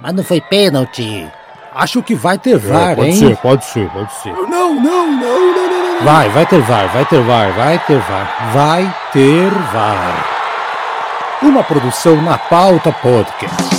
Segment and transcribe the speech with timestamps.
[0.00, 1.28] Mas não foi pênalti.
[1.74, 3.16] Acho que vai ter VAR, é, pode hein?
[3.16, 4.32] Ser, pode ser, pode ser.
[4.32, 6.04] Não, não, não, não, não, não.
[6.04, 8.52] Vai, vai ter VAR, vai ter VAR, vai ter VAR.
[8.52, 10.24] Vai ter VAR.
[11.42, 13.77] Uma produção na pauta podcast.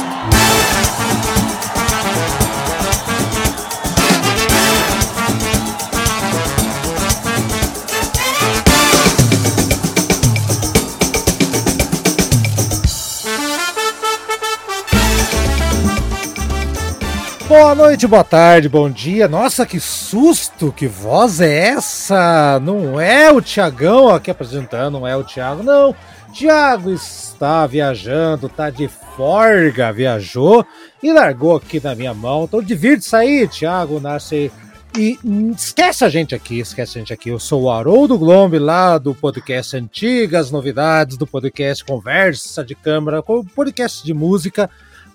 [17.62, 19.27] Boa noite, boa tarde, bom dia.
[19.27, 20.72] Nossa, que susto!
[20.72, 22.58] Que voz é essa?
[22.63, 25.94] Não é o Tiagão aqui apresentando, não é o Thiago, não.
[26.32, 30.66] Tiago está viajando, tá de forga, viajou
[31.04, 32.45] e largou aqui na minha mão.
[32.45, 34.49] Então divirta-se aí, Tiago Nasce.
[34.98, 35.20] E
[35.54, 37.27] esquece a gente aqui, esquece a gente aqui.
[37.27, 43.21] Eu sou o Haroldo Glombe, lá do podcast Antigas Novidades, do podcast Conversa de Câmara,
[43.21, 44.70] podcast de música.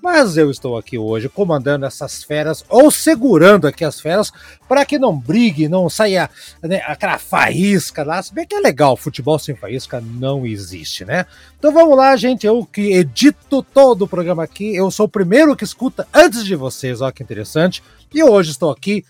[0.04, 4.30] Mas eu estou aqui hoje comandando essas feras, ou segurando aqui as feras,
[4.68, 6.28] para que não brigue, não saia
[6.62, 8.22] né, aquela faísca lá.
[8.22, 11.24] Se bem que é legal, futebol sem faísca não existe, né?
[11.58, 12.46] Então vamos lá, gente.
[12.46, 16.54] Eu que edito todo o programa aqui, eu sou o primeiro que escuta antes de
[16.54, 17.82] vocês, olha que interessante.
[18.12, 19.06] E hoje estou aqui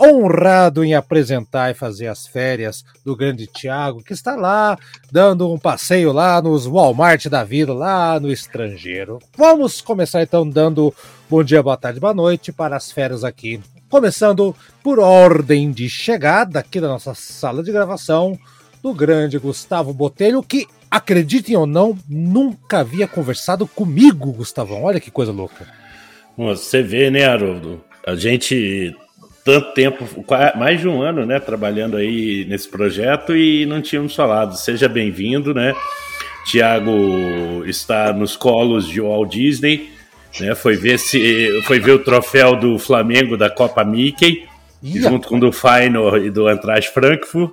[0.00, 4.78] honrado em apresentar e fazer as férias do grande Tiago, que está lá
[5.10, 9.18] dando um passeio lá nos Walmart da vida, lá no estrangeiro.
[9.36, 10.92] Vamos começar então dando
[11.28, 13.60] bom dia, boa tarde, boa noite para as férias aqui.
[13.88, 18.38] Começando por ordem de chegada aqui da nossa sala de gravação
[18.82, 24.84] do grande Gustavo Botelho, que, acreditem ou não, nunca havia conversado comigo, Gustavão.
[24.84, 25.66] Olha que coisa louca.
[26.36, 27.82] Você vê, né, Haroldo?
[28.06, 28.94] A gente
[29.44, 30.24] tanto tempo,
[30.56, 34.56] mais de um ano, né, trabalhando aí nesse projeto e não tínhamos falado.
[34.56, 35.74] Seja bem-vindo, né?
[36.46, 39.90] Tiago está nos colos de Walt Disney,
[40.40, 40.54] né?
[40.54, 44.46] Foi ver se foi ver o troféu do Flamengo da Copa Mickey,
[44.82, 45.02] Ia.
[45.02, 47.52] junto com o do Final e do Eintracht Frankfurt.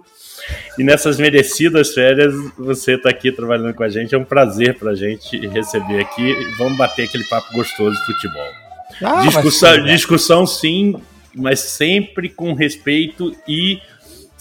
[0.78, 4.16] E nessas merecidas férias, você está aqui trabalhando com a gente.
[4.16, 6.36] É um prazer para a gente receber aqui.
[6.58, 8.52] Vamos bater aquele papo gostoso de futebol.
[9.04, 10.96] Ah, discussão, sim, discussão sim,
[11.34, 13.80] mas sempre com respeito e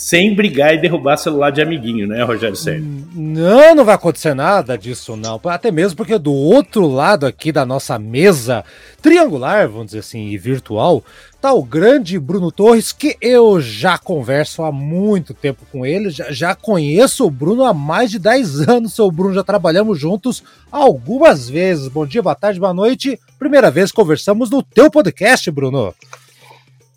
[0.01, 2.87] sem brigar e derrubar celular de amiguinho, né, Rogério Sérgio?
[3.15, 5.39] Não, não vai acontecer nada disso, não.
[5.45, 8.65] Até mesmo porque do outro lado aqui da nossa mesa
[9.03, 11.05] triangular, vamos dizer assim, e virtual,
[11.39, 16.33] tá o grande Bruno Torres, que eu já converso há muito tempo com ele, já,
[16.33, 21.47] já conheço o Bruno há mais de 10 anos, seu Bruno, já trabalhamos juntos algumas
[21.47, 21.89] vezes.
[21.89, 23.21] Bom dia, boa tarde, boa noite.
[23.39, 25.95] Primeira vez conversamos no teu podcast, Bruno.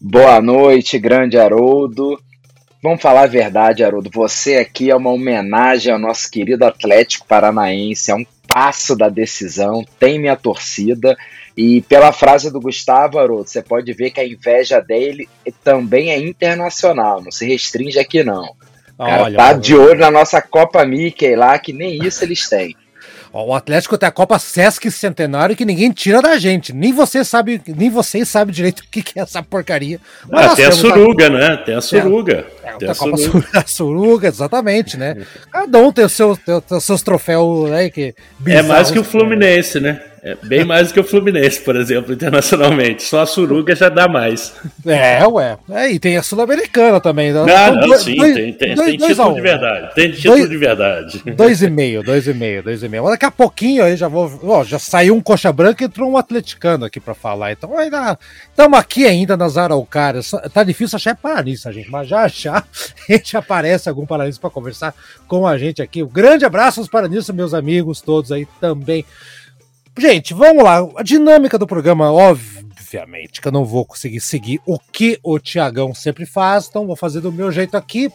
[0.05, 2.19] Boa noite, grande Haroldo.
[2.83, 4.09] Vamos falar a verdade, Haroldo.
[4.13, 9.85] Você aqui é uma homenagem ao nosso querido Atlético Paranaense, é um passo da decisão,
[9.97, 11.15] tem minha torcida.
[11.55, 15.29] E pela frase do Gustavo, Haroldo, você pode ver que a inveja dele
[15.63, 18.53] também é internacional, não se restringe aqui não.
[18.97, 22.75] Cara, Olha, tá de olho na nossa Copa Mickey lá, que nem isso eles têm.
[23.35, 26.71] O Atlético tem a Copa Sesc Centenário que ninguém tira da gente.
[26.71, 29.99] Nem você sabe, nem vocês sabem direito o que, que é essa porcaria.
[30.29, 31.29] Mas ah, tem a suruga, a...
[31.31, 31.57] né?
[31.57, 32.45] Tem a suruga.
[32.63, 33.47] É, tem a, Copa suruga.
[33.57, 35.25] a suruga, exatamente, né?
[35.51, 37.89] Cada um tem, o seu, tem os seus troféus, né?
[37.89, 38.13] Que
[38.45, 39.99] é mais que o Fluminense, né?
[40.25, 43.03] É bem mais do que o Fluminense, por exemplo, internacionalmente.
[43.03, 44.53] Só a Suruga já dá mais.
[44.85, 45.57] É, ué.
[45.69, 47.33] É, e tem a Sul-Americana também.
[47.33, 49.33] Não, então, não, dois, sim, dois, tem, tem, dois, tem título um.
[49.33, 49.93] de verdade.
[49.93, 51.23] Tem título dois, de verdade.
[51.35, 53.03] Dois e meio, dois e meio, dois e meio.
[53.09, 54.39] Daqui a pouquinho aí já vou.
[54.43, 57.51] Ó, já saiu um coxa branca e entrou um atleticano aqui pra falar.
[57.51, 58.17] Então ainda.
[58.49, 60.31] Estamos aqui ainda nas Araucárias.
[60.53, 64.95] Tá difícil achar paranista, gente, mas já já a gente aparece algum paranista para conversar
[65.27, 66.01] com a gente aqui.
[66.01, 69.03] Um grande abraço aos paranistas, meus amigos, todos aí também.
[69.97, 70.79] Gente, vamos lá.
[70.95, 75.93] A dinâmica do programa, obviamente, que eu não vou conseguir seguir o que o Tiagão
[75.93, 78.11] sempre faz, então vou fazer do meu jeito aqui.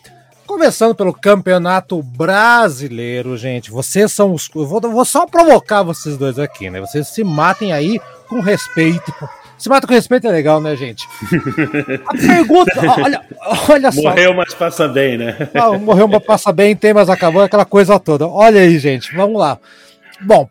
[0.46, 3.70] Começando pelo Campeonato Brasileiro, gente.
[3.70, 4.48] Vocês são os.
[4.54, 6.80] Eu vou, vou só provocar vocês dois aqui, né?
[6.80, 9.12] Vocês se matem aí com respeito.
[9.58, 11.06] Se mata com respeito é legal, né, gente?
[12.06, 12.72] A pergunta,
[13.02, 13.20] olha,
[13.68, 14.02] olha só.
[14.02, 15.50] Morreu, mas passa bem, né?
[15.52, 18.26] Não, morreu, mas passa bem, tem, mas acabou aquela coisa toda.
[18.26, 19.58] Olha aí, gente, vamos lá.
[20.20, 20.48] Bom,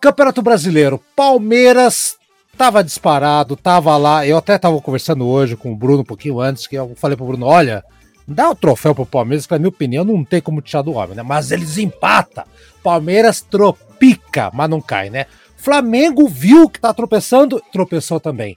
[0.00, 2.16] Campeonato Brasileiro, Palmeiras
[2.56, 4.26] tava disparado, tava lá.
[4.26, 7.26] Eu até tava conversando hoje com o Bruno um pouquinho antes, que eu falei pro
[7.26, 7.84] Bruno: olha,
[8.26, 11.16] dá o troféu pro Palmeiras, que na minha opinião não tem como tirar do homem,
[11.16, 11.22] né?
[11.22, 12.44] Mas eles empatam.
[12.82, 15.26] Palmeiras tropica, mas não cai, né?
[15.56, 18.56] Flamengo viu que tá tropeçando, tropeçou também.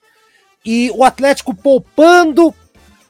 [0.63, 2.53] E o Atlético poupando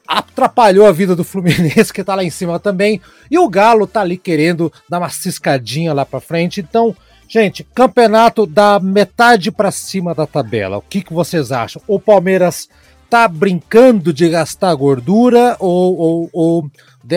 [0.08, 3.00] atrapalhou a vida do Fluminense, que tá lá em cima também.
[3.30, 6.60] E o Galo tá ali querendo dar uma ciscadinha lá pra frente.
[6.60, 6.96] Então,
[7.32, 10.76] Gente, campeonato da metade para cima da tabela.
[10.76, 11.80] O que, que vocês acham?
[11.88, 12.68] O Palmeiras
[13.08, 16.70] tá brincando de gastar gordura ou, ou, ou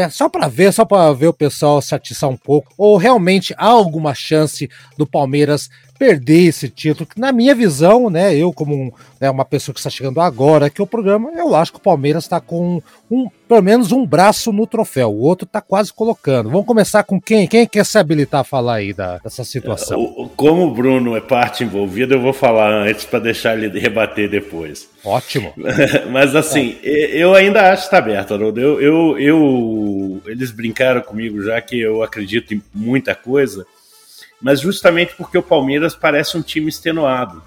[0.10, 3.68] só para ver, só para ver o pessoal se atiçar um pouco, ou realmente há
[3.68, 7.08] alguma chance do Palmeiras perder esse título?
[7.18, 10.82] Na minha visão, né, eu como um, né, uma pessoa que está chegando agora aqui
[10.82, 14.68] o programa, eu acho que o Palmeiras está com um, pelo menos um braço no
[14.68, 16.50] troféu, o outro está quase colocando.
[16.50, 17.48] Vamos começar com quem?
[17.48, 20.30] Quem quer se habilitar a falar aí da, dessa situação?
[20.36, 24.90] Como o Bruno é parte envolvida, eu vou falar antes para deixar ele rebater depois.
[25.04, 25.54] Ótimo.
[26.12, 27.16] Mas assim, é.
[27.16, 28.60] eu ainda acho que está aberto, Haroldo.
[28.60, 29.75] Eu, eu, eu,
[30.26, 33.66] eles brincaram comigo já que eu acredito em muita coisa
[34.42, 37.42] mas justamente porque o Palmeiras parece um time extenuado.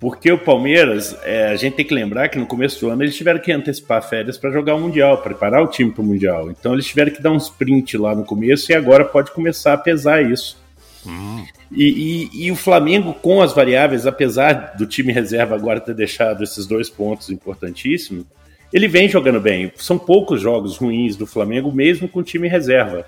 [0.00, 3.14] Porque o Palmeiras, é, a gente tem que lembrar que no começo do ano eles
[3.14, 6.50] tiveram que antecipar férias para jogar o Mundial, preparar o time para o Mundial.
[6.50, 9.78] Então eles tiveram que dar um sprint lá no começo e agora pode começar a
[9.78, 10.60] pesar isso.
[11.06, 11.44] Hum.
[11.70, 16.42] E, e, e, o Flamengo, com as variáveis, apesar do time reserva agora ter deixado
[16.42, 18.24] esses dois pontos importantíssimos,
[18.72, 19.70] ele vem jogando bem.
[19.76, 23.06] São poucos jogos ruins do Flamengo, mesmo com o time reserva.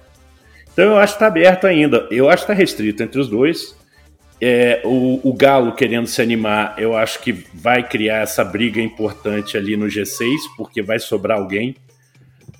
[0.72, 2.06] Então eu acho que está aberto ainda.
[2.10, 3.76] Eu acho que está restrito entre os dois.
[4.40, 9.56] É, o, o, Galo querendo se animar, eu acho que vai criar essa briga importante
[9.56, 11.76] ali no G6, porque vai sobrar alguém.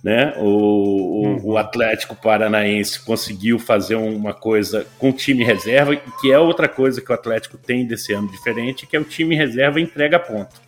[0.03, 0.33] Né?
[0.37, 1.41] O, uhum.
[1.43, 7.11] o, Atlético Paranaense conseguiu fazer uma coisa com time reserva, que é outra coisa que
[7.11, 10.63] o Atlético tem desse ano diferente, que é o time reserva entrega ponto.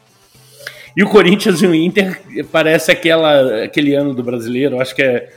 [0.96, 5.28] E o Corinthians e o Inter parece aquela, aquele ano do brasileiro, acho que é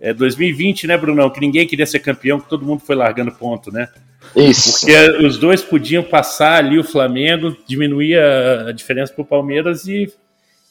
[0.00, 1.30] é 2020, né, Brunão?
[1.30, 3.88] Que ninguém queria ser campeão, que todo mundo foi largando ponto, né?
[4.34, 4.80] Isso.
[4.80, 10.12] Porque os dois podiam passar ali o Flamengo, diminuir a, diferença para o Palmeiras e,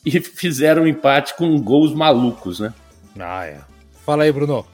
[0.06, 2.74] e fizeram um empate com gols malucos, né?
[3.20, 3.60] Ah, é.
[4.06, 4.66] Fala aí, Bruno.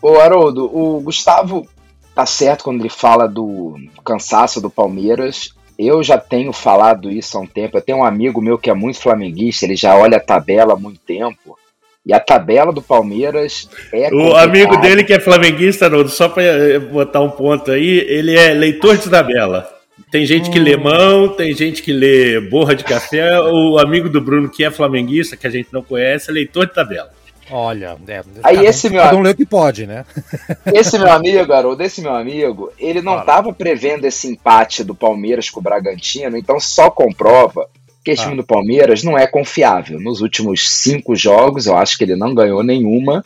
[0.00, 1.66] Ô, Haroldo, o Gustavo
[2.14, 5.54] tá certo quando ele fala do cansaço do Palmeiras.
[5.78, 7.76] Eu já tenho falado isso há um tempo.
[7.76, 10.76] Eu tenho um amigo meu que é muito flamenguista, ele já olha a tabela há
[10.76, 11.56] muito tempo.
[12.04, 14.12] E a tabela do Palmeiras é.
[14.12, 18.34] O amigo dele que é flamenguista, não, só para eh, botar um ponto aí, ele
[18.34, 19.68] é leitor de tabela.
[20.10, 20.62] Tem gente que hum.
[20.62, 23.38] lê mão, tem gente que lê borra de café.
[23.40, 26.74] O amigo do Bruno, que é flamenguista, que a gente não conhece, é leitor de
[26.74, 27.10] tabela.
[27.50, 30.04] Olha, é, aí cada, esse meu um lê que pode, né?
[30.72, 35.48] esse meu amigo, garoto, esse meu amigo, ele não estava prevendo esse empate do Palmeiras
[35.48, 37.68] com o Bragantino, então só comprova
[38.04, 38.24] que esse ah.
[38.24, 40.00] time do Palmeiras não é confiável.
[40.00, 43.24] Nos últimos cinco jogos, eu acho que ele não ganhou nenhuma,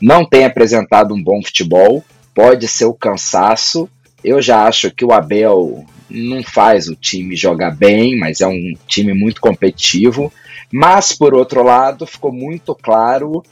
[0.00, 2.04] não tem apresentado um bom futebol,
[2.34, 3.88] pode ser o cansaço.
[4.22, 8.74] Eu já acho que o Abel não faz o time jogar bem, mas é um
[8.86, 10.32] time muito competitivo.
[10.72, 13.42] Mas, por outro lado, ficou muito claro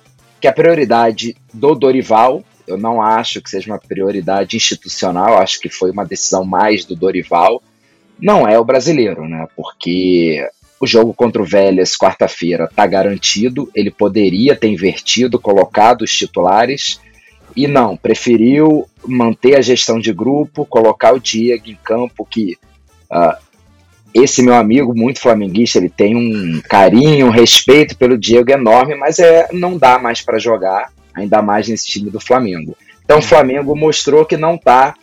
[0.43, 5.69] que a prioridade do Dorival, eu não acho que seja uma prioridade institucional, acho que
[5.69, 7.63] foi uma decisão mais do Dorival,
[8.19, 9.47] não é o brasileiro, né?
[9.55, 10.45] Porque
[10.81, 13.71] o jogo contra o Vélez, quarta-feira, está garantido.
[13.73, 17.01] Ele poderia ter invertido, colocado os titulares.
[17.55, 22.57] E não, preferiu manter a gestão de grupo, colocar o Diego em campo, que
[23.13, 23.37] uh,
[24.15, 29.19] esse meu amigo, muito flamenguista, ele tem um carinho, um respeito pelo Diego enorme, mas
[29.19, 32.77] é, não dá mais para jogar, ainda mais nesse time do Flamengo.
[33.05, 34.95] Então o Flamengo mostrou que não está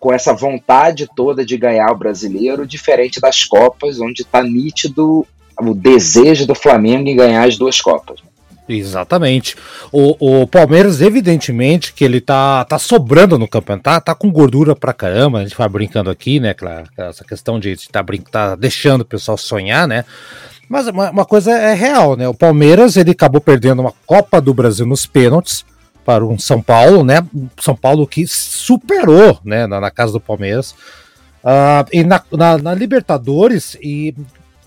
[0.00, 5.26] com essa vontade toda de ganhar o brasileiro, diferente das Copas, onde está nítido
[5.60, 8.20] o desejo do Flamengo em ganhar as duas Copas.
[8.68, 9.56] Exatamente.
[9.90, 14.76] O, o Palmeiras, evidentemente, que ele tá, tá sobrando no campeonato, tá, tá com gordura
[14.76, 15.38] pra caramba.
[15.38, 16.54] A gente vai brincando aqui, né?
[16.96, 20.04] Essa questão de estar tá, tá deixando o pessoal sonhar, né?
[20.68, 22.28] Mas uma, uma, coisa é real, né?
[22.28, 25.64] O Palmeiras ele acabou perdendo uma Copa do Brasil nos pênaltis
[26.04, 27.26] para um São Paulo, né?
[27.58, 30.72] São Paulo que superou, né, na, na casa do Palmeiras.
[31.42, 34.14] Uh, e na, na, na, Libertadores e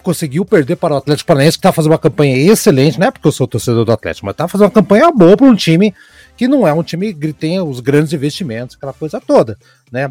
[0.02, 3.28] conseguiu perder para o Atlético Paranaense, que está fazendo uma campanha excelente, não é porque
[3.28, 5.94] eu sou torcedor do Atlético, mas está fazendo uma campanha boa para um time
[6.36, 9.58] que não é um time que tem os grandes investimentos, aquela coisa toda,
[9.92, 10.10] né?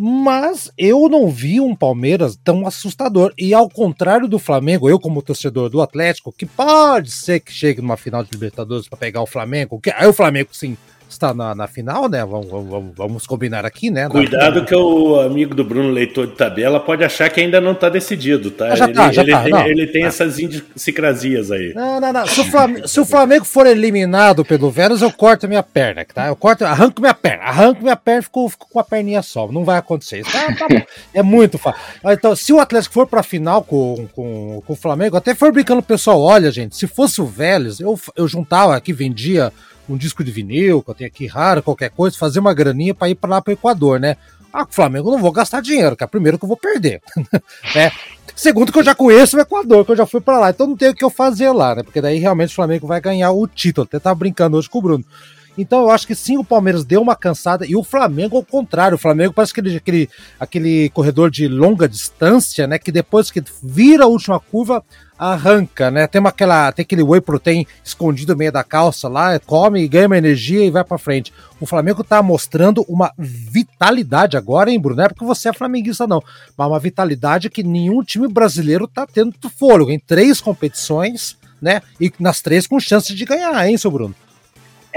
[0.00, 3.34] Mas eu não vi um Palmeiras tão assustador.
[3.36, 7.82] E ao contrário do Flamengo, eu, como torcedor do Atlético, que pode ser que chegue
[7.82, 10.76] numa final de Libertadores para pegar o Flamengo, que aí o Flamengo, sim,
[11.08, 12.24] está na, na final, né?
[12.24, 14.08] Vamos, vamos, vamos, combinar aqui, né?
[14.08, 17.88] Cuidado que o amigo do Bruno Leitor de tabela pode achar que ainda não está
[17.88, 18.68] decidido, tá?
[18.72, 19.42] Ah, já ele, tá, já ele, tá.
[19.42, 20.08] Tem, ele tem ah.
[20.08, 21.72] essas idiosincrasias aí.
[21.74, 22.26] Não, não, não.
[22.26, 26.28] Se o, Flamengo, se o Flamengo for eliminado pelo Vélez, eu corto minha perna, tá?
[26.28, 29.50] Eu corto, arranco minha perna, arranco minha perna e fico, fico, com a perninha só.
[29.50, 30.30] Não vai acontecer isso.
[30.30, 30.82] Tá, tá bom.
[31.14, 31.80] É muito fácil.
[32.04, 35.80] Então, se o Atlético for pra final com, com, com o Flamengo, até for brincando
[35.80, 39.52] o pessoal, olha, gente, se fosse o Vélez, eu, eu juntava aqui, vendia
[39.88, 43.08] um disco de vinil, que eu tenho aqui raro, qualquer coisa, fazer uma graninha para
[43.08, 44.16] ir para lá para o Equador, né?
[44.52, 47.00] Ah, o Flamengo não vou gastar dinheiro, que é primeiro que eu vou perder.
[47.74, 47.92] né?
[48.34, 50.76] Segundo que eu já conheço o Equador, que eu já fui para lá, então não
[50.76, 51.82] tem o que eu fazer lá, né?
[51.82, 53.84] Porque daí realmente o Flamengo vai ganhar o título.
[53.84, 55.04] Até tava brincando hoje com o Bruno.
[55.58, 58.94] Então eu acho que sim, o Palmeiras deu uma cansada e o Flamengo ao contrário.
[58.94, 62.78] O Flamengo parece aquele, aquele, aquele corredor de longa distância, né?
[62.78, 64.84] Que depois que vira a última curva,
[65.18, 66.06] arranca, né?
[66.06, 70.06] Tem, uma, aquela, tem aquele whey protein escondido no meio da calça lá, come, ganha
[70.06, 71.32] uma energia e vai para frente.
[71.60, 74.98] O Flamengo tá mostrando uma vitalidade agora, hein, Bruno?
[74.98, 76.22] Não é porque você é flamenguista, não.
[76.56, 81.82] Mas uma vitalidade que nenhum time brasileiro tá tendo fôlego em três competições, né?
[82.00, 84.14] E nas três com chance de ganhar, hein, seu Bruno?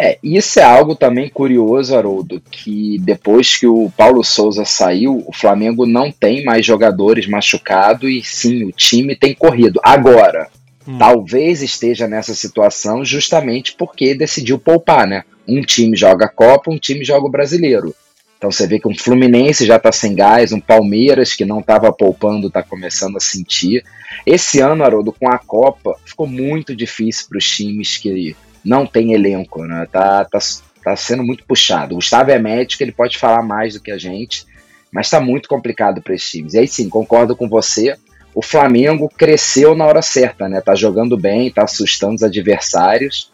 [0.03, 5.31] É, isso é algo também curioso, Haroldo, que depois que o Paulo Souza saiu, o
[5.31, 9.79] Flamengo não tem mais jogadores machucados e sim, o time tem corrido.
[9.84, 10.50] Agora,
[10.88, 10.98] hum.
[10.98, 15.24] talvez esteja nessa situação justamente porque decidiu poupar, né?
[15.48, 17.93] Um time joga a Copa, um time joga o Brasileiro.
[18.39, 21.93] Então você vê que um Fluminense já está sem gás, um Palmeiras que não estava
[21.93, 23.86] poupando está começando a sentir.
[24.25, 29.13] Esse ano, Haroldo, com a Copa, ficou muito difícil para os times que não tem
[29.13, 29.87] elenco, né?
[29.91, 30.39] Tá, tá,
[30.83, 31.93] tá sendo muito puxado.
[31.93, 34.45] O Gustavo é médico, ele pode falar mais do que a gente,
[34.91, 36.53] mas tá muito complicado para esses times.
[36.53, 37.95] E aí sim, concordo com você.
[38.33, 40.61] O Flamengo cresceu na hora certa, né?
[40.61, 43.31] Tá jogando bem, tá assustando os adversários.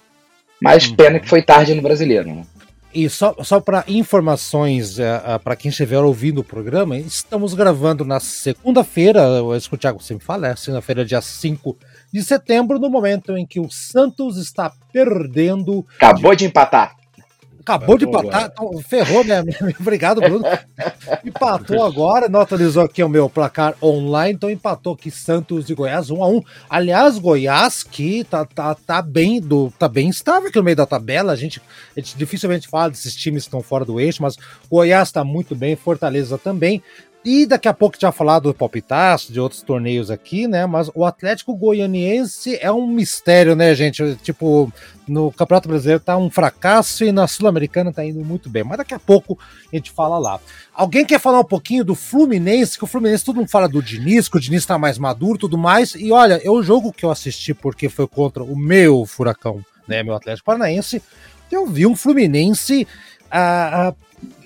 [0.62, 0.96] Mas uhum.
[0.96, 2.44] pena que foi tarde no brasileiro, né?
[2.94, 7.54] E só, só para informações uh, uh, eh, para quem estiver ouvindo o programa, estamos
[7.54, 11.78] gravando na segunda-feira, o Thiago sempre fala, é segunda-feira, dia 5
[12.12, 15.86] de setembro, no momento em que o Santos está perdendo.
[15.98, 16.98] Acabou de, de empatar.
[17.68, 19.44] Acabou de empatar, então, ferrou, né?
[19.78, 20.46] Obrigado, Bruno.
[21.26, 26.10] empatou agora, não atualizou aqui o meu placar online, então empatou aqui Santos e Goiás
[26.10, 30.58] 1 a 1 Aliás, Goiás que tá, tá, tá, bem do, tá bem estável aqui
[30.58, 31.34] no meio da tabela.
[31.34, 31.62] A gente,
[31.96, 34.38] a gente dificilmente fala desses times que estão fora do eixo, mas
[34.72, 36.82] Goiás está muito bem, Fortaleza também.
[37.30, 40.66] E daqui a pouco já falar do palpitaço, de outros torneios aqui, né?
[40.66, 44.16] Mas o Atlético Goianiense é um mistério, né, gente?
[44.24, 44.72] Tipo,
[45.06, 48.64] no Campeonato Brasileiro tá um fracasso e na Sul-Americana tá indo muito bem.
[48.64, 49.38] Mas daqui a pouco
[49.70, 50.40] a gente fala lá.
[50.74, 52.78] Alguém quer falar um pouquinho do Fluminense?
[52.78, 55.58] Que o Fluminense, todo mundo fala do Diniz, que o Diniz tá mais maduro tudo
[55.58, 55.96] mais.
[55.96, 60.02] E olha, é o jogo que eu assisti porque foi contra o meu Furacão, né?
[60.02, 61.04] Meu Atlético Paranaense.
[61.52, 62.88] Eu vi um Fluminense.
[63.30, 63.94] Ah, ah,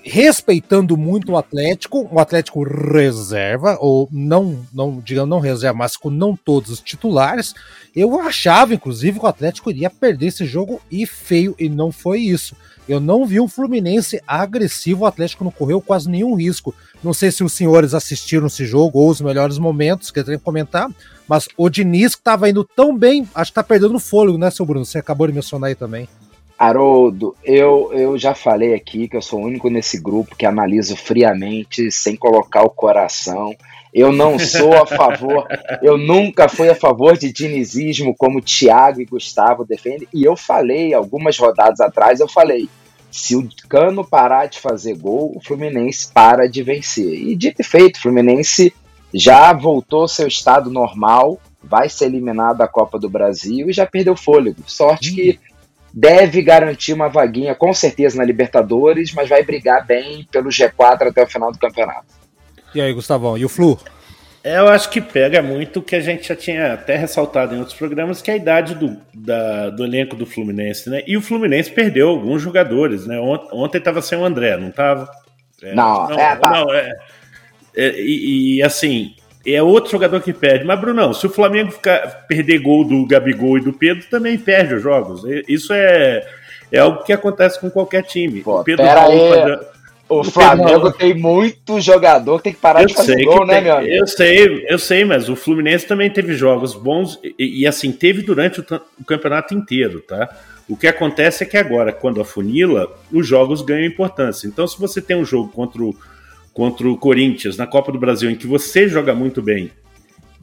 [0.04, 6.10] respeitando muito o Atlético, o Atlético reserva, ou não, não digamos não reserva, mas com
[6.10, 7.54] não todos os titulares,
[7.94, 12.20] eu achava, inclusive, que o Atlético iria perder esse jogo e feio, e não foi
[12.20, 12.56] isso.
[12.88, 16.74] Eu não vi um Fluminense agressivo, o Atlético não correu quase nenhum risco.
[17.02, 20.90] Não sei se os senhores assistiram esse jogo ou os melhores momentos, querem comentar,
[21.28, 24.66] mas o Diniz que estava indo tão bem, acho que tá perdendo fôlego, né, seu
[24.66, 24.84] Bruno?
[24.84, 26.08] Você acabou de mencionar aí também.
[26.62, 30.96] Haroldo, eu, eu já falei aqui que eu sou o único nesse grupo que analiso
[30.96, 33.52] friamente, sem colocar o coração.
[33.92, 35.44] Eu não sou a favor,
[35.82, 40.06] eu nunca fui a favor de dinizismo como Thiago e Gustavo defendem.
[40.14, 42.68] E eu falei, algumas rodadas atrás, eu falei:
[43.10, 47.12] se o Cano parar de fazer gol, o Fluminense para de vencer.
[47.12, 48.72] E dito e feito, o Fluminense
[49.12, 53.84] já voltou ao seu estado normal, vai ser eliminado da Copa do Brasil e já
[53.84, 54.62] perdeu fôlego.
[54.64, 55.14] Sorte hum.
[55.16, 55.40] que
[55.92, 61.22] deve garantir uma vaguinha com certeza na Libertadores, mas vai brigar bem pelo G4 até
[61.22, 62.06] o final do campeonato.
[62.74, 63.78] E aí, Gustavão, e o Flu?
[64.44, 67.58] É, eu acho que pega muito o que a gente já tinha até ressaltado em
[67.58, 71.02] outros programas, que é a idade do, da, do elenco do Fluminense, né?
[71.06, 73.20] E o Fluminense perdeu alguns jogadores, né?
[73.52, 75.08] Ontem estava sem o André, não estava?
[75.62, 76.50] É, não, não, é, tá.
[76.50, 76.92] não é,
[77.76, 79.14] é, e, e, assim,
[79.46, 80.64] é outro jogador que perde.
[80.64, 84.74] Mas, Brunão, se o Flamengo ficar, perder gol do Gabigol e do Pedro, também perde
[84.74, 85.22] os jogos.
[85.48, 86.26] Isso é,
[86.70, 88.40] é algo que acontece com qualquer time.
[88.40, 89.72] Pô, o Pedro pera aí.
[90.08, 93.54] O, o Flamengo tem muito jogador que tem que parar eu de fazer gol, né,
[93.54, 93.94] tem, meu amigo?
[93.94, 98.20] Eu sei, eu sei, mas o Fluminense também teve jogos bons e, e assim, teve
[98.20, 98.66] durante o,
[99.00, 100.28] o, campeonato inteiro, tá?
[100.68, 104.46] O que acontece é que agora, quando afunila, os jogos ganham importância.
[104.46, 105.94] Então, se você tem um jogo contra o
[106.52, 109.70] contra o Corinthians na Copa do Brasil, em que você joga muito bem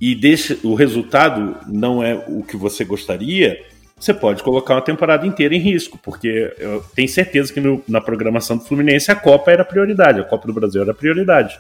[0.02, 3.62] e deixa, o resultado não é o que você gostaria,
[4.00, 8.00] você pode colocar uma temporada inteira em risco, porque eu tenho certeza que no, na
[8.00, 11.60] programação do Fluminense a Copa era prioridade, a Copa do Brasil era prioridade.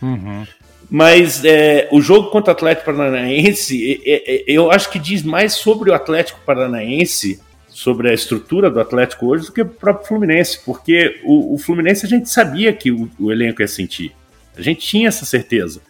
[0.00, 0.46] Uhum.
[0.88, 5.54] Mas é, o jogo contra o Atlético Paranaense, é, é, eu acho que diz mais
[5.54, 7.40] sobre o Atlético Paranaense
[7.76, 12.06] sobre a estrutura do Atlético hoje do que o próprio Fluminense, porque o, o Fluminense
[12.06, 14.12] a gente sabia que o, o, elenco ia sentir.
[14.56, 15.82] A gente tinha essa certeza.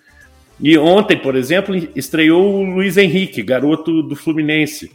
[0.58, 4.90] E ontem, por exemplo, estreou o Luiz Henrique, garoto do Fluminense,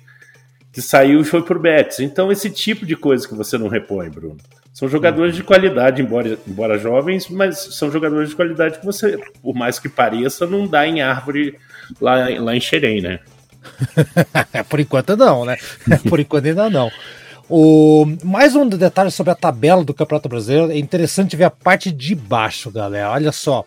[0.74, 2.02] que saiu e foi por Betis.
[2.02, 4.36] Então, esse tipo de coisa que você não repõe, Bruno.
[4.74, 9.56] São jogadores de qualidade, embora, embora jovens, mas são jogadores de qualidade que você, por
[9.56, 11.58] mais que pareça, não dá em árvore
[12.02, 13.22] lá, lá em Xerém, né?
[14.70, 15.58] por enquanto não, né?
[16.08, 16.92] Por enquanto ainda não.
[17.50, 20.72] O, mais um detalhe sobre a tabela do Campeonato Brasileiro.
[20.72, 23.12] É interessante ver a parte de baixo, galera.
[23.12, 23.66] Olha só.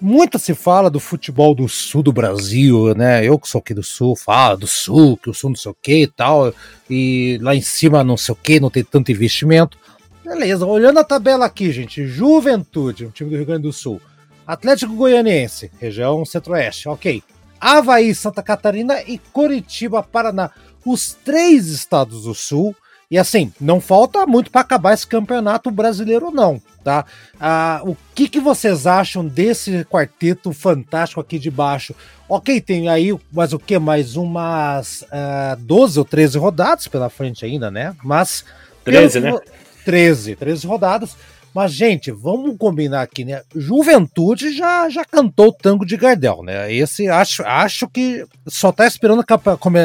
[0.00, 3.24] Muito se fala do futebol do sul do Brasil, né?
[3.24, 5.76] Eu que sou aqui do sul, falo do sul, que o sul não sei o
[5.80, 6.52] que e tal.
[6.90, 9.78] E lá em cima não sei o que, não tem tanto investimento.
[10.22, 12.06] Beleza, olhando a tabela aqui, gente.
[12.06, 14.00] Juventude, um time do Rio Grande do Sul.
[14.46, 17.22] Atlético Goianiense, região centro-oeste, ok.
[17.60, 20.50] Havaí, Santa Catarina e Curitiba, Paraná.
[20.84, 22.74] Os três estados do sul.
[23.10, 27.04] E assim, não falta muito para acabar esse campeonato brasileiro, não, tá?
[27.38, 31.94] Ah, o que, que vocês acham desse quarteto fantástico aqui de baixo?
[32.28, 33.78] Ok, tem aí, mas o que?
[33.78, 37.94] Mais umas ah, 12 ou 13 rodadas pela frente ainda, né?
[38.02, 38.44] Mas.
[38.84, 39.38] 13, né?
[39.84, 41.16] 13, 13 rodadas.
[41.54, 43.42] Mas, gente, vamos combinar aqui, né?
[43.54, 46.72] Juventude já, já cantou o tango de Gardel, né?
[46.74, 49.24] Esse acho, acho que só tá esperando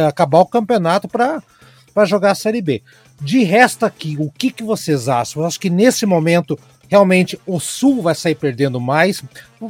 [0.08, 1.44] acabar o campeonato para
[2.06, 2.82] jogar a Série B.
[3.22, 5.44] De resto aqui, o que, que vocês acham?
[5.44, 6.58] Eu acho que nesse momento,
[6.88, 9.22] realmente, o Sul vai sair perdendo mais.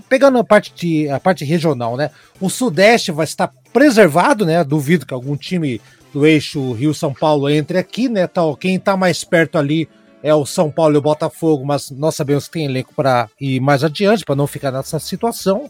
[0.08, 2.12] Pegando a parte, de, a parte regional, né?
[2.40, 4.64] O Sudeste vai estar preservado, né?
[4.64, 5.82] Duvido que algum time
[6.14, 8.26] do eixo Rio-São Paulo entre aqui, né?
[8.26, 9.90] Tal, quem tá mais perto ali
[10.22, 13.60] é o São Paulo e o Botafogo, mas nós sabemos que tem elenco para ir
[13.60, 15.70] mais adiante, para não ficar nessa situação.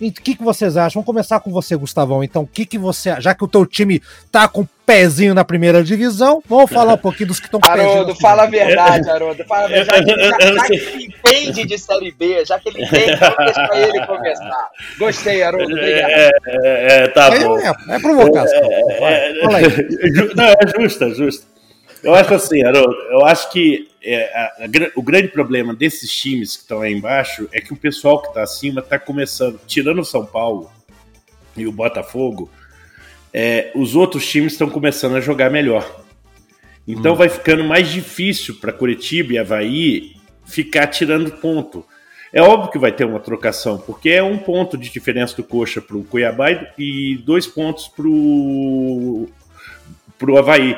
[0.00, 1.00] E o que, que vocês acham?
[1.00, 2.24] Vamos começar com você, Gustavão.
[2.24, 3.14] Então, o que, que você.
[3.20, 7.28] Já que o teu time tá com pezinho na primeira divisão, vamos falar um pouquinho
[7.28, 9.44] dos que estão com Haroldo, fala a verdade, Haroldo.
[9.44, 10.10] Fala a verdade.
[10.10, 13.88] Já, já, já, que ele entende de Série B, já que ele entende, vamos deixar
[13.88, 14.68] ele começar.
[14.98, 15.72] Gostei, Haroldo.
[15.72, 16.10] Obrigado.
[16.10, 17.58] É, é, é tá bom.
[17.58, 18.58] É, é provocação.
[18.62, 19.64] É, é, fala aí.
[20.34, 21.54] Não, é justa, é justa.
[22.04, 26.56] Eu acho assim, Haroldo, eu acho que é, a, a, o grande problema desses times
[26.56, 30.04] que estão aí embaixo é que o pessoal que está acima está começando, tirando o
[30.04, 30.70] São Paulo
[31.56, 32.50] e o Botafogo,
[33.32, 36.04] é, os outros times estão começando a jogar melhor.
[36.86, 37.16] Então hum.
[37.16, 41.84] vai ficando mais difícil para Curitiba e Havaí ficar tirando ponto.
[42.30, 45.80] É óbvio que vai ter uma trocação, porque é um ponto de diferença do Coxa
[45.80, 49.28] para o Cuiabá e dois pontos para o
[50.36, 50.76] Havaí.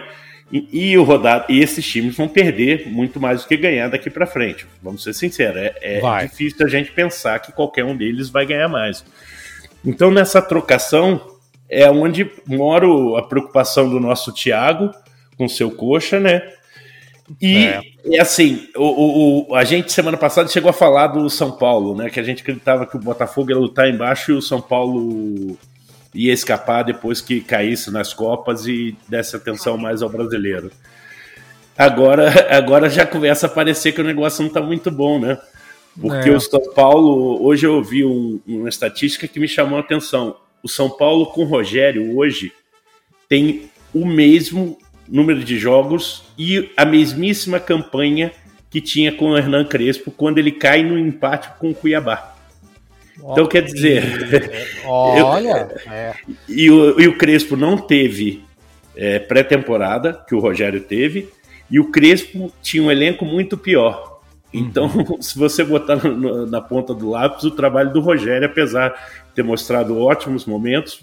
[0.53, 4.09] E, e, o rodado, e esses times vão perder muito mais do que ganhar daqui
[4.09, 4.65] para frente.
[4.81, 8.69] Vamos ser sinceros, é, é difícil a gente pensar que qualquer um deles vai ganhar
[8.69, 9.05] mais.
[9.85, 11.21] Então, nessa trocação,
[11.69, 12.87] é onde mora
[13.19, 14.93] a preocupação do nosso Thiago
[15.37, 16.43] com seu coxa, né?
[17.41, 18.21] E, é.
[18.21, 22.09] assim, o, o, a gente semana passada chegou a falar do São Paulo, né?
[22.09, 25.59] Que a gente acreditava que o Botafogo ia lutar embaixo e o São Paulo
[26.17, 30.71] ia escapar depois que caísse nas Copas e desse atenção mais ao brasileiro.
[31.77, 35.39] Agora, agora já começa a parecer que o negócio não está muito bom, né?
[36.01, 36.33] Porque é.
[36.33, 40.37] o São Paulo, hoje eu ouvi um, uma estatística que me chamou a atenção.
[40.63, 42.53] O São Paulo com o Rogério hoje
[43.29, 48.33] tem o mesmo número de jogos e a mesmíssima campanha
[48.71, 52.36] que tinha com o Hernan Crespo quando ele cai no empate com o Cuiabá.
[53.19, 54.03] Então, quer dizer.
[54.87, 55.69] Olha.
[55.87, 56.15] eu, é.
[56.49, 58.45] e, o, e o Crespo não teve
[58.97, 61.29] é, pré-temporada, que o Rogério teve,
[61.71, 64.21] e o Crespo tinha um elenco muito pior.
[64.53, 65.21] Então, uhum.
[65.21, 69.43] se você botar no, na ponta do lápis, o trabalho do Rogério, apesar de ter
[69.43, 71.01] mostrado ótimos momentos,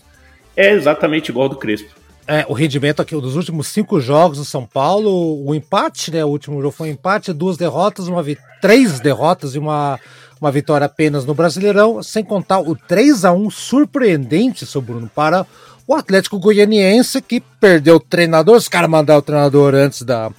[0.56, 2.04] é exatamente igual ao do Crespo.
[2.26, 6.24] É, o rendimento aqui dos últimos cinco jogos do São Paulo, o empate, né?
[6.24, 8.24] O último jogo foi um empate, duas derrotas, uma
[8.62, 10.00] três derrotas e uma
[10.44, 15.12] uma vitória apenas no Brasileirão, sem contar o 3 a 1 surpreendente sobre o Bruno
[15.14, 15.48] para
[15.88, 20.30] o Atlético Goianiense, que perdeu o treinador, os caras mandaram o treinador antes da,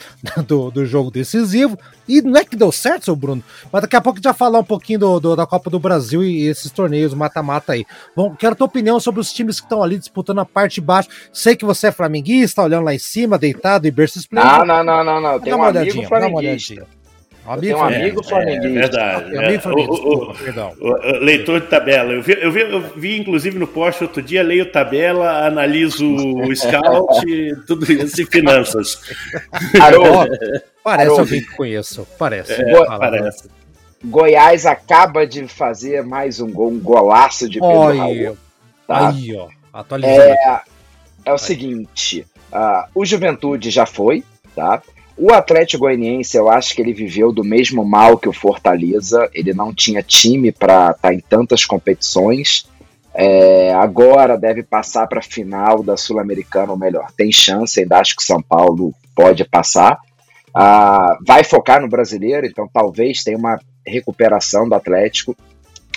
[0.46, 4.00] do, do jogo decisivo, e não é que deu certo, seu Bruno, mas daqui a
[4.00, 6.70] pouco a gente vai falar um pouquinho do, do da Copa do Brasil e esses
[6.70, 7.86] torneios mata-mata aí.
[8.14, 10.80] Bom, quero a tua opinião sobre os times que estão ali disputando a parte de
[10.82, 11.08] baixo.
[11.32, 14.66] Sei que você é flamenguista, olhando lá em cima, deitado e berço esplêndido.
[14.66, 15.40] Não, não, não, não, não.
[15.40, 16.86] Tem um amigo flamenguista.
[17.46, 18.68] Amigo, um amigo é, flamenguista.
[18.68, 19.36] É, verdade.
[19.36, 20.72] É, amigo o, o, perdão.
[20.80, 22.12] O, leitor de tabela.
[22.12, 26.56] Eu vi, eu, vi, eu vi, inclusive, no post outro dia, leio tabela, analiso o
[26.56, 27.26] scout,
[27.66, 28.98] tudo isso e finanças.
[30.82, 32.06] parece alguém que conheço.
[32.18, 32.52] Parece.
[32.52, 33.48] É, parece.
[34.02, 38.38] Goiás acaba de fazer mais um gol, um golaço de Pedro Oi, Raul.
[38.86, 39.08] Tá?
[39.08, 39.48] Aí, ó.
[39.72, 40.20] Atualizando.
[40.20, 40.62] É,
[41.24, 44.22] é o seguinte, uh, o Juventude já foi,
[44.54, 44.82] tá?
[45.16, 49.28] O Atlético Goianiense, eu acho que ele viveu do mesmo mal que o Fortaleza.
[49.32, 52.66] Ele não tinha time para estar tá em tantas competições.
[53.14, 57.80] É, agora deve passar para a final da Sul-Americana, ou melhor, tem chance.
[57.80, 59.98] Ainda acho que o São Paulo pode passar.
[60.52, 65.36] Ah, vai focar no brasileiro, então talvez tenha uma recuperação do Atlético.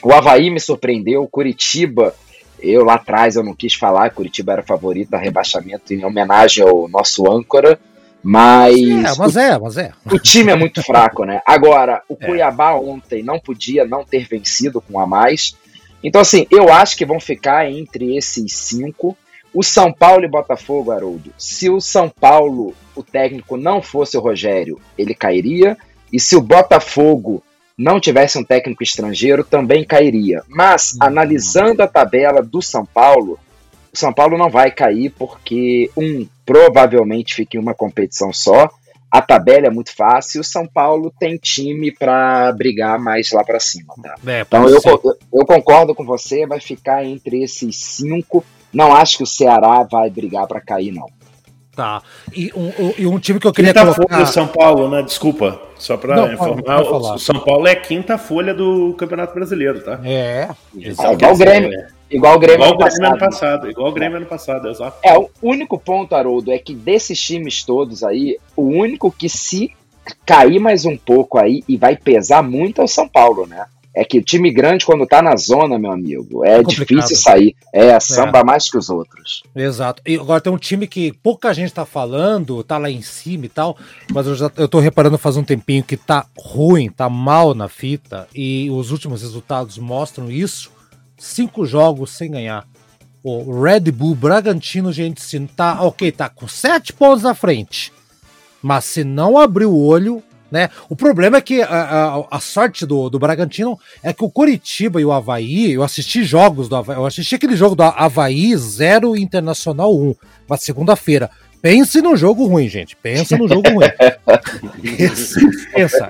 [0.03, 2.13] O Havaí me surpreendeu, Curitiba,
[2.59, 6.87] eu lá atrás eu não quis falar, Curitiba era favorito a rebaixamento em homenagem ao
[6.87, 7.79] nosso âncora,
[8.23, 8.75] mas.
[8.75, 9.91] É, mas o, é, mas é.
[10.11, 11.41] O time é muito fraco, né?
[11.45, 12.25] Agora, o é.
[12.25, 15.55] Cuiabá ontem não podia não ter vencido com a mais.
[16.03, 19.17] Então, assim, eu acho que vão ficar entre esses cinco.
[19.53, 21.33] O São Paulo e Botafogo, Haroldo.
[21.37, 25.77] Se o São Paulo, o técnico, não fosse o Rogério, ele cairia.
[26.11, 27.43] E se o Botafogo
[27.77, 30.43] não tivesse um técnico estrangeiro, também cairia.
[30.47, 30.99] Mas, uhum.
[31.01, 33.39] analisando a tabela do São Paulo,
[33.97, 38.69] São Paulo não vai cair porque, um, provavelmente fica em uma competição só.
[39.09, 40.41] A tabela é muito fácil.
[40.41, 43.93] O São Paulo tem time para brigar mais lá para cima.
[44.01, 44.15] Tá?
[44.25, 44.79] É, então eu,
[45.33, 48.43] eu, concordo com você, vai ficar entre esses cinco.
[48.71, 51.07] Não acho que o Ceará vai brigar para cair, não.
[51.75, 52.01] Tá.
[52.35, 54.15] E um, e um time que eu queria quinta colocar...
[54.15, 55.03] folha São Paulo, né?
[55.03, 59.99] Desculpa, só para informar, o São Paulo é quinta folha do Campeonato Brasileiro, tá?
[60.03, 60.49] É.
[60.79, 61.71] é igual o Grêmio.
[61.71, 61.96] É.
[62.09, 63.69] Igual o Grêmio, igual ano, Grêmio ano passado.
[63.69, 64.97] Igual o Grêmio ano passado, exato.
[65.03, 69.71] É, o único ponto, Haroldo, é que desses times todos aí, o único que se
[70.25, 73.65] cair mais um pouco aí e vai pesar muito é o São Paulo, né?
[73.93, 77.55] É que o time grande, quando tá na zona, meu amigo, é, é difícil sair.
[77.73, 78.43] É, samba é.
[78.43, 79.41] mais que os outros.
[79.55, 80.03] Exato.
[80.05, 83.49] E agora tem um time que pouca gente tá falando, tá lá em cima e
[83.49, 83.75] tal,
[84.13, 87.67] mas eu já eu tô reparando faz um tempinho que tá ruim, tá mal na
[87.67, 90.76] fita, e os últimos resultados mostram isso.
[91.17, 92.65] Cinco jogos sem ganhar.
[93.23, 97.91] O Red Bull Bragantino, gente, se tá, ok, tá com sete pontos na frente.
[98.61, 100.69] Mas se não abrir o olho, né?
[100.89, 105.01] O problema é que a, a, a, sorte do, do Bragantino é que o Coritiba
[105.01, 109.17] e o Havaí, eu assisti jogos do Havaí, eu assisti aquele jogo do Havaí 0
[109.17, 110.15] Internacional 1,
[110.47, 111.29] uma segunda-feira.
[111.61, 112.95] Pense no jogo ruim, gente.
[112.95, 113.87] Pensa no jogo ruim.
[115.73, 116.07] pensa.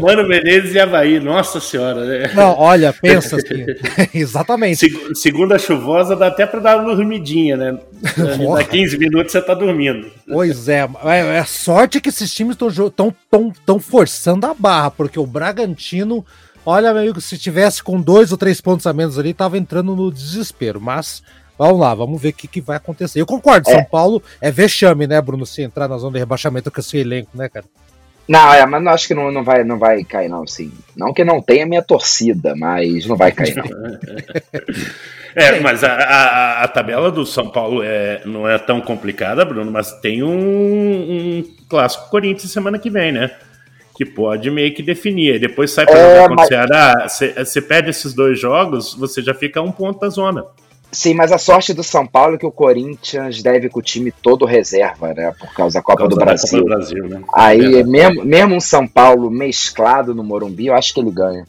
[0.00, 2.04] Mano Menezes e Havaí, nossa senhora.
[2.04, 2.30] Né?
[2.34, 3.66] Não, olha, pensa assim.
[4.14, 4.86] Exatamente.
[5.14, 7.78] segunda chuvosa dá até para dar uma dormidinha, né?
[8.54, 10.10] Dá 15 minutos você tá dormindo.
[10.28, 10.86] Pois é.
[11.04, 15.26] É, é sorte que esses times estão tão, tão, tão forçando a barra, porque o
[15.26, 16.24] Bragantino,
[16.66, 19.96] olha, meu amigo, se tivesse com dois ou três pontos a menos ali, tava entrando
[19.96, 20.80] no desespero.
[20.80, 21.22] Mas
[21.58, 23.20] Vamos lá, vamos ver o que, que vai acontecer.
[23.20, 23.74] Eu concordo, é.
[23.74, 27.30] São Paulo é vexame, né, Bruno, se entrar na zona de rebaixamento com esse elenco,
[27.34, 27.64] né, cara?
[28.26, 30.72] Não, é, mas acho que não, não, vai, não vai cair, não, sim.
[30.96, 33.64] Não que não tenha minha torcida, mas não vai cair, não.
[35.36, 39.70] é, mas a, a, a, tabela do São Paulo é, não é tão complicada, Bruno,
[39.70, 43.30] mas tem um, um clássico Corinthians semana que vem, né?
[43.94, 45.38] Que pode meio que definir.
[45.38, 46.48] Depois sai para é, jogar mas...
[46.48, 47.06] Ceará.
[47.06, 50.44] Você perde esses dois jogos, você já fica a um ponto da zona.
[50.94, 54.12] Sim, mas a sorte do São Paulo é que o Corinthians deve com o time
[54.12, 55.32] todo reserva, né?
[55.38, 56.58] Por causa da Copa, causa do, Brasil.
[56.60, 57.08] Copa do Brasil.
[57.08, 57.22] né?
[57.34, 61.44] Aí, é mesmo, mesmo um São Paulo mesclado no Morumbi, eu acho que ele ganha.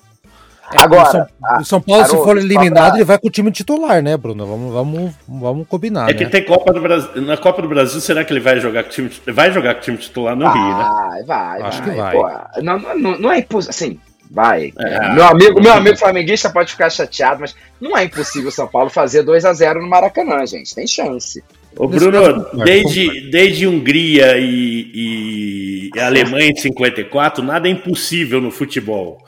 [0.73, 2.95] É, Agora, o São, a, o São Paulo, Haroldo, se for eliminado, pra...
[2.95, 4.47] ele vai com o time titular, né, Bruno?
[4.47, 6.09] Vamos, vamos, vamos combinar.
[6.09, 6.17] É né?
[6.17, 7.21] que tem Copa do Brasil.
[7.21, 9.81] Na Copa do Brasil, será que ele vai jogar com o time, vai jogar com
[9.81, 10.83] o time titular no vai, Rio, né?
[10.83, 11.61] Vai, vai.
[11.61, 12.15] Acho vai, que vai.
[12.15, 13.69] Pô, não, não, não é impossível.
[13.69, 14.73] Assim, Vai.
[14.77, 15.13] É.
[15.13, 18.89] Meu amigo, meu amigo flamenguista pode ficar chateado, mas não é impossível o São Paulo
[18.89, 20.73] fazer 2 a 0 no Maracanã, gente.
[20.73, 21.43] Tem chance.
[21.77, 29.23] Ô Bruno, desde, desde Hungria e, e Alemanha em 54, nada é impossível no futebol.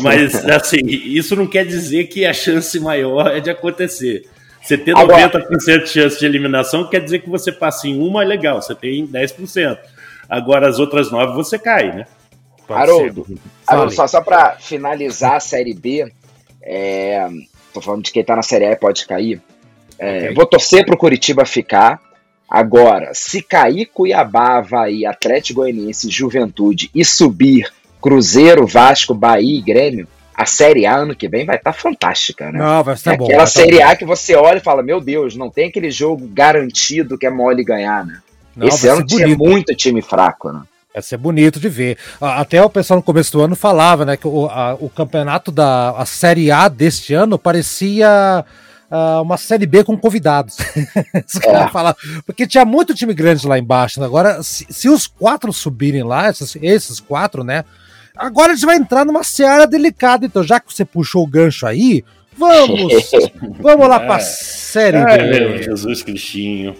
[0.00, 4.24] Mas, assim, isso não quer dizer que a chance maior é de acontecer.
[4.60, 8.22] Você ter 90% Agora, de chance de eliminação quer dizer que você passa em uma,
[8.22, 9.78] é legal, você tem 10%.
[10.28, 12.06] Agora, as outras 9 você cai, né?
[12.68, 13.26] Haroldo,
[13.66, 16.10] Haroldo só, só para finalizar a Série B,
[16.62, 17.28] é,
[17.72, 19.40] tô falando de quem tá na Série A e pode cair.
[19.98, 20.34] É, okay.
[20.34, 22.00] Vou torcer pro Curitiba ficar.
[22.48, 27.68] Agora, se cair Cuiabá, Havaí, Atlético Goianiense, Juventude e subir
[28.00, 32.52] Cruzeiro, Vasco, Bahia e Grêmio, a Série A ano que vem vai estar tá fantástica,
[32.52, 32.58] né?
[32.58, 33.24] Não, vai estar é bom.
[33.24, 37.18] Aquela Série A que você olha e fala, meu Deus, não tem aquele jogo garantido
[37.18, 38.20] que é mole ganhar, né?
[38.54, 40.62] Não, Esse ano tinha muito time fraco, né?
[40.96, 41.98] Vai ser bonito de ver.
[42.18, 45.90] Até o pessoal no começo do ano falava, né, que o, a, o campeonato da
[45.90, 48.42] a Série A deste ano parecia
[48.90, 50.56] uh, uma Série B com convidados.
[51.44, 51.68] é.
[51.68, 54.00] falar, porque tinha muito time grande lá embaixo.
[54.00, 54.06] Né?
[54.06, 57.66] Agora, se, se os quatro subirem lá, esses, esses quatro, né?
[58.16, 60.24] Agora a gente vai entrar numa seara delicada.
[60.24, 62.02] Então, já que você puxou o gancho aí,
[62.38, 63.10] vamos,
[63.60, 65.62] vamos lá para a Série B.
[65.62, 66.74] Jesus Cristinho.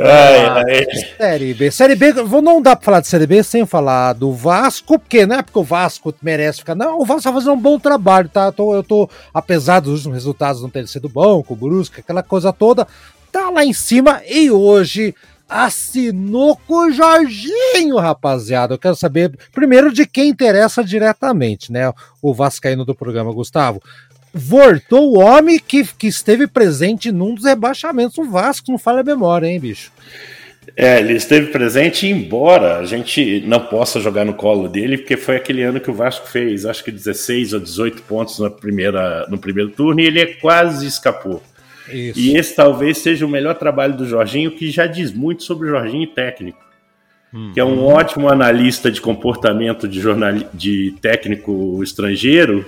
[0.00, 0.62] Ah,
[1.16, 1.70] série B.
[1.70, 5.36] Série B, não dá pra falar de Série B sem falar do Vasco, porque não
[5.36, 6.74] é porque o Vasco merece ficar.
[6.74, 8.46] Não, o Vasco tá fazendo um bom trabalho, tá?
[8.46, 12.00] Eu tô, eu tô apesar dos últimos resultados não terem sido bom, com o Brusque,
[12.00, 12.86] aquela coisa toda,
[13.32, 15.14] tá lá em cima e hoje
[15.48, 18.74] assinou com o Jorginho, rapaziada.
[18.74, 21.92] Eu quero saber primeiro de quem interessa diretamente, né?
[22.20, 23.82] O Vascaíno do programa, Gustavo.
[24.38, 29.04] Voltou o homem que, que esteve presente num dos rebaixamentos do Vasco, não fala a
[29.04, 29.90] memória, hein, bicho?
[30.76, 35.36] É, ele esteve presente, embora a gente não possa jogar no colo dele, porque foi
[35.36, 39.38] aquele ano que o Vasco fez, acho que 16 ou 18 pontos na primeira, no
[39.38, 41.42] primeiro turno e ele quase escapou.
[41.88, 42.18] Isso.
[42.18, 45.70] E esse talvez seja o melhor trabalho do Jorginho, que já diz muito sobre o
[45.70, 46.58] Jorginho técnico.
[47.32, 47.52] Uhum.
[47.52, 50.34] Que é um ótimo analista de comportamento de, jornal...
[50.52, 52.64] de técnico estrangeiro,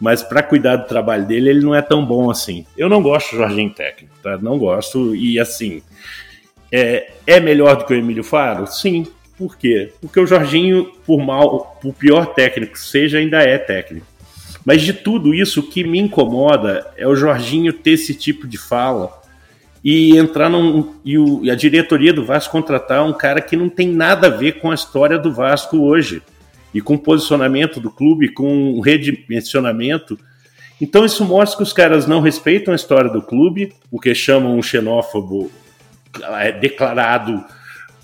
[0.00, 2.64] mas para cuidar do trabalho dele, ele não é tão bom assim.
[2.76, 4.38] Eu não gosto do Jorginho técnico, tá?
[4.38, 5.82] Não gosto, e assim.
[6.72, 8.66] É, é melhor do que o Emílio Faro?
[8.66, 9.06] Sim.
[9.36, 9.92] Por quê?
[10.00, 14.06] Porque o Jorginho, por mal, por pior técnico seja, ainda é técnico.
[14.64, 18.56] Mas de tudo isso, o que me incomoda é o Jorginho ter esse tipo de
[18.56, 19.20] fala
[19.82, 20.94] e entrar num.
[21.04, 24.30] E, o, e a diretoria do Vasco contratar um cara que não tem nada a
[24.30, 26.22] ver com a história do Vasco hoje
[26.72, 30.18] e com o posicionamento do clube, com o redimensionamento.
[30.80, 34.62] Então isso mostra que os caras não respeitam a história do clube, porque chamam um
[34.62, 35.50] xenófobo
[36.38, 37.44] é, declarado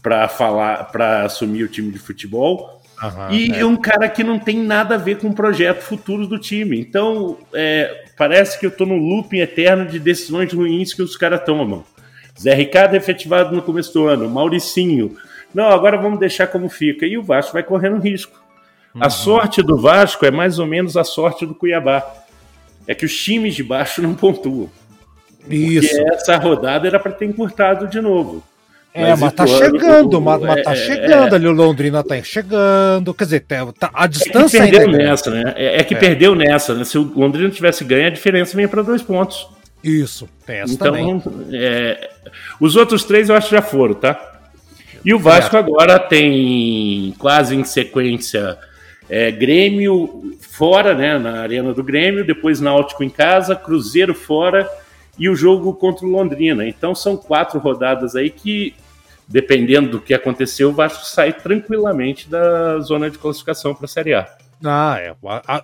[0.02, 3.64] para falar, para assumir o time de futebol Uhum, e é.
[3.64, 6.80] um cara que não tem nada a ver com o projeto futuro do time.
[6.80, 11.44] Então, é, parece que eu estou no looping eterno de decisões ruins que os caras
[11.44, 11.84] tomam.
[12.38, 15.16] Zé Ricardo efetivado no começo do ano, Mauricinho.
[15.54, 17.06] Não, agora vamos deixar como fica.
[17.06, 18.40] E o Vasco vai correndo risco.
[18.96, 19.04] Uhum.
[19.04, 22.02] A sorte do Vasco é mais ou menos a sorte do Cuiabá.
[22.88, 24.70] É que os times de baixo não pontuam.
[25.48, 25.94] Isso.
[25.94, 28.42] Porque essa rodada era para ter encurtado de novo.
[28.94, 32.22] É, mas, mas tá chegando, mas, mas tá é, chegando é, ali, o Londrina tá
[32.22, 35.54] chegando, quer dizer, tá, tá a distância é que perdeu ainda é nessa, né?
[35.54, 35.98] É, é que é.
[35.98, 36.84] perdeu nessa, né?
[36.84, 39.46] Se o Londrina tivesse ganho, a diferença vem para dois pontos.
[39.84, 42.08] Isso, tem essa então, é,
[42.58, 44.18] os outros três eu acho que já foram, tá?
[45.04, 48.56] E o Vasco agora tem quase em sequência
[49.08, 54.68] é, Grêmio fora, né, na arena do Grêmio, depois Náutico em casa, Cruzeiro fora
[55.18, 56.66] e o jogo contra o Londrina.
[56.66, 58.74] Então são quatro rodadas aí que
[59.28, 64.14] dependendo do que aconteceu, o Vasco sai tranquilamente da zona de classificação para a Série
[64.14, 64.28] A.
[64.64, 65.14] Ah, é.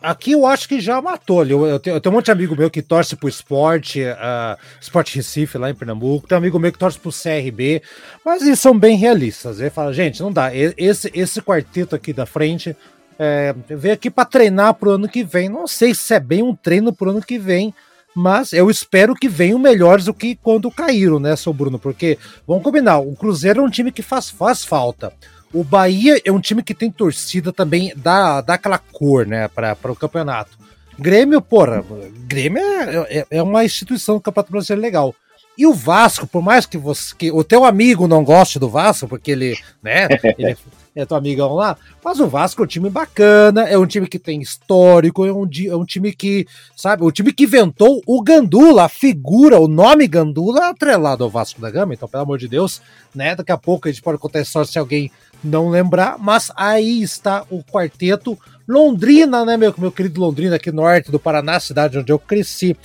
[0.03, 1.47] Aqui eu acho que já matou.
[1.47, 5.17] Eu, tenho, eu tenho um monte de amigo meu que torce pro esporte, uh, Esporte
[5.17, 6.29] Recife lá em Pernambuco.
[6.29, 7.81] Tem um amigo meu que torce pro CRB,
[8.23, 9.61] mas eles são bem realistas.
[9.61, 10.51] Ele fala, gente, não dá.
[10.55, 12.77] Esse, esse quarteto aqui da frente
[13.19, 15.49] é, veio aqui para treinar pro ano que vem.
[15.49, 17.75] Não sei se é bem um treino pro ano que vem,
[18.15, 21.79] mas eu espero que venham melhores do que quando caíram, né, seu Bruno?
[21.79, 25.13] Porque, vamos combinar, o Cruzeiro é um time que faz, faz falta.
[25.53, 29.77] O Bahia é um time que tem torcida também, dá, dá aquela cor, né, para
[29.85, 30.59] o campeonato.
[30.99, 31.85] Grêmio, porra,
[32.27, 35.15] Grêmio é, é, é, uma instituição do Campeonato Brasileiro legal.
[35.57, 39.09] E o Vasco, por mais que você que o teu amigo não goste do Vasco,
[39.09, 40.07] porque ele, né,
[40.39, 40.57] ele,
[40.95, 41.77] é teu amigão lá.
[42.05, 45.49] Mas o Vasco é um time bacana, é um time que tem histórico, é um,
[45.69, 50.07] é um time que, sabe, o time que inventou o Gandula, a figura, o nome
[50.07, 52.83] Gandula é atrelado ao Vasco da Gama, então, pelo amor de Deus,
[53.15, 53.35] né?
[53.35, 55.11] Daqui a pouco a gente pode contar só se alguém
[55.43, 61.11] não lembrar, mas aí está o quarteto Londrina, né, meu, meu querido Londrina, aqui norte
[61.11, 62.77] do Paraná, cidade onde eu cresci.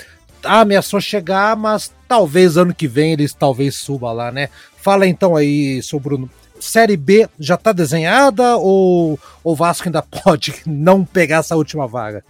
[0.44, 4.50] Ameaçou chegar, mas talvez ano que vem eles talvez suba lá, né?
[4.78, 10.54] Fala então aí, seu Bruno, Série B já está desenhada ou o Vasco ainda pode
[10.66, 12.24] não pegar essa última vaga?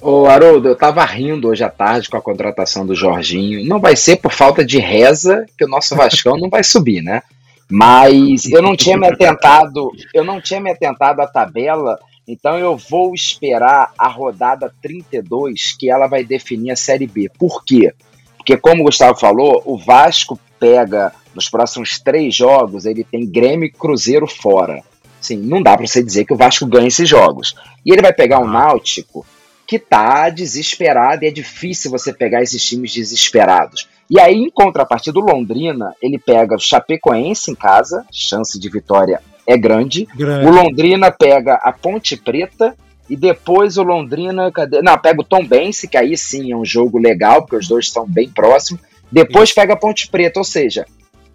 [0.00, 3.64] Ô Haroldo, eu tava rindo hoje à tarde com a contratação do Jorginho.
[3.64, 7.22] Não vai ser por falta de reza que o nosso Vascão não vai subir, né?
[7.70, 12.76] Mas eu não tinha me atentado, eu não tinha me atentado à tabela, então eu
[12.76, 17.30] vou esperar a rodada 32, que ela vai definir a Série B.
[17.38, 17.94] Por quê?
[18.36, 23.66] Porque, como o Gustavo falou, o Vasco pega nos próximos três jogos, ele tem Grêmio
[23.66, 24.82] e Cruzeiro fora.
[25.20, 27.54] Sim, não dá para você dizer que o Vasco ganha esses jogos.
[27.86, 28.52] E ele vai pegar um ah.
[28.52, 29.24] Náutico
[29.66, 33.88] que tá desesperado e é difícil você pegar esses times desesperados.
[34.10, 39.22] E aí, em contrapartida, o Londrina, ele pega o Chapecoense em casa, chance de vitória
[39.46, 40.06] é grande.
[40.14, 40.46] grande.
[40.46, 42.76] O Londrina pega a Ponte Preta
[43.08, 44.80] e depois o Londrina, cadê?
[44.82, 47.86] Não, pega o Tom Bense, que aí sim é um jogo legal, porque os dois
[47.86, 48.82] estão bem próximos.
[49.10, 50.86] Depois pega a Ponte Preta, ou seja,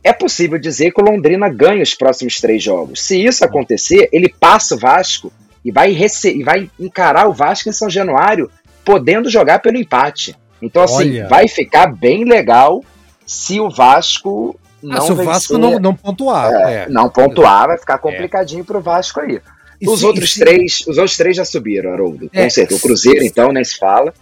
[0.08, 3.02] é possível dizer que o Londrina ganha os próximos três jogos.
[3.02, 5.32] Se isso acontecer, ele passa o Vasco
[5.63, 8.50] e vai, e vai encarar o Vasco em São Januário,
[8.86, 10.36] podendo jogar pelo empate.
[10.62, 11.28] Então, assim, Olha.
[11.28, 12.84] vai ficar bem legal
[13.26, 14.98] se o Vasco não.
[14.98, 16.54] Ah, se o Vasco não, não pontuar.
[16.54, 16.89] É, é.
[16.89, 18.63] Não pontuar, vai ficar complicadinho é.
[18.63, 19.41] pro Vasco aí.
[19.82, 20.39] E os se, outros se...
[20.39, 22.30] três, os outros três já subiram, Haroldo.
[22.30, 22.80] Com é, certeza.
[22.80, 24.13] O Cruzeiro, então, nem se fala.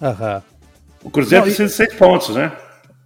[0.00, 0.42] Aham.
[1.02, 2.52] O Cruzeiro não, precisa de seis pontos, né?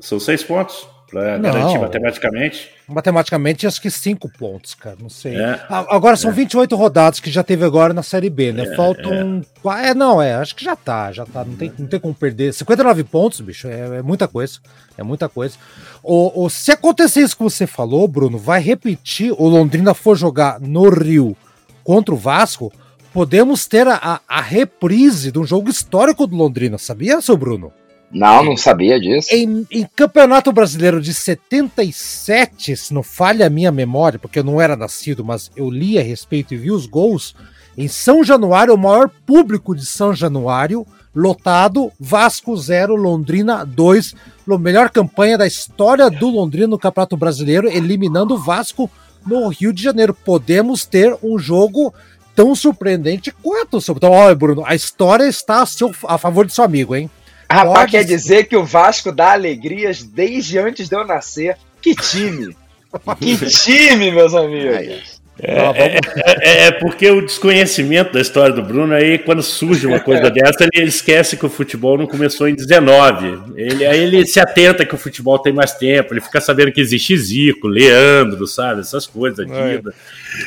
[0.00, 0.86] São seis pontos.
[1.14, 2.70] Pra garantir matematicamente?
[2.88, 4.96] Matematicamente, acho que cinco pontos, cara.
[5.00, 5.36] Não sei.
[5.36, 5.60] É.
[5.68, 6.34] Agora são é.
[6.34, 8.64] 28 rodadas que já teve agora na Série B, né?
[8.64, 9.44] É, Faltam.
[9.64, 9.90] É.
[9.90, 9.94] é.
[9.94, 10.34] não, é.
[10.34, 11.12] Acho que já tá.
[11.12, 11.44] Já tá.
[11.44, 12.52] Não tem, não tem como perder.
[12.52, 14.58] 59 pontos, bicho, é, é muita coisa.
[14.98, 15.56] É muita coisa.
[16.02, 19.32] O, o, se acontecer isso que você falou, Bruno, vai repetir.
[19.38, 21.36] O Londrina for jogar no Rio
[21.84, 22.72] contra o Vasco.
[23.12, 27.72] Podemos ter a, a reprise de um jogo histórico do Londrina, sabia, seu Bruno?
[28.14, 29.28] Não, não sabia disso.
[29.32, 34.60] Em, em, Campeonato Brasileiro de 77, se não falha a minha memória, porque eu não
[34.60, 37.34] era nascido, mas eu li a respeito e vi os gols.
[37.76, 44.14] Em São Januário, o maior público de São Januário, lotado, Vasco 0, Londrina 2.
[44.60, 48.88] Melhor campanha da história do Londrina no Campeonato Brasileiro, eliminando o Vasco
[49.26, 50.14] no Rio de Janeiro.
[50.14, 51.92] Podemos ter um jogo
[52.36, 53.78] tão surpreendente quanto.
[53.90, 57.10] Então, olha, Bruno, a história está a, seu, a favor de seu amigo, hein?
[57.50, 58.08] Rapaz, Pode quer ser.
[58.08, 61.56] dizer que o Vasco dá alegrias desde antes de eu nascer.
[61.80, 62.56] Que time!
[63.20, 65.13] que time, meus amigos!
[65.40, 69.98] É, é, é, é, porque o desconhecimento da história do Bruno, aí quando surge uma
[69.98, 73.40] coisa dessa, ele, esquece que o futebol não começou em 19.
[73.56, 76.80] Ele, aí ele se atenta que o futebol tem mais tempo, ele fica sabendo que
[76.80, 78.82] existe Zico, Leandro, sabe?
[78.82, 79.52] Essas coisas aqui.
[79.52, 79.80] É.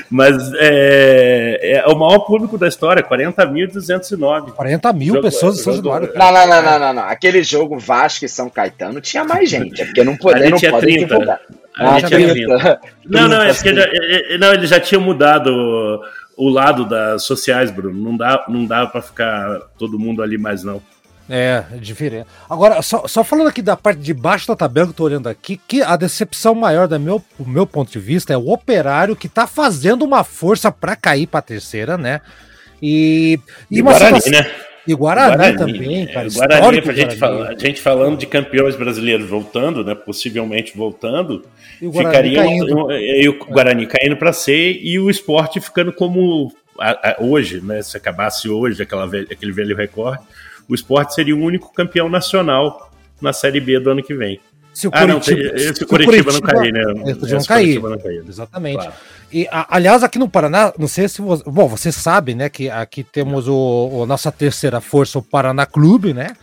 [0.10, 4.52] Mas é, é, o maior público da história, 40.209.
[4.52, 6.12] 40 mil jogo, pessoas em São Januário.
[6.16, 9.82] Não, não, não, não, não, não, Aquele jogo Vasco e São Caetano tinha mais gente,
[9.82, 11.42] é porque não, pode, não pode divulgar.
[11.80, 12.82] A gente tinha 30.
[13.06, 16.84] Não, não, é porque já, é, é, não, ele já tinha mudado o, o, lado
[16.86, 17.98] das sociais, Bruno.
[17.98, 20.82] Não dá, não dá para ficar todo mundo ali mais, não.
[21.30, 22.28] É, é diferente.
[22.50, 25.28] Agora, só, só falando aqui da parte de baixo da tabela que eu tô olhando
[25.28, 29.16] aqui, que a decepção maior, do meu, do meu ponto de vista, é o operário
[29.16, 32.20] que tá fazendo uma força para cair pra terceira, né?
[32.82, 33.40] E.
[33.72, 34.32] E, e Guarani, situação...
[34.32, 34.67] né?
[34.88, 36.28] E Guarani, Guarani também, é, cara.
[36.28, 39.94] É, Guarani, pra gente, falar, a gente falando de campeões brasileiros voltando, né?
[39.94, 41.44] Possivelmente voltando,
[41.82, 42.92] e ficaria caindo.
[42.92, 47.82] e o Guarani caindo para C e o esporte ficando como a, a, hoje, né?
[47.82, 50.24] Se acabasse hoje aquela, aquele velho recorde,
[50.70, 52.90] o esporte seria o único campeão nacional
[53.22, 54.40] na Série B do ano que vem.
[54.74, 56.84] Se o ah, Curitiba, não, se, se o Curitiba, Curitiba não cair, né?
[57.08, 57.82] Eles cair.
[57.82, 58.24] Cair.
[58.28, 58.76] Exatamente.
[58.76, 58.94] Claro.
[59.32, 61.44] E, a, aliás, aqui no Paraná, não sei se você.
[61.46, 61.68] Bom,
[62.36, 66.36] né, que aqui temos o, o nossa terceira força, o Paraná Clube, né?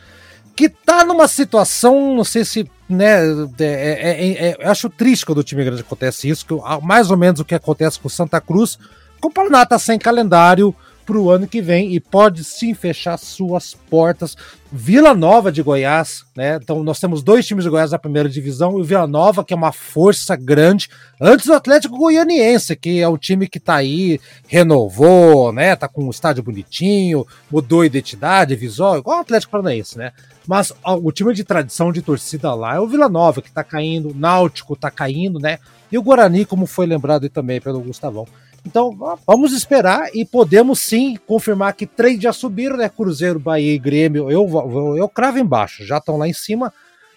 [0.54, 2.70] Que tá numa situação, não sei se.
[2.88, 3.22] Né,
[3.58, 7.16] é, é, é, é acho triste quando o time grande acontece isso, que mais ou
[7.16, 8.78] menos o que acontece com Santa Cruz,
[9.20, 13.16] que o Paraná tá sem calendário, para o ano que vem e pode sim fechar
[13.18, 14.36] suas portas.
[14.72, 16.58] Vila Nova de Goiás, né?
[16.60, 19.54] Então nós temos dois times de Goiás na primeira divisão e o Vila Nova, que
[19.54, 20.88] é uma força grande,
[21.20, 25.76] antes do Atlético Goianiense, que é um time que tá aí, renovou, né?
[25.76, 30.12] Tá com um estádio bonitinho, mudou identidade, visual, igual o Atlético Paranaense, né?
[30.46, 33.62] Mas ó, o time de tradição de torcida lá é o Vila Nova, que tá
[33.62, 35.58] caindo, o Náutico tá caindo, né?
[35.92, 38.26] E o Guarani, como foi lembrado também pelo Gustavão.
[38.66, 38.96] Então,
[39.26, 42.88] vamos esperar e podemos sim confirmar que três já subiram, né?
[42.88, 44.30] Cruzeiro, Bahia e Grêmio.
[44.30, 46.72] Eu, eu, eu cravo embaixo, já estão lá em cima.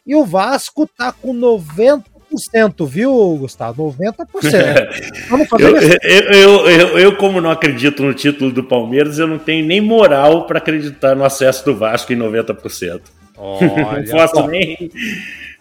[0.05, 3.95] E o Vasco tá com 90%, viu, Gustavo?
[3.97, 5.27] 90%.
[5.29, 9.27] Vamos fazer eu, eu, eu, eu, eu, como não acredito no título do Palmeiras, eu
[9.27, 13.01] não tenho nem moral para acreditar no acesso do Vasco em 90%.
[13.37, 14.91] Olha, não posso nem.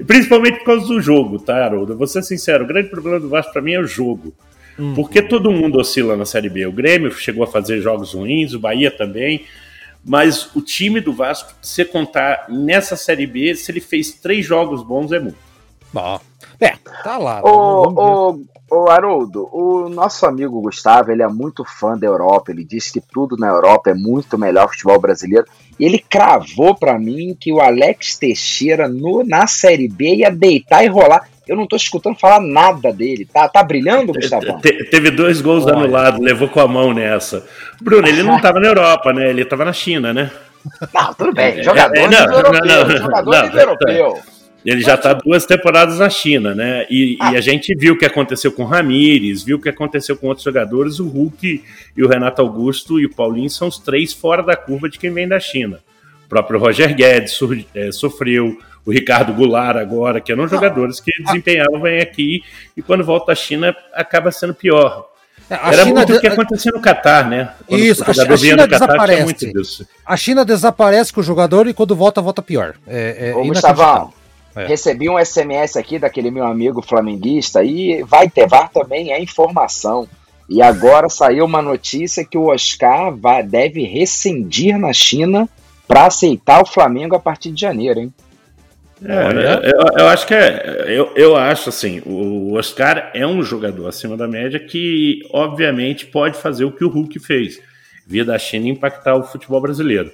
[0.07, 1.96] Principalmente por causa do jogo, tá, Haroldo?
[1.96, 4.35] Vou ser sincero, o grande problema do Vasco para mim é o jogo.
[4.79, 4.95] Uhum.
[4.95, 6.67] Porque todo mundo oscila na Série B.
[6.67, 9.45] O Grêmio chegou a fazer jogos ruins, o Bahia também.
[10.05, 14.83] Mas o time do Vasco, se contar nessa Série B, se ele fez três jogos
[14.83, 15.37] bons, é muito.
[15.93, 16.21] Bom,
[16.61, 17.41] é, tá lá.
[17.43, 22.53] Ô, ô, ô, Haroldo, o nosso amigo Gustavo, ele é muito fã da Europa.
[22.53, 25.47] Ele diz que tudo na Europa é muito melhor futebol brasileiro.
[25.79, 30.85] E ele cravou para mim que o Alex Teixeira no, na Série B ia deitar
[30.85, 33.24] e rolar eu não tô escutando falar nada dele.
[33.24, 34.61] Tá, tá brilhando, Gustavo?
[34.61, 35.76] Te, teve dois gols Olha.
[35.76, 37.46] anulados, levou com a mão nessa.
[37.80, 39.30] Bruno, ele não tava na Europa, né?
[39.30, 40.30] Ele tava na China, né?
[40.92, 41.62] Não, tudo bem.
[41.62, 42.61] Jogador é, é não, europeu.
[42.64, 44.18] Não, não, jogador não, europeu.
[44.64, 46.87] Ele já está duas temporadas na China, né?
[46.90, 47.32] E, ah.
[47.32, 50.26] e, a gente viu o que aconteceu com o Ramires, viu o que aconteceu com
[50.26, 50.99] outros jogadores.
[50.99, 51.62] O Hulk
[51.97, 55.12] e o Renato Augusto e o Paulinho são os três fora da curva de quem
[55.12, 55.78] vem da China.
[56.24, 57.38] O próprio Roger Guedes
[57.72, 62.43] é, sofreu, o Ricardo Goulart agora, que eram jogadores que desempenhavam bem aqui
[62.76, 65.09] e quando volta à China acaba sendo pior.
[65.51, 67.53] É, a Era China muito o que acontecia no Catar, né?
[67.66, 69.87] Quando isso, a, a China desaparece.
[70.05, 72.74] A China desaparece com o jogador e quando volta, volta pior.
[72.87, 74.12] É, é Ô, Gustavão,
[74.55, 74.66] é.
[74.66, 80.09] recebi um SMS aqui daquele meu amigo flamenguista e vai ter VAR também, é informação.
[80.49, 85.49] E agora saiu uma notícia que o Oscar vai, deve rescindir na China
[85.89, 88.14] para aceitar o Flamengo a partir de janeiro, hein?
[89.05, 90.84] É, eu, eu, acho que é.
[90.86, 96.38] Eu, eu acho assim, o Oscar é um jogador acima da média que, obviamente, pode
[96.38, 97.61] fazer o que o Hulk fez,
[98.07, 100.11] via da China impactar o futebol brasileiro.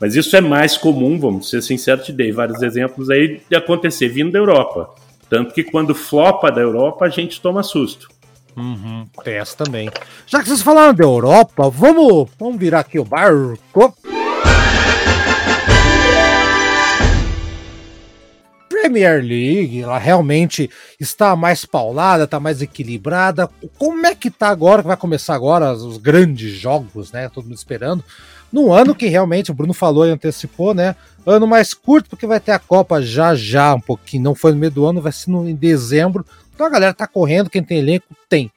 [0.00, 4.08] Mas isso é mais comum, vamos ser sinceros, te dei vários exemplos aí de acontecer
[4.08, 4.94] vindo da Europa.
[5.30, 8.08] Tanto que quando flopa da Europa, a gente toma susto.
[8.56, 9.90] Uhum, tem essa também.
[10.26, 13.94] Já que vocês falaram da Europa, vamos, vamos virar aqui o barco.
[18.86, 20.70] Premier League, ela realmente
[21.00, 23.50] está mais paulada, está mais equilibrada.
[23.76, 27.28] Como é que tá agora, que vai começar agora os grandes jogos, né?
[27.28, 28.04] Todo mundo esperando.
[28.52, 30.94] Num ano que realmente, o Bruno falou e antecipou, né?
[31.26, 34.22] Ano mais curto, porque vai ter a Copa já já, um pouquinho.
[34.22, 36.24] Não foi no meio do ano, vai ser no, em dezembro.
[36.54, 38.52] Então a galera tá correndo, quem tem elenco, tem.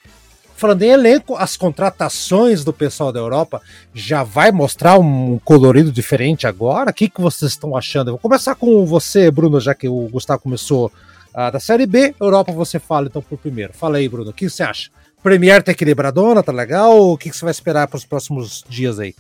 [0.59, 3.61] Falando em elenco, as contratações do pessoal da Europa
[3.93, 6.91] já vai mostrar um colorido diferente agora?
[6.91, 8.09] O que, que vocês estão achando?
[8.09, 10.91] Eu vou começar com você, Bruno, já que o Gustavo começou
[11.29, 12.13] uh, da Série B.
[12.19, 13.71] Europa você fala então por primeiro.
[13.71, 14.89] Fala aí, Bruno, o que você acha?
[15.23, 17.09] Premier tá equilibradona, tá legal?
[17.09, 19.15] O que, que você vai esperar para os próximos dias aí?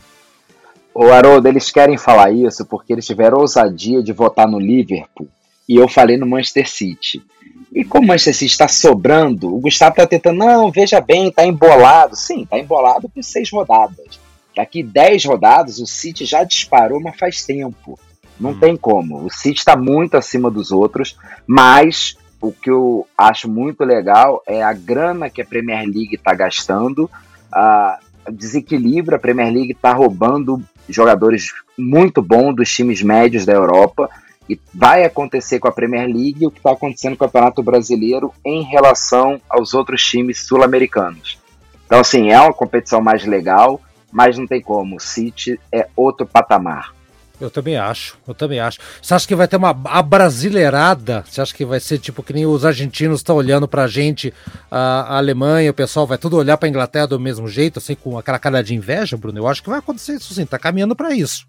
[0.93, 5.29] Ô Haroldo, eles querem falar isso porque eles tiveram ousadia de votar no Liverpool
[5.69, 7.23] e eu falei no Manchester City.
[7.71, 11.45] E como o Manchester City está sobrando, o Gustavo está tentando, não, veja bem, está
[11.45, 12.15] embolado.
[12.15, 14.19] Sim, está embolado por seis rodadas.
[14.55, 17.99] Daqui dez rodadas, o City já disparou, mas faz tempo.
[18.39, 18.59] Não hum.
[18.59, 19.25] tem como.
[19.25, 24.63] O City está muito acima dos outros, mas o que eu acho muito legal é
[24.63, 27.09] a grana que a Premier League está gastando.
[27.53, 34.09] Uh, desequilibra, a Premier League está roubando jogadores muito bons dos times médios da Europa
[34.49, 38.33] e vai acontecer com a Premier League o que está acontecendo com o Campeonato Brasileiro
[38.43, 41.37] em relação aos outros times sul-americanos.
[41.85, 43.79] Então, assim, é uma competição mais legal,
[44.11, 44.95] mas não tem como.
[44.95, 46.93] O City é outro patamar.
[47.39, 48.79] Eu também acho, eu também acho.
[49.01, 51.23] Você acha que vai ter uma abrasileirada?
[51.25, 54.33] Você acha que vai ser tipo que nem os argentinos estão olhando pra gente,
[54.69, 58.17] a, a, Alemanha, o pessoal vai tudo olhar pra Inglaterra do mesmo jeito, assim, com
[58.17, 59.39] aquela cara de inveja, Bruno?
[59.39, 61.45] Eu acho que vai acontecer isso sim, tá caminhando para isso.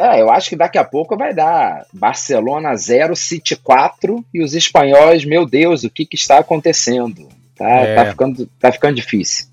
[0.00, 4.54] É, eu acho que daqui a pouco vai dar Barcelona 0, City 4 e os
[4.54, 7.28] espanhóis, meu Deus, o que, que está acontecendo?
[7.54, 7.94] Tá, é.
[7.94, 9.44] tá, ficando, tá ficando difícil.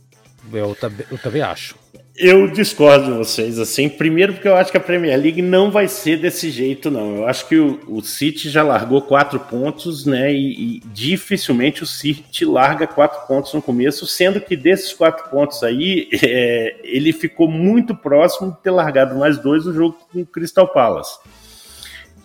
[0.54, 0.78] Eu,
[1.12, 1.76] eu também acho.
[2.20, 3.88] Eu discordo de vocês, assim.
[3.88, 7.18] Primeiro, porque eu acho que a Premier League não vai ser desse jeito, não.
[7.18, 10.34] Eu acho que o, o City já largou quatro pontos, né?
[10.34, 15.62] E, e, dificilmente o City larga quatro pontos no começo, sendo que desses quatro pontos
[15.62, 20.26] aí, é, ele ficou muito próximo de ter largado mais dois no jogo com o
[20.26, 21.20] Crystal Palace.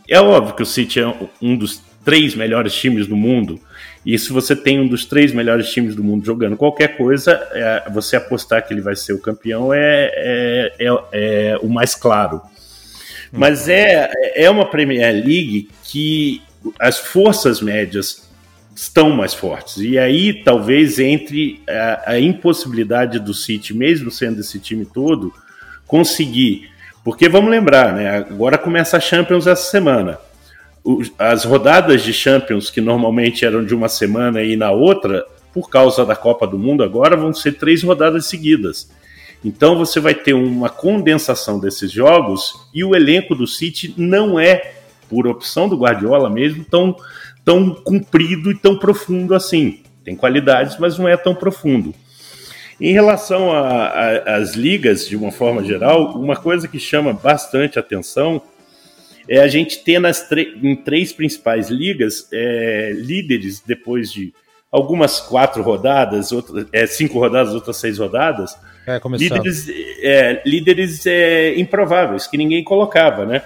[0.09, 3.61] É óbvio que o City é um dos três melhores times do mundo
[4.05, 7.89] e se você tem um dos três melhores times do mundo jogando qualquer coisa, é,
[7.91, 12.43] você apostar que ele vai ser o campeão é, é, é, é o mais claro.
[13.31, 16.43] Mas é, é uma Premier League que
[16.79, 18.29] as forças médias
[18.75, 19.79] estão mais fortes.
[19.79, 25.33] E aí talvez entre a, a impossibilidade do City, mesmo sendo esse time todo,
[25.87, 26.71] conseguir.
[27.05, 28.17] Porque vamos lembrar, né?
[28.17, 30.19] Agora começa a Champions essa semana
[31.19, 36.05] as rodadas de Champions, que normalmente eram de uma semana e na outra, por causa
[36.05, 38.91] da Copa do Mundo, agora vão ser três rodadas seguidas.
[39.45, 44.75] Então você vai ter uma condensação desses jogos e o elenco do City não é,
[45.09, 46.97] por opção do Guardiola mesmo, tão,
[47.45, 49.83] tão comprido e tão profundo assim.
[50.05, 51.95] Tem qualidades, mas não é tão profundo.
[52.81, 53.51] Em relação
[54.27, 58.43] às ligas, de uma forma geral, uma coisa que chama bastante atenção
[59.29, 64.33] é a gente ter nas em três principais ligas é, líderes depois de
[64.71, 68.57] algumas quatro rodadas, outras, é, cinco rodadas, outras seis rodadas.
[68.87, 69.69] É, líderes
[70.01, 73.43] é, líderes é, improváveis, que ninguém colocava, né?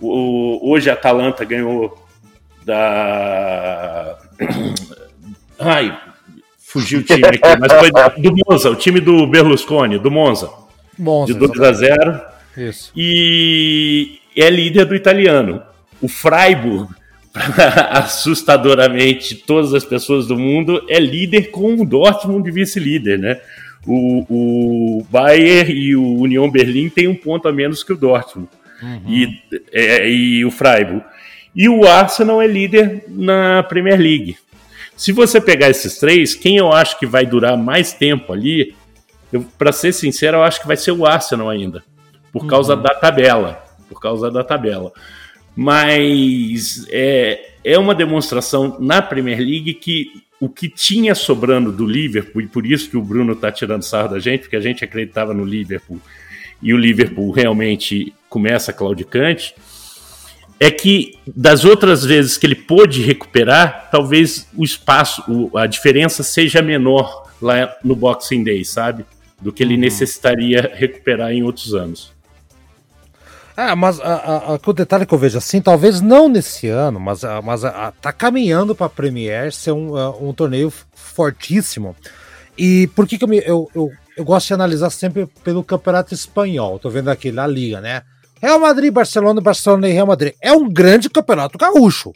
[0.00, 2.02] O, hoje a Atalanta ganhou
[2.64, 4.18] da.
[5.58, 5.96] Ai,
[6.58, 7.90] fugiu o time aqui, mas foi
[8.22, 10.50] do Monza, o time do Berlusconi, do Monza.
[10.98, 12.20] Monza de 2 a 0.
[12.56, 12.92] Isso.
[12.96, 15.62] E, é líder do italiano.
[16.00, 16.92] O Freiburg,
[17.90, 23.40] assustadoramente todas as pessoas do mundo, é líder com o Dortmund de vice-líder, né?
[23.86, 28.48] O, o Bayern e o União Berlim têm um ponto a menos que o Dortmund
[28.80, 29.02] uhum.
[29.08, 31.02] e, é, e o Freiburg.
[31.54, 34.36] E o Arsenal é líder na Premier League.
[34.96, 38.74] Se você pegar esses três, quem eu acho que vai durar mais tempo ali,
[39.58, 41.82] para ser sincero, eu acho que vai ser o Arsenal ainda,
[42.32, 42.82] por causa uhum.
[42.82, 43.62] da tabela
[43.92, 44.92] por causa da tabela.
[45.54, 52.42] Mas é, é uma demonstração na Premier League que o que tinha sobrando do Liverpool,
[52.42, 55.32] e por isso que o Bruno está tirando sarro da gente, porque a gente acreditava
[55.32, 56.00] no Liverpool,
[56.60, 59.54] e o Liverpool realmente começa claudicante,
[60.58, 65.22] é que das outras vezes que ele pôde recuperar, talvez o espaço,
[65.54, 69.04] a diferença seja menor lá no Boxing Day, sabe?
[69.40, 69.80] Do que ele uhum.
[69.80, 72.12] necessitaria recuperar em outros anos.
[73.56, 76.98] Ah, mas a, a, a, o detalhe que eu vejo assim, talvez não nesse ano,
[76.98, 79.94] mas, a, mas a, tá caminhando para a Premier ser um,
[80.28, 81.94] um torneio fortíssimo.
[82.56, 86.78] E por que, que eu, eu, eu, eu, gosto de analisar sempre pelo campeonato espanhol?
[86.78, 88.02] Tô vendo aqui na Liga, né?
[88.40, 90.34] Real Madrid, Barcelona, Barcelona e Real Madrid.
[90.40, 92.12] É um grande campeonato gaúcho.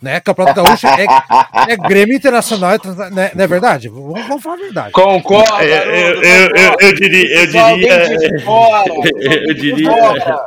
[0.00, 0.20] Né?
[0.20, 2.70] Campeonato Gaúcho é, é Grêmio Internacional,
[3.12, 3.32] né?
[3.34, 3.88] não é verdade?
[3.88, 4.92] Vamos, vamos falar a verdade.
[4.92, 5.60] Concordo.
[5.60, 7.40] Eu, eu, eu, eu, diria.
[7.40, 8.04] Eu diria,
[9.48, 10.46] eu diria,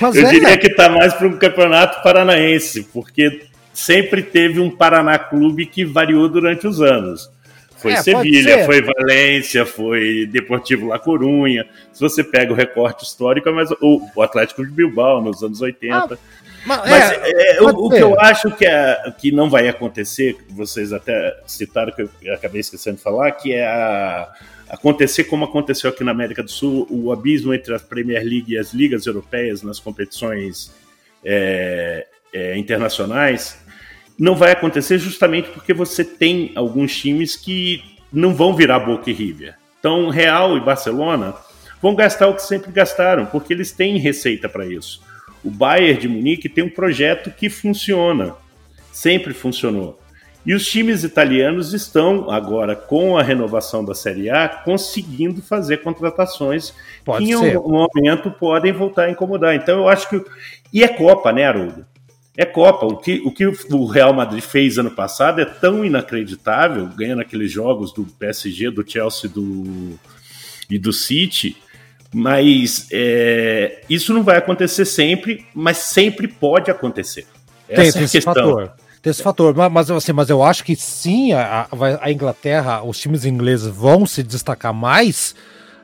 [0.00, 5.18] eu é, diria que está mais para um campeonato paranaense, porque sempre teve um Paraná
[5.18, 7.30] Clube que variou durante os anos.
[7.76, 11.64] Foi é, Sevilha, foi Valência, foi Deportivo La Corunha.
[11.92, 15.60] Se você pega o recorte histórico, é mas o, o Atlético de Bilbao nos anos
[15.60, 15.94] 80.
[15.94, 16.18] Ah,
[16.66, 20.36] mas, mas é, é, o, o, que eu acho que, é, que não vai acontecer,
[20.50, 24.28] vocês até citaram que eu acabei esquecendo de falar, que é a,
[24.68, 28.58] acontecer como aconteceu aqui na América do Sul, o abismo entre a Premier League e
[28.58, 30.72] as ligas europeias nas competições
[31.24, 33.58] é, é, internacionais
[34.18, 39.12] não vai acontecer justamente porque você tem alguns times que não vão virar Boca e
[39.12, 39.54] River.
[39.78, 41.34] Então, Real e Barcelona
[41.80, 45.00] vão gastar o que sempre gastaram, porque eles têm receita para isso.
[45.44, 48.34] O Bayern de Munique tem um projeto que funciona,
[48.90, 50.00] sempre funcionou.
[50.48, 56.72] E os times italianos estão agora com a renovação da Série A conseguindo fazer contratações
[57.04, 59.54] Pode que em um momento podem voltar a incomodar.
[59.54, 60.24] Então eu acho que
[60.72, 61.84] e é Copa, né, Haroldo?
[62.34, 62.86] é Copa.
[62.86, 67.50] O que, o que o Real Madrid fez ano passado é tão inacreditável, ganhando aqueles
[67.50, 69.98] jogos do PSG, do Chelsea do,
[70.70, 71.56] e do City.
[72.14, 77.26] Mas é, isso não vai acontecer sempre, mas sempre pode acontecer.
[77.68, 78.34] Essa tem, é a questão.
[78.34, 78.72] Fator.
[79.02, 81.68] Tem esse fator, mas, assim, mas eu acho que sim, a,
[82.00, 85.34] a Inglaterra, os times ingleses vão se destacar mais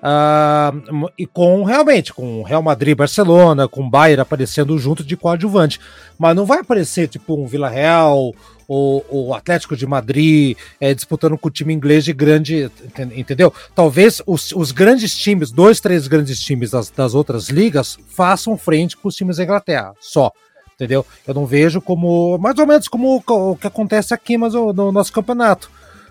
[0.05, 5.81] Uh, e com realmente com Real Madrid, Barcelona, com Bayern aparecendo junto de coadjuvante.
[6.19, 8.35] Mas não vai aparecer tipo um Vila Real
[8.69, 12.71] ou o Atlético de Madrid é, disputando com o time inglês de grande.
[13.17, 13.51] Entendeu?
[13.75, 18.99] Talvez os, os grandes times, dois, três grandes times das, das outras ligas, façam frente
[18.99, 19.95] com os times da Inglaterra.
[20.01, 20.31] Só
[20.75, 21.05] entendeu?
[21.27, 25.13] Eu não vejo como mais ou menos como o que acontece aqui, mas no nosso
[25.13, 25.71] campeonato.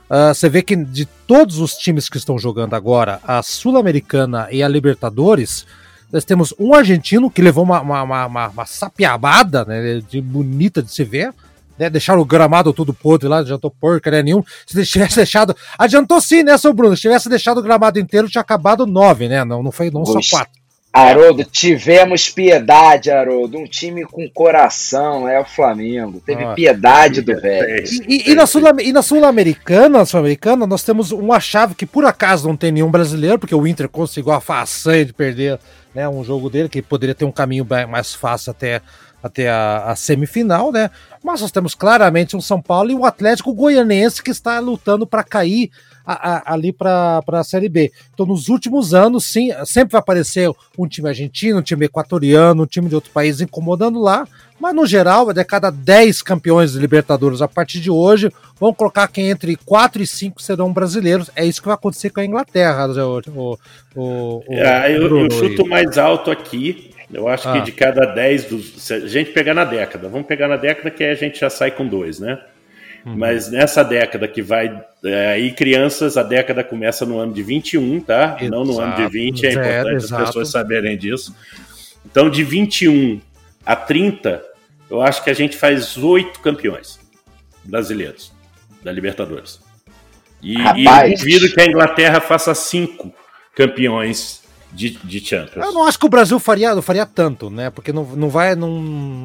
[0.09, 4.61] Uh, você vê que de todos os times que estão jogando agora, a Sul-Americana e
[4.61, 5.66] a Libertadores,
[6.11, 10.91] nós temos um argentino que levou uma, uma, uma, uma sapiabada né, de bonita de
[10.91, 11.34] se ver.
[11.80, 14.43] Né, deixaram o gramado todo podre lá, não adiantou porcaria nenhum.
[14.68, 15.55] Se tivesse deixado.
[15.76, 16.95] Adiantou sim, né, seu Bruno?
[16.95, 19.43] Se tivesse deixado o gramado inteiro, tinha acabado nove, né?
[19.43, 20.62] Não, não foi não só quatro.
[20.94, 23.58] Haroldo, tivemos piedade, Haroldo.
[23.58, 26.22] Um time com coração é o Flamengo.
[26.24, 27.84] Teve ah, piedade do velho.
[28.08, 32.72] E, e, e, na Sul-Americana, Sul-Americana, nós temos uma chave que por acaso não tem
[32.72, 35.60] nenhum brasileiro, porque o Inter conseguiu a façanha de perder
[35.96, 38.80] né, um jogo dele, que poderia ter um caminho mais fácil até,
[39.24, 40.91] até a, a semifinal, né?
[41.24, 45.24] Mas nós temos claramente um São Paulo e um Atlético Goianense que está lutando para
[45.24, 45.72] cair
[46.06, 47.91] a, a, ali para a Série B.
[48.14, 52.68] Então, nos últimos anos, sim, sempre vai aparecer um time argentino, um time equatoriano, um
[52.68, 54.28] time de outro país incomodando lá,
[54.60, 59.08] mas no geral, de cada 10 campeões de Libertadores a partir de hoje, vão colocar
[59.08, 61.30] que entre 4 e 5 serão brasileiros.
[61.36, 62.88] É isso que vai acontecer com a Inglaterra.
[62.88, 63.58] O, o,
[63.95, 66.91] o, ah, eu, eu chuto mais alto aqui.
[67.12, 67.54] Eu acho ah.
[67.54, 68.82] que de cada 10 dos.
[68.82, 71.72] Se a gente pegar na década, vamos pegar na década que a gente já sai
[71.72, 72.39] com dois, né?
[73.06, 73.18] Uhum.
[73.18, 74.82] Mas nessa década que vai.
[75.04, 78.38] É, aí, crianças, a década começa no ano de 21, tá?
[78.39, 78.49] Exato.
[78.49, 81.36] Não no ano de 20, é importante as pessoas saberem disso.
[82.06, 83.20] Então, de 21
[83.66, 84.41] a 30,
[84.89, 86.99] eu acho que a gente faz oito campeões
[87.64, 88.32] brasileiros
[88.84, 89.60] da Libertadores.
[90.41, 93.14] E, e eu duvido que a Inglaterra faça cinco
[93.56, 94.43] campeões
[94.74, 95.65] de, de Champions.
[95.65, 97.69] Eu não acho que o Brasil faria, não faria tanto, né?
[97.69, 98.82] Porque não, não vai, não,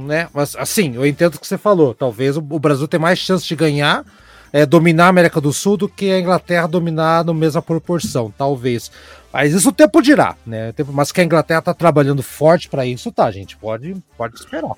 [0.07, 0.29] né?
[0.33, 1.95] Mas assim, eu entendo o que você falou.
[1.95, 4.05] Talvez o, o Brasil tenha mais chance de ganhar,
[4.53, 8.91] é, dominar a América do Sul do que a Inglaterra dominar na mesma proporção, talvez.
[9.33, 10.73] Mas isso o tempo dirá, né?
[10.89, 13.57] Mas que a Inglaterra tá trabalhando forte para isso, tá, gente?
[13.57, 14.73] Pode, pode esperar.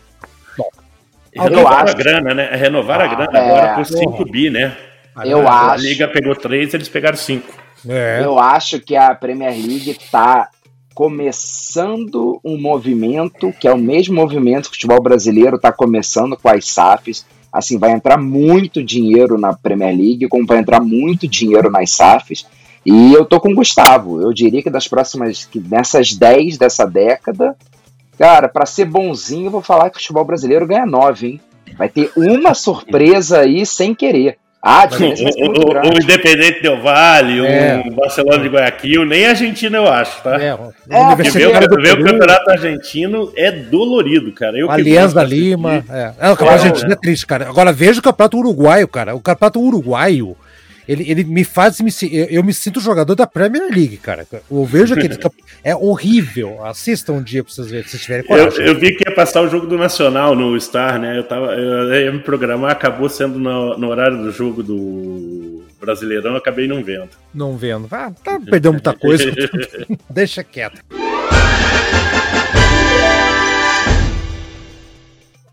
[0.57, 0.71] Bom.
[1.35, 2.57] Renovar a grana, né?
[2.57, 4.77] Renovar ah, a grana é, agora por 5 bi, né?
[5.25, 5.73] Eu a, acho.
[5.73, 7.61] A Liga pegou 3, eles pegaram 5.
[7.89, 8.21] É.
[8.23, 10.49] Eu acho que a Premier League tá
[10.95, 16.49] começando um movimento que é o mesmo movimento que o futebol brasileiro está começando com
[16.49, 17.25] as SAFs.
[17.53, 22.47] Assim, vai entrar muito dinheiro na Premier League, como vai entrar muito dinheiro nas SAFs.
[22.85, 24.21] E eu tô com o Gustavo.
[24.21, 27.57] Eu diria que das próximas, que nessas 10 dessa década,
[28.21, 31.41] Cara, para ser bonzinho, eu vou falar que o futebol brasileiro ganha nove, hein?
[31.79, 34.37] Vai ter uma surpresa aí sem querer.
[34.63, 34.99] Ah, o,
[35.47, 37.83] o, o Independente Del Vale, é.
[37.87, 40.39] o Barcelona de Guayaquil, nem Argentina eu acho, tá?
[40.39, 44.59] É, é ver, o, ver o campeonato argentino é dolorido, cara.
[44.59, 45.83] Eu Aliança da Lima.
[45.89, 46.13] É.
[46.19, 47.49] É, o campeonato argentino é triste, cara.
[47.49, 49.15] Agora veja o campeonato uruguaio, cara.
[49.15, 50.37] O campeonato uruguaio
[50.91, 51.81] ele, ele me faz.
[51.81, 51.93] Me,
[52.29, 54.27] eu me sinto jogador da Premier League, cara.
[54.51, 55.17] Eu vejo aquele.
[55.63, 56.65] é horrível.
[56.65, 58.59] Assistam um dia pra vocês verem, se vocês tiverem coragem.
[58.59, 61.17] Eu, eu, vi que ia passar o jogo do Nacional no Star, né?
[61.17, 66.35] Eu, tava, eu ia me programar, acabou sendo no, no horário do jogo do Brasileirão,
[66.35, 67.11] acabei não vendo.
[67.33, 67.87] Não vendo.
[67.93, 69.25] Ah, tá, perdeu muita coisa.
[70.11, 70.83] Deixa quieto.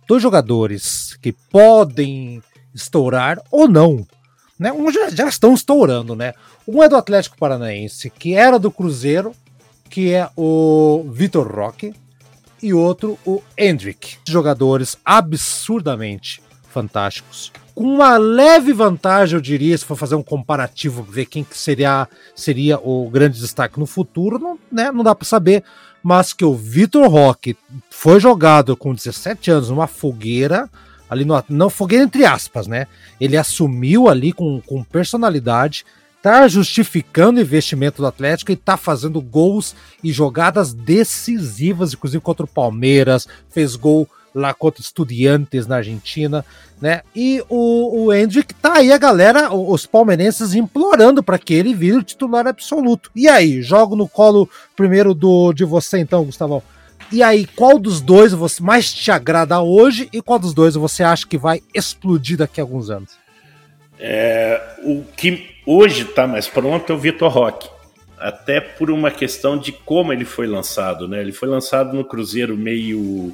[0.08, 2.42] Dois jogadores que podem
[2.74, 4.04] estourar ou não
[4.60, 4.72] né?
[4.72, 6.34] Um já, já estão estourando, né?
[6.68, 9.34] Um é do Atlético Paranaense, que era do Cruzeiro,
[9.90, 11.94] que é o Vitor Roque,
[12.62, 14.18] e outro o Hendrick.
[14.28, 17.52] Jogadores absurdamente fantásticos.
[17.74, 22.08] Com uma leve vantagem, eu diria, se for fazer um comparativo, ver quem que seria,
[22.36, 25.64] seria o grande destaque no futuro, não, né, não dá para saber.
[26.02, 27.56] Mas que o Vitor Roque
[27.90, 30.70] foi jogado com 17 anos numa fogueira,
[31.10, 31.42] ali no.
[31.50, 32.88] Não, fogueira entre aspas, né?
[33.20, 35.86] Ele assumiu ali com, com personalidade,
[36.22, 42.46] tá justificando o investimento do Atlético e tá fazendo gols e jogadas decisivas, inclusive contra
[42.46, 46.46] o Palmeiras, fez gol lá contra Estudiantes na Argentina,
[46.80, 47.02] né?
[47.16, 51.98] E o, o Hendrick tá aí a galera, os palmeirenses implorando para que ele vire
[51.98, 53.10] o titular absoluto.
[53.16, 56.62] E aí, jogo no colo primeiro do de você então, Gustavão.
[57.12, 61.04] E aí, qual dos dois você mais te agrada hoje e qual dos dois você
[61.04, 63.18] acha que vai explodir daqui a alguns anos?
[63.98, 67.70] É, o que hoje está mais pronto é o Vitor Roque.
[68.18, 71.22] Até por uma questão de como ele foi lançado, né?
[71.22, 73.34] Ele foi lançado no Cruzeiro meio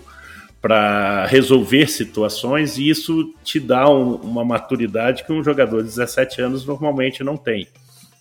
[0.61, 6.41] para resolver situações e isso te dá um, uma maturidade que um jogador de 17
[6.41, 7.67] anos normalmente não tem.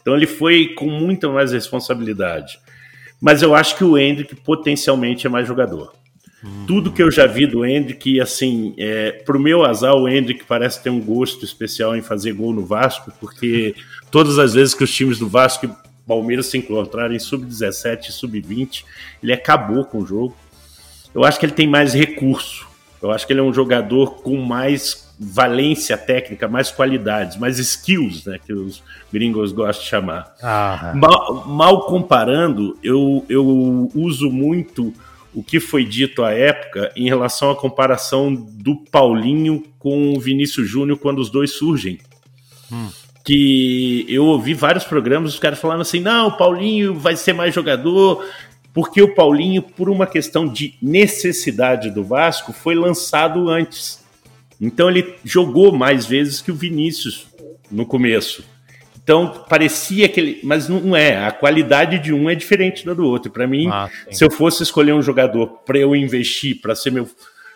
[0.01, 2.59] Então ele foi com muita mais responsabilidade.
[3.23, 5.93] Mas eu acho que o Hendrick potencialmente é mais jogador.
[6.43, 6.67] Uhum.
[6.67, 10.83] Tudo que eu já vi do Hendrick, assim, é, pro meu azar, o Hendrick parece
[10.83, 13.77] ter um gosto especial em fazer gol no Vasco, porque
[14.11, 15.71] todas as vezes que os times do Vasco e
[16.05, 18.85] Palmeiras se encontraram em sub-17 e sub-20,
[19.23, 20.37] ele acabou com o jogo.
[21.15, 22.67] Eu acho que ele tem mais recurso.
[23.01, 28.25] Eu acho que ele é um jogador com mais valência técnica, mais qualidades, mais skills,
[28.27, 28.83] né, que os
[29.13, 30.35] gringos gostam de chamar.
[30.43, 30.93] Ah.
[30.95, 34.93] Mal, mal, comparando, eu, eu uso muito
[35.35, 40.69] o que foi dito à época em relação à comparação do Paulinho com o Vinícius
[40.69, 41.99] Júnior quando os dois surgem.
[42.71, 42.89] Hum.
[43.25, 47.55] Que eu ouvi vários programas, os caras falando assim: não, o Paulinho vai ser mais
[47.55, 48.27] jogador,
[48.75, 54.02] porque o Paulinho, por uma questão de necessidade do Vasco, foi lançado antes.
[54.63, 57.27] Então ele jogou mais vezes que o Vinícius
[57.69, 58.45] no começo.
[59.03, 60.41] Então parecia que ele.
[60.45, 61.17] Mas não é.
[61.17, 63.33] A qualidade de um é diferente da do outro.
[63.33, 67.09] Para mim, ah, se eu fosse escolher um jogador para eu investir, para ser meu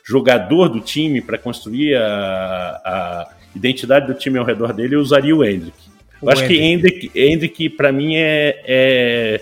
[0.04, 5.34] jogador do time, para construir a, a, identidade do time ao redor dele, eu usaria
[5.34, 5.76] o Hendrick.
[6.20, 7.08] O eu acho Hendrick.
[7.08, 9.40] que Hendrick, para mim, é, é,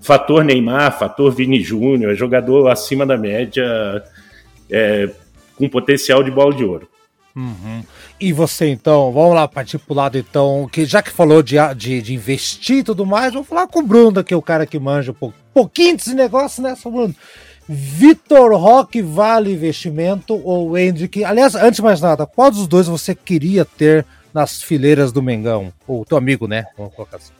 [0.00, 3.64] fator Neymar, fator Vini Júnior, é jogador acima da média,
[4.70, 5.10] é,
[5.56, 6.91] com potencial de bola de ouro.
[7.34, 7.82] Uhum.
[8.20, 12.02] E você então, vamos lá partir pro lado então, que já que falou de, de,
[12.02, 14.78] de investir e tudo mais, vamos falar com o Bruno, que é o cara que
[14.78, 17.14] manja um pouquinho desse negócio, né, Bruno?
[17.68, 21.24] Vitor Roque vale investimento ou Hendrick?
[21.24, 24.04] Aliás, antes de mais nada, qual dos dois você queria ter
[24.34, 25.72] nas fileiras do Mengão?
[25.86, 26.66] Ou teu amigo, né?
[26.76, 27.32] Vamos colocar assim.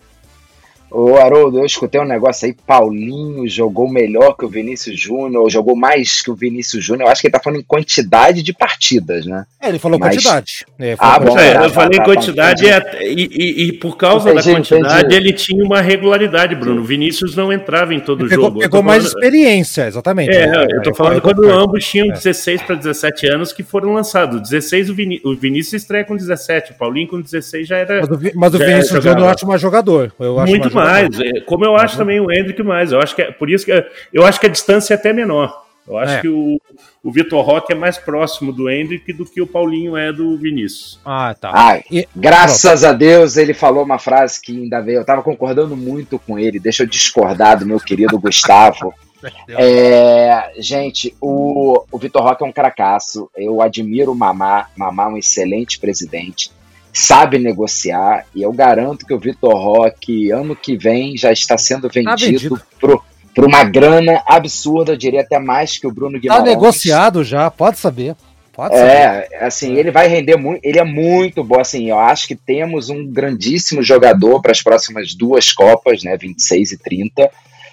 [0.92, 5.74] Ô, Haroldo, eu escutei um negócio aí, Paulinho jogou melhor que o Vinícius Júnior, jogou
[5.74, 7.06] mais que o Vinícius Júnior.
[7.06, 9.46] Eu acho que ele tá falando em quantidade de partidas, né?
[9.60, 10.16] É, ele falou Mas...
[10.16, 10.66] quantidade.
[10.78, 14.48] É, ah, bom, é, eu falei tá, quantidade tá, e, e, e, por causa entendi,
[14.48, 15.14] da quantidade entendi.
[15.14, 16.82] ele tinha uma regularidade, Bruno.
[16.82, 18.58] O Vinícius não entrava em todo ele jogo.
[18.58, 19.16] Pegou, mais falando...
[19.16, 20.36] experiência, exatamente.
[20.36, 24.42] É, é, eu tô falando quando ambos tinham 16 para 17 anos que foram lançados.
[24.42, 28.00] 16 o, Viní o Vinícius estreia com 17, o Paulinho com 16 já era.
[28.00, 30.12] Mas o, mas o Vinícius Júnior eu acho mais jogador.
[30.20, 31.20] Eu acho Muito mais mais.
[31.20, 31.98] É, como eu acho uhum.
[31.98, 32.92] também o Hendrick mais.
[32.92, 35.62] Eu acho que é, por isso que eu acho que a distância é até menor.
[35.86, 36.20] Eu acho é.
[36.20, 36.60] que o,
[37.02, 41.00] o Vitor Roque é mais próximo do Hendrick do que o Paulinho é do Vinícius.
[41.04, 41.50] Ah, tá.
[41.52, 42.06] Ai, e...
[42.14, 44.98] Graças a Deus ele falou uma frase que ainda veio.
[44.98, 46.60] Eu tava concordando muito com ele.
[46.60, 48.94] Deixa eu discordar do meu querido Gustavo.
[49.50, 53.30] É, gente, o, o Vitor Roque é um cracaço.
[53.36, 54.66] Eu admiro o Mamá.
[54.76, 56.50] Mamá é um excelente presidente
[56.92, 61.88] sabe negociar e eu garanto que o Vitor Roque ano que vem já está sendo
[61.88, 62.62] vendido, tá vendido.
[62.78, 63.02] Pro,
[63.34, 66.44] por uma grana absurda, eu diria até mais que o Bruno Tá Guimarães.
[66.44, 68.14] negociado já, pode saber.
[68.52, 68.90] Pode saber.
[68.90, 72.90] É, assim, ele vai render muito, ele é muito bom, assim, eu acho que temos
[72.90, 77.30] um grandíssimo jogador para as próximas duas Copas, né, 26 e 30,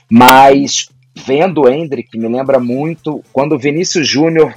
[0.10, 0.88] mas
[1.26, 4.56] vendo o Hendrick, me lembra muito quando o Vinícius Júnior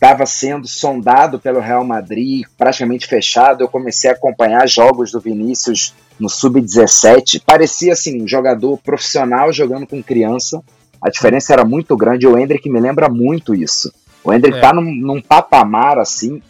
[0.00, 5.94] estava sendo sondado pelo Real Madrid, praticamente fechado, eu comecei a acompanhar jogos do Vinícius
[6.18, 10.62] no Sub-17, parecia assim, um jogador profissional jogando com criança,
[11.02, 13.92] a diferença era muito grande, o Hendrick me lembra muito isso.
[14.24, 14.60] O Hendrick É.
[14.62, 16.40] tá num, num patamar assim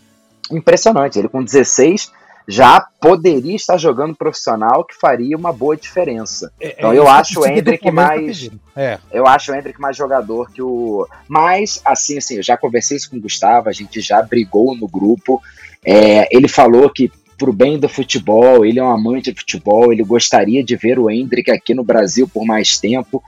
[0.51, 1.18] impressionante.
[1.18, 2.11] Ele com 16
[2.49, 6.53] já poderia estar jogando profissional que faria uma boa diferença.
[6.61, 8.51] É, Então é eu isso que acho o Hendrick tá mais-.
[8.76, 8.99] É.
[9.12, 11.07] Eu acho o Hendrick mais jogador que o.
[11.28, 14.88] Mas, assim, assim, eu já conversei isso com o Gustavo, a gente já brigou no
[14.88, 15.41] grupo.
[15.84, 20.03] É, ele falou que, pro bem do futebol, ele é um amante de futebol, ele
[20.03, 23.22] gostaria de ver o Hendrick aqui no Brasil por mais tempo.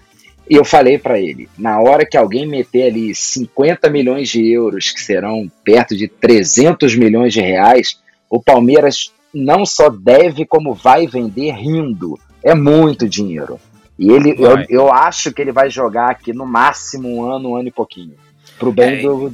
[0.50, 4.90] E eu falei pra ele, na hora que alguém meter ali 50 milhões de euros,
[4.90, 8.01] que serão perto de 300 milhões de reais,
[8.32, 12.18] o Palmeiras não só deve, como vai vender rindo.
[12.42, 13.60] É muito dinheiro.
[13.98, 14.66] E ele, eu, Vai.
[14.70, 18.14] eu acho que ele vai jogar aqui no máximo um ano, um ano e pouquinho.
[18.58, 19.02] Pro bem É.
[19.02, 19.32] do,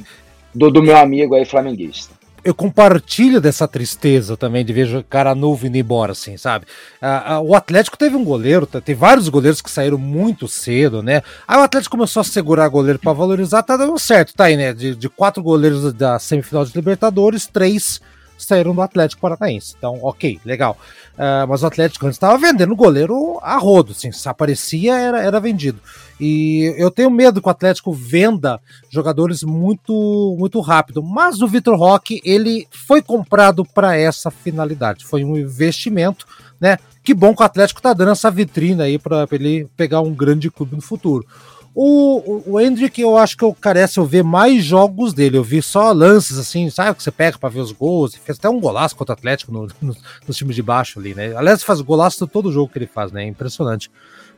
[0.53, 2.13] do, do meu amigo aí flamenguista.
[2.43, 6.65] eu compartilho dessa tristeza também de ver o cara novo indo embora, assim, sabe?
[7.01, 11.21] Ah, ah, o Atlético teve um goleiro, tem vários goleiros que saíram muito cedo, né?
[11.47, 14.73] Aí o Atlético começou a segurar goleiro pra valorizar, tá dando certo, tá aí, né?
[14.73, 18.01] De, de quatro goleiros da semifinal de Libertadores, três
[18.43, 19.75] saíram do Atlético Paranaense.
[19.77, 20.77] Então, ok, legal.
[21.17, 25.39] Ah, mas o Atlético antes estava vendendo goleiro a rodo, assim, se aparecia era, era
[25.39, 25.79] vendido.
[26.17, 28.59] E eu tenho medo que o Atlético venda
[28.89, 31.03] jogadores muito muito rápido.
[31.03, 35.05] Mas o Vitor Roque, ele foi comprado para essa finalidade.
[35.05, 36.25] Foi um investimento,
[36.59, 36.77] né?
[37.03, 40.49] Que bom que o Atlético tá dando essa vitrine aí para ele pegar um grande
[40.49, 41.25] clube no futuro.
[41.73, 45.37] O, o, Hendrick, eu acho que eu carece eu ver mais jogos dele.
[45.37, 46.95] Eu vi só lances assim, sabe?
[46.97, 48.13] Que você pega para ver os gols.
[48.13, 49.95] Ele fez até um golaço contra o Atlético no, no,
[50.27, 51.35] nos times de baixo ali, né?
[51.35, 53.25] Aliás, faz golaço todo jogo que ele faz, né?
[53.25, 53.91] Impressionante.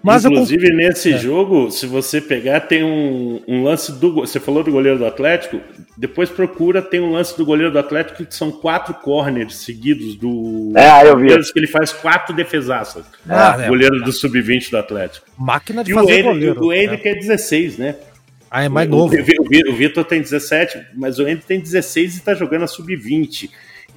[0.04, 1.18] Mas eu Inclusive, nesse É.
[1.18, 4.16] jogo, se você pegar, tem um, um lance do.
[4.16, 5.60] Você falou do goleiro do Atlético,
[5.96, 10.74] depois procura, tem um lance do goleiro do Atlético que são quatro corners seguidos do.
[10.76, 11.28] É, eu vi.
[11.52, 13.06] Que ele faz quatro defesaças.
[13.30, 13.68] Ah, o é.
[13.68, 15.28] goleiro do sub-20 do Atlético.
[15.38, 16.66] máquina de E o fazer Hendrick, goleiro.
[16.66, 16.84] o né?
[16.84, 17.96] Hendrick é 16, né?
[18.50, 19.14] Ah, é mais O- novo.
[19.16, 22.68] O, Vi- o Vitor tem 17, mas o Hendrick tem 16 e tá jogando a
[22.68, 23.50] sub-20.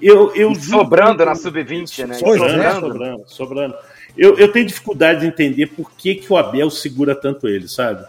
[0.03, 2.17] Eu, eu sobrando na sub-20, né?
[2.21, 2.49] Pois é.
[2.49, 3.75] Sobrando, sobrando, sobrando.
[4.17, 8.07] Eu, eu tenho dificuldade de entender por que, que o Abel segura tanto ele, sabe?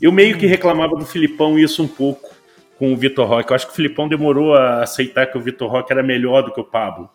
[0.00, 2.30] Eu meio que reclamava do Filipão isso um pouco
[2.78, 3.50] com o Vitor Roque.
[3.50, 6.52] Eu acho que o Filipão demorou a aceitar que o Vitor Roque era melhor do
[6.52, 7.10] que o Pablo.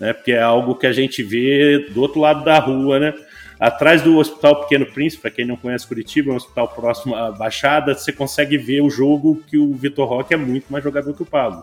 [0.00, 0.12] Né?
[0.14, 3.14] Porque é algo que a gente vê do outro lado da rua, né?
[3.60, 7.30] Atrás do Hospital Pequeno Príncipe, para quem não conhece Curitiba, é um hospital próximo à
[7.30, 11.22] Baixada, você consegue ver o jogo que o Vitor Roque é muito mais jogador que
[11.22, 11.62] o Pablo.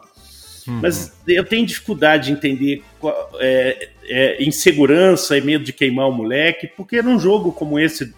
[0.68, 2.84] Mas eu tenho dificuldade de entender
[3.40, 8.14] é, é, insegurança e medo de queimar o moleque, porque num jogo como esse,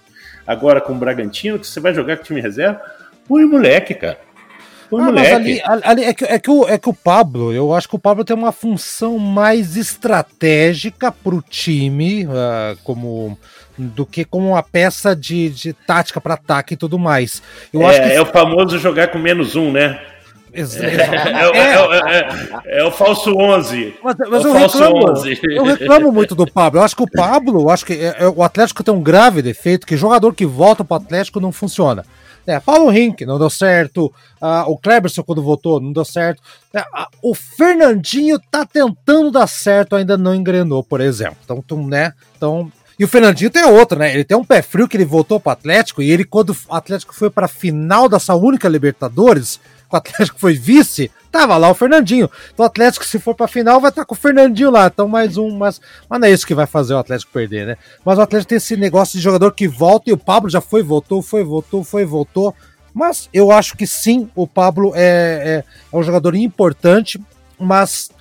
[0.45, 2.81] agora com o Bragantino, que você vai jogar com time reserva,
[3.27, 4.19] põe o moleque, cara.
[4.89, 5.61] Põe Ah, mas moleque.
[5.61, 7.99] ali, ali- é, que, é, que o, é que o Pablo, eu acho que o
[7.99, 13.37] Pablo tem uma função mais estratégica pro time, ah, como
[13.77, 17.41] do que como uma peça de, de tática para ataque e tudo mais.
[17.73, 19.99] Eu é, acho que é o famoso jogar com menos um, né?
[20.53, 23.95] É, o- é o- é- é o falso 11.
[24.03, 25.39] Mas, mas É eu reclamo, 11.
[25.43, 26.79] eu reclamo muito do Pablo.
[26.79, 29.87] Eu acho que o Pablo, acho que é- é- o Atlético tem um grave defeito
[29.87, 32.05] que jogador que volta pro Atlético não funciona.
[32.45, 36.41] É, Paulo Rink não deu certo, ah, o Kleberson quando voltou não deu certo.
[36.73, 36.83] É,
[37.21, 41.37] o Fernandinho tá tentando dar certo, ainda não engrenou, por exemplo.
[41.43, 42.11] Então, tu, né?
[42.35, 44.13] Então, e o Fernandinho tem outra, né?
[44.13, 47.15] Ele tem um pé frio que ele voltou pro Atlético e ele quando o Atlético
[47.15, 49.57] foi pra final dessa única Libertadores,
[49.95, 52.29] o Atlético foi vice, tava lá o Fernandinho.
[52.53, 54.87] Então o Atlético, se for pra final, vai estar com o Fernandinho lá.
[54.87, 55.79] Então mais um, mas,
[56.09, 57.77] mas não é isso que vai fazer o Atlético perder, né?
[58.05, 60.83] Mas o Atlético tem esse negócio de jogador que volta e o Pablo já foi,
[60.83, 62.55] voltou, foi, voltou, foi, voltou.
[62.93, 67.19] Mas eu acho que sim, o Pablo é, é, é um jogador importante,
[67.59, 68.11] mas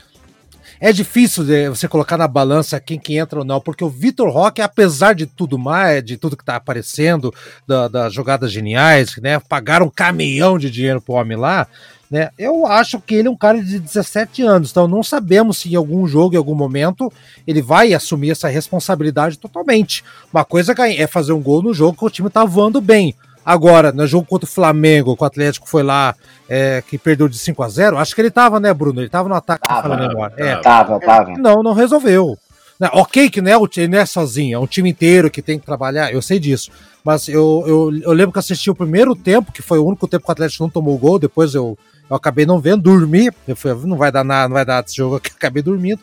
[0.84, 4.60] é difícil você colocar na balança quem que entra ou não, porque o Vitor Roque,
[4.60, 7.32] apesar de tudo mais, de tudo que tá aparecendo,
[7.64, 9.38] da- das jogadas geniais, né?
[9.38, 11.68] Pagaram um caminhão de dinheiro pro homem lá,
[12.10, 12.30] né?
[12.36, 15.76] Eu acho que ele é um cara de 17 anos, então não sabemos se em
[15.76, 17.12] algum jogo, em algum momento,
[17.46, 20.02] ele vai assumir essa responsabilidade totalmente.
[20.32, 23.14] Uma coisa é fazer um gol no jogo que o time tá voando bem.
[23.44, 26.14] Agora, no jogo contra o Flamengo, que o Atlético foi lá,
[26.48, 29.00] é, que perdeu de 5 a 0 acho que ele tava, né, Bruno?
[29.00, 30.34] Ele tava no ataque, Tava, falando memória.
[30.36, 31.32] É, Tava, tava.
[31.38, 32.38] não, não resolveu.
[32.78, 35.58] Né, ok que não é, o, não é sozinho, é um time inteiro que tem
[35.58, 36.70] que trabalhar, eu sei disso.
[37.04, 40.24] Mas eu, eu, eu lembro que assisti o primeiro tempo, que foi o único tempo
[40.24, 41.76] que o Atlético não tomou gol, depois eu,
[42.08, 44.96] eu acabei não vendo, dormi, eu fui, não vai dar nada, não vai dar esse
[44.96, 46.00] jogo aqui, acabei dormindo.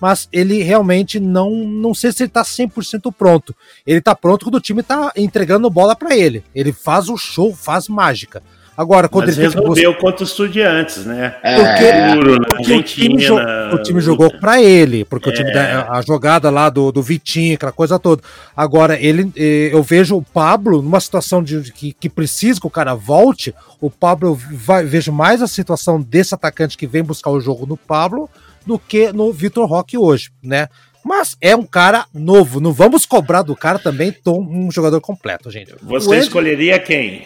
[0.00, 3.54] Mas ele realmente não, não sei se ele tá 100% pronto.
[3.86, 6.42] Ele tá pronto quando o time tá entregando bola para ele.
[6.54, 8.42] Ele faz o show, faz mágica.
[8.80, 10.00] Agora, quando Mas ele resolveu que...
[10.00, 11.36] contra os estudiantes, né?
[11.42, 13.30] É, porque, é, porque o, time
[13.74, 15.32] o time jogou para ele, porque é.
[15.32, 18.22] o time da, a jogada lá do, do Vitinho, aquela coisa toda.
[18.56, 22.70] Agora, ele, eh, eu vejo o Pablo numa situação de que, que precisa que o
[22.70, 23.54] cara volte.
[23.82, 27.76] O Pablo, vai, vejo mais a situação desse atacante que vem buscar o jogo no
[27.76, 28.30] Pablo
[28.66, 30.68] do que no Vitor Roque hoje, né?
[31.04, 32.60] Mas é um cara novo.
[32.60, 35.74] Não vamos cobrar do cara também um jogador completo, gente.
[35.82, 37.22] Você escolheria quem?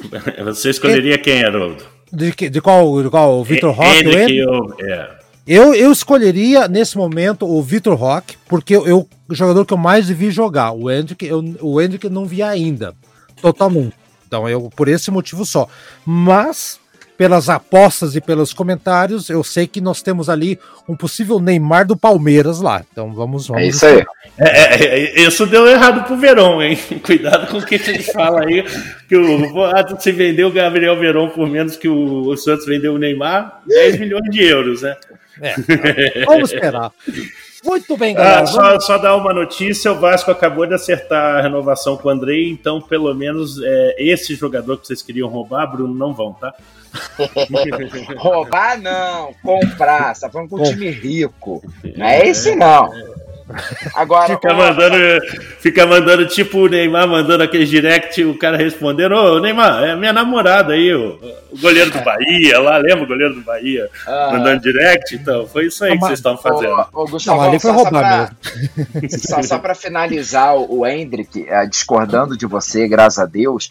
[0.44, 1.84] Você escolheria quem, Haroldo?
[2.12, 3.02] De, de qual?
[3.02, 3.40] De qual?
[3.40, 4.36] O Vitor Roque?
[4.36, 5.10] Eu, é.
[5.46, 10.08] eu, eu escolheria, nesse momento, o Vitor Roque, porque eu, o jogador que eu mais
[10.08, 10.72] vi jogar.
[10.72, 12.94] O Hendrick, eu, o Hendrick não vi ainda.
[13.40, 13.94] Totalmente.
[14.26, 15.68] Então, eu, por esse motivo só.
[16.04, 16.78] Mas
[17.16, 20.58] pelas apostas e pelos comentários, eu sei que nós temos ali
[20.88, 22.84] um possível Neymar do Palmeiras lá.
[22.90, 23.48] Então vamos.
[23.48, 24.04] vamos é isso aí.
[24.38, 26.78] É, é, é, isso deu errado pro Verão, hein?
[27.02, 28.64] Cuidado com o que ele fala aí.
[29.08, 32.94] Que o ah, se vendeu o Gabriel Verão por menos que o, o Santos vendeu
[32.94, 34.96] o Neymar, 10 milhões de euros, né?
[35.40, 36.90] É, vamos esperar.
[37.64, 38.42] Muito bem, galera.
[38.42, 42.10] Ah, só, só, dar uma notícia: o Vasco acabou de acertar a renovação com o
[42.10, 46.54] Andrei, então pelo menos é, esse jogador que vocês queriam roubar, Bruno, não vão, tá?
[48.16, 50.14] Roubar não, comprar.
[50.14, 51.62] Você tá falando com um time rico.
[51.96, 52.92] Não é esse não.
[53.94, 54.96] Agora, fica, mandando,
[55.60, 60.12] fica mandando tipo o Neymar mandando aquele direct, o cara respondendo: Ô Neymar, é minha
[60.14, 61.18] namorada aí, o,
[61.52, 63.88] o goleiro do Bahia, lá, lembra o goleiro do Bahia?
[64.06, 64.30] Ah.
[64.32, 65.14] Mandando direct?
[65.14, 66.74] Então, foi isso aí que vocês estão fazendo.
[66.92, 68.34] Ô, ô, Gustavo, Não, ali foi roubar
[68.94, 69.10] mesmo.
[69.18, 73.70] Só, só para finalizar, o Hendrick, é, discordando de você, graças a Deus,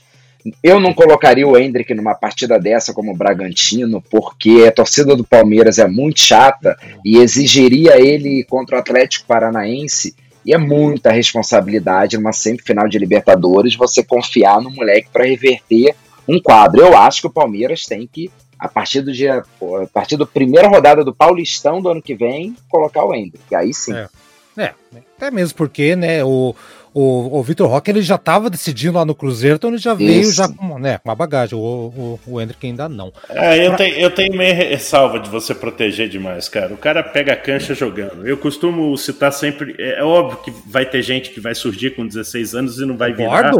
[0.62, 5.24] eu não colocaria o Hendrick numa partida dessa como o Bragantino, porque a torcida do
[5.24, 10.16] Palmeiras é muito chata e exigiria ele contra o Atlético Paranaense.
[10.46, 15.96] E é muita responsabilidade numa semifinal de Libertadores você confiar no moleque para reverter
[16.28, 16.82] um quadro.
[16.82, 18.30] Eu acho que o Palmeiras tem que,
[18.60, 22.58] a partir do dia, a partir da primeira rodada do Paulistão do ano que vem,
[22.68, 23.56] colocar o Hendrick.
[23.56, 23.94] Aí sim.
[23.94, 24.10] É,
[24.58, 24.74] é
[25.16, 26.54] até mesmo porque, né, o
[26.94, 30.06] o, o Vitor Roque ele já estava decidindo lá no Cruzeiro, então ele já Isso.
[30.06, 31.58] veio já com né, uma bagagem.
[31.58, 33.12] O, o, o Hendrick ainda não.
[33.30, 36.74] É, eu, tenho, eu tenho meio ressalva de você proteger demais, cara.
[36.74, 38.28] O cara pega a cancha jogando.
[38.28, 39.76] Eu costumo citar sempre.
[39.80, 42.96] É, é óbvio que vai ter gente que vai surgir com 16 anos e não
[42.96, 43.52] vai virar.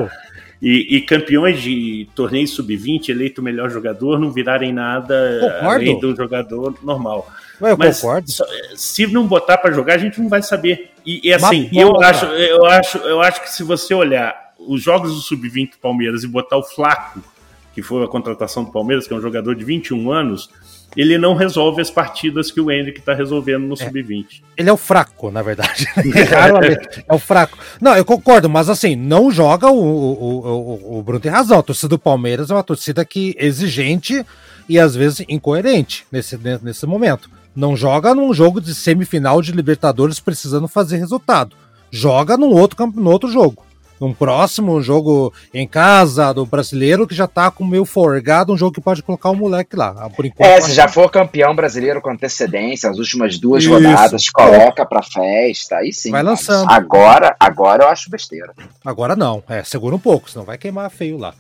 [0.62, 5.68] E, e, campeões de torneio sub-20, eleito o melhor jogador, não virarem nada Concordo.
[5.68, 7.28] além de um jogador normal.
[7.62, 8.28] Eu Mas concordo.
[8.76, 10.92] se não botar para jogar, a gente não vai saber.
[11.06, 15.14] E, e assim, eu acho, eu, acho, eu acho que se você olhar os jogos
[15.14, 17.22] do Sub-20 do Palmeiras e botar o Flaco,
[17.74, 20.50] que foi a contratação do Palmeiras, que é um jogador de 21 anos,
[20.96, 24.44] ele não resolve as partidas que o Hendrick está resolvendo no é, Sub-20.
[24.56, 25.88] Ele é o fraco, na verdade.
[27.08, 27.58] é o fraco.
[27.82, 31.60] Não, eu concordo, mas assim, não joga o, o, o, o Bruno tem razão.
[31.60, 34.26] A torcida do Palmeiras é uma torcida que exigente
[34.70, 37.30] e às vezes incoerente nesse, nesse momento.
[37.56, 41.56] Não joga num jogo de semifinal de Libertadores precisando fazer resultado.
[41.92, 43.64] Joga num outro, num outro jogo.
[44.02, 48.74] Num próximo jogo em casa do brasileiro que já tá com meio forgado, um jogo
[48.74, 49.96] que pode colocar o moleque lá.
[49.98, 53.72] Ah, por enquanto, é, se já for campeão brasileiro com antecedência, as últimas duas Isso.
[53.72, 56.12] rodadas, coloca pra festa, aí sim.
[56.12, 56.70] Vai lançando.
[56.70, 58.54] Agora, agora eu acho besteira.
[58.84, 61.34] Agora não, é, segura um pouco, senão vai queimar feio lá.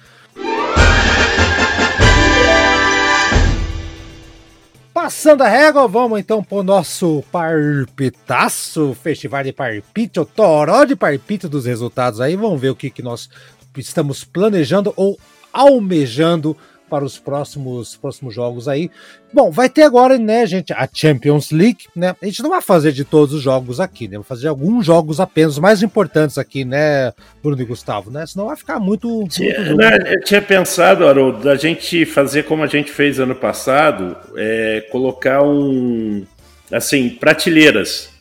[5.03, 11.45] Passando a régua, vamos então pro nosso parpitaço, festival de parpite, o toró de parpite
[11.45, 12.37] dos resultados aí.
[12.37, 13.29] Vamos ver o que, que nós
[13.75, 15.19] estamos planejando ou
[15.51, 16.55] almejando
[16.93, 18.91] para os próximos, próximos jogos aí.
[19.33, 22.15] Bom, vai ter agora, né, gente, a Champions League, né?
[22.21, 24.17] A gente não vai fazer de todos os jogos aqui, né?
[24.17, 28.27] Vai fazer alguns jogos apenas, mais importantes aqui, né, Bruno e Gustavo, né?
[28.27, 29.09] Senão vai ficar muito.
[29.09, 29.41] muito
[29.75, 34.87] né, eu tinha pensado, Haroldo, da gente fazer como a gente fez ano passado, é,
[34.91, 36.23] colocar um.
[36.71, 38.13] Assim, prateleiras.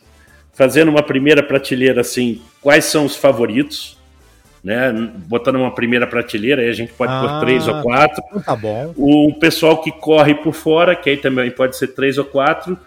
[0.51, 3.99] Fazendo uma primeira prateleira assim, quais são os favoritos?
[4.63, 4.91] Né?
[5.27, 8.23] Botando uma primeira prateleira, aí a gente pode ah, pôr três ou quatro.
[8.27, 8.93] Então tá bom.
[8.95, 12.77] O pessoal que corre por fora, que aí também pode ser três ou quatro.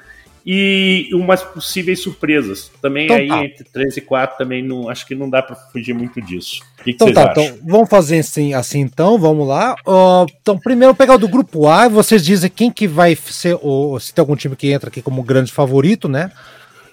[0.49, 2.71] E umas possíveis surpresas.
[2.81, 3.45] Também então aí tá.
[3.45, 6.63] entre três e quatro também não acho que não dá para fugir muito disso.
[6.81, 9.75] O que, então que tá, então vamos fazer assim, assim então, vamos lá.
[9.85, 13.99] Uh, então primeiro pegar o do grupo A, vocês dizem quem que vai ser o
[13.99, 16.31] se tem algum time que entra aqui como grande favorito, né?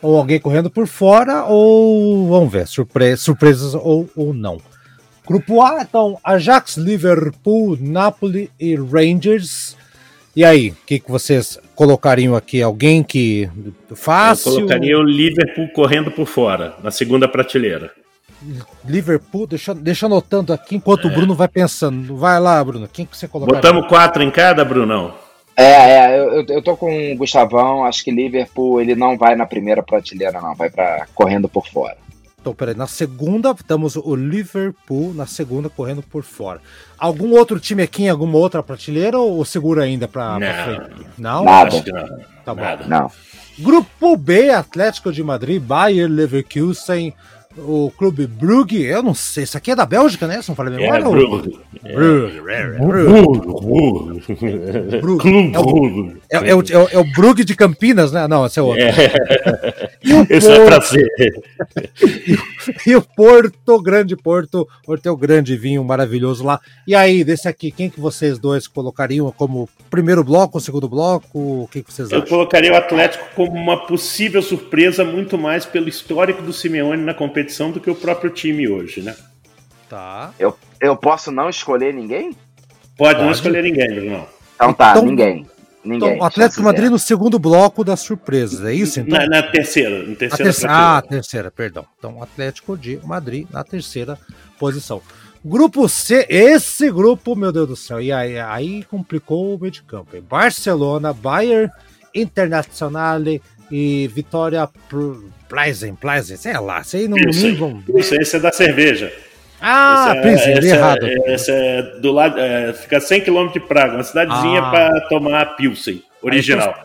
[0.02, 4.60] ou alguém correndo por fora, ou vamos ver, surpre surpresas ou, ou não.
[5.26, 9.78] Grupo A, então, Ajax, Liverpool, Napoli e Rangers.
[10.36, 12.62] E aí, o que, que vocês colocariam aqui?
[12.62, 13.50] Alguém que
[13.96, 14.52] fácil?
[14.52, 17.92] Eu colocaria o Liverpool correndo por fora, na segunda prateleira.
[18.84, 21.12] Liverpool, deixa, deixa anotando aqui enquanto é.
[21.12, 22.18] o Bruno vai pensando.
[22.18, 23.62] Vai lá, Bruno, quem que você colocaria?
[23.62, 25.14] Botamos quatro em cada, Brunão?
[25.56, 29.46] É, é, eu, eu tô com o Gustavão, acho que Liverpool ele não vai na
[29.46, 31.96] primeira prateleira, não, vai para correndo por fora.
[32.44, 36.60] Então, peraí, na segunda temos o Liverpool, na segunda correndo por fora.
[37.00, 41.08] Algum outro time aqui em alguma outra prateleira ou segura ainda para frente?
[41.18, 41.46] Não?
[41.46, 41.82] Nada.
[41.88, 42.20] Não.
[42.44, 42.62] Tá bom.
[42.62, 42.86] Nada.
[42.86, 43.10] Não.
[43.58, 47.14] Grupo B, Atlético de Madrid, Bayern Leverkusen,
[47.58, 50.42] o clube Brugge, eu não sei, isso aqui é da Bélgica, né?
[50.42, 51.02] Se não falei memória.
[51.02, 51.60] É, Brugge.
[51.82, 52.42] Brugge.
[52.42, 54.13] Brugge.
[56.30, 58.28] É, é, é, o, é o Brugge de Campinas, né?
[58.28, 58.84] Não, esse é outro.
[58.84, 59.94] É.
[60.04, 61.08] E o Esse é pra ser.
[62.28, 62.38] E,
[62.92, 66.60] e, o Porto, Grande Porto, Porto grande vinho maravilhoso lá.
[66.86, 71.64] E aí, desse aqui, quem que vocês dois colocariam como primeiro bloco, segundo bloco?
[71.64, 72.20] O que, que vocês acham?
[72.20, 77.14] Eu colocaria o Atlético como uma possível surpresa, muito mais pelo histórico do Simeone na
[77.14, 79.16] competição competição do que o próprio time hoje, né?
[79.90, 80.34] Tá.
[80.40, 82.36] Eu, eu posso não escolher ninguém?
[82.98, 83.24] Pode, Pode.
[83.24, 84.28] não escolher ninguém, Bruno.
[84.56, 85.48] Então tá, então, ninguém.
[85.84, 86.14] Ninguém.
[86.14, 89.02] Então, o Atlético Madrid no segundo bloco das surpresas, é isso?
[89.02, 89.20] Então?
[89.20, 90.00] Na, na terceira.
[90.00, 91.86] Na terceira, terceira ah, terceira, perdão.
[91.98, 94.18] Então, Atlético de Madrid na terceira
[94.58, 95.02] posição.
[95.44, 99.84] Grupo C, esse grupo, meu Deus do céu, e aí, aí complicou o meio de
[99.84, 100.22] campo.
[100.22, 101.70] Barcelona, Bayern,
[102.16, 104.70] Internazionale e Vitória
[105.50, 107.84] Pleasant, Pleasant, sei lá, sei não isso, vão...
[107.98, 109.12] isso, esse é da cerveja.
[109.66, 111.08] Ah, esse é, esse é, errado.
[111.26, 114.70] Esse é do lado, é, fica 100 km de Praga, uma cidadezinha ah.
[114.70, 116.76] para tomar Pilsen, original.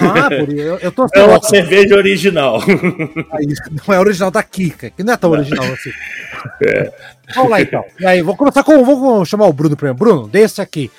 [0.00, 2.60] Ah, por eu, eu tô É uma cerveja original.
[2.66, 5.92] Não é original da Kika, que não é tão original assim.
[6.66, 6.92] É.
[7.36, 7.84] Vamos lá então.
[8.00, 8.84] E aí, vou começar com.
[8.84, 9.96] Vou chamar o Bruno primeiro.
[9.96, 10.90] Bruno, desse aqui.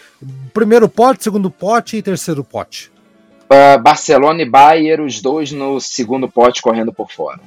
[0.54, 2.90] Primeiro pote, segundo pote e terceiro pote.
[3.46, 7.40] Uh, Barcelona e Bayern, os dois no segundo pote correndo por fora.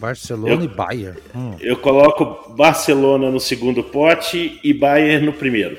[0.00, 1.18] Barcelona eu, e Bayern.
[1.36, 1.54] Hum.
[1.60, 5.76] Eu coloco Barcelona no segundo pote e Bayern no primeiro.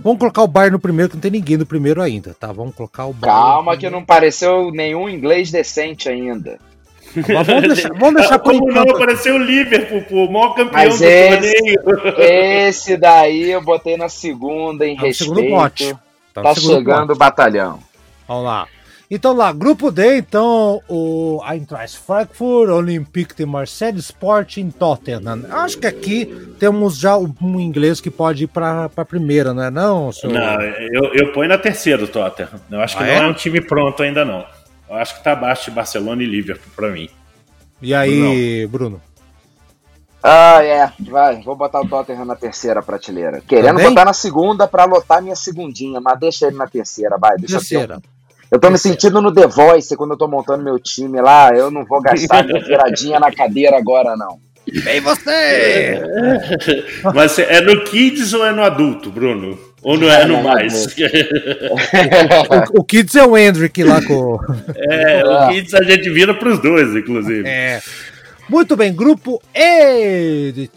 [0.00, 2.52] Vamos colocar o Bayern no primeiro, que não tem ninguém no primeiro ainda, tá?
[2.52, 3.40] Vamos colocar o Bayern.
[3.40, 6.58] Calma, que não pareceu nenhum inglês decente ainda.
[7.14, 8.88] Mas vamos deixar, vamos deixar por Como enquanto.
[8.88, 12.18] não apareceu o Liverpool, pô, o maior campeão Mas do esse, torneio.
[12.18, 15.34] Esse daí eu botei na segunda em tá respeito.
[15.34, 15.96] Segundo pote.
[16.34, 17.12] Tá, tá chegando pote.
[17.12, 17.78] o batalhão.
[18.26, 18.66] Vamos lá.
[19.08, 25.44] Então lá, grupo D, então o Eintracht Frankfurt, Olympique de Marseille, Sporting Tottenham.
[25.48, 26.26] Acho que aqui
[26.58, 30.10] temos já um inglês que pode ir para a primeira, não é não?
[30.10, 30.32] Senhor?
[30.32, 32.60] Não, eu, eu ponho na terceira o Tottenham.
[32.68, 33.18] Eu acho que ah, não é?
[33.18, 33.26] é?
[33.28, 34.44] um time pronto ainda não.
[34.88, 37.08] Eu acho que tá abaixo de Barcelona e Liverpool para mim.
[37.80, 39.00] E aí, Bruno?
[40.20, 43.40] Ah, é, vai, vou botar o Tottenham na terceira prateleira.
[43.46, 43.88] Querendo Também?
[43.90, 47.36] botar na segunda para lotar minha segundinha, mas deixa ele na terceira, vai.
[47.36, 47.94] Deixa terceira.
[47.94, 48.15] Eu
[48.60, 51.50] tô me sentindo no The Voice quando eu tô montando meu time lá.
[51.50, 54.38] Eu não vou gastar minha viradinha na cadeira agora, não.
[54.72, 56.02] Vem você!
[57.14, 59.56] Mas é no Kids ou é no adulto, Bruno?
[59.82, 60.86] Ou não é, no mais?
[62.74, 64.40] o, o, Kids é o Hendrick lá com.
[64.74, 65.48] É, o ah.
[65.48, 67.46] Kids a gente vira pros dois, inclusive.
[67.46, 67.80] É.
[68.48, 70.68] Muito bem, grupo E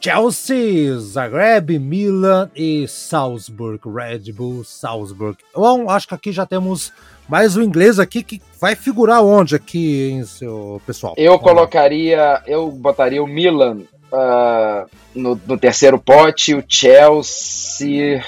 [0.00, 5.38] Chelsea, Zagreb, Milan e Salzburg, Red Bull Salzburg.
[5.54, 6.92] Bom, acho que aqui já temos
[7.28, 11.14] mais o inglês aqui que vai figurar onde aqui, hein, seu pessoal?
[11.16, 13.82] Eu colocaria, eu botaria o Milan
[14.12, 18.24] uh, no, no, terceiro pote, o Chelsea.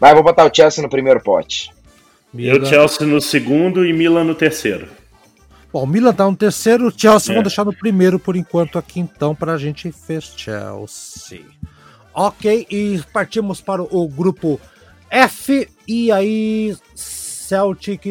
[0.00, 1.70] Vai, vou botar o Chelsea no primeiro pote.
[2.32, 2.56] Milan.
[2.56, 4.88] Eu Chelsea no segundo e Milan no terceiro.
[5.72, 7.34] Bom, o Milan tá no terceiro, o Chelsea é.
[7.34, 11.40] vamos deixar no primeiro por enquanto aqui então para a gente fez Chelsea.
[12.14, 14.60] Ok, e partimos para o grupo
[15.10, 18.04] F e aí Celtic,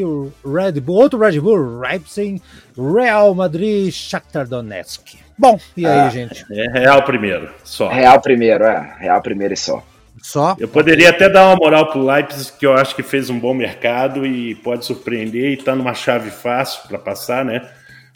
[0.43, 2.41] Red Bull, outro Red Bull, Leipzig,
[2.75, 5.19] Real Madrid, Shakhtar Donetsk.
[5.37, 6.45] Bom, e aí, ah, gente?
[6.51, 7.89] É Real primeiro, só.
[7.89, 8.95] Real primeiro, é.
[8.99, 9.83] Real primeiro e só.
[10.21, 10.55] Só?
[10.59, 13.53] Eu poderia até dar uma moral pro Leipzig, que eu acho que fez um bom
[13.53, 17.67] mercado e pode surpreender e tá numa chave fácil para passar, né?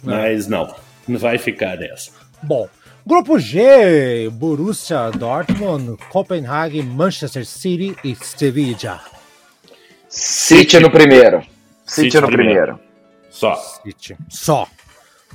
[0.03, 0.73] Mas não,
[1.07, 2.11] não vai ficar dessa.
[2.43, 2.69] Bom,
[3.07, 9.01] Grupo G, Borussia Dortmund, Copenhagen, Manchester City e Sevilla.
[10.07, 11.43] City no primeiro.
[11.85, 12.75] City, City no primeiro.
[12.75, 12.79] primeiro.
[13.29, 13.55] Só.
[13.55, 14.17] City.
[14.29, 14.67] Só.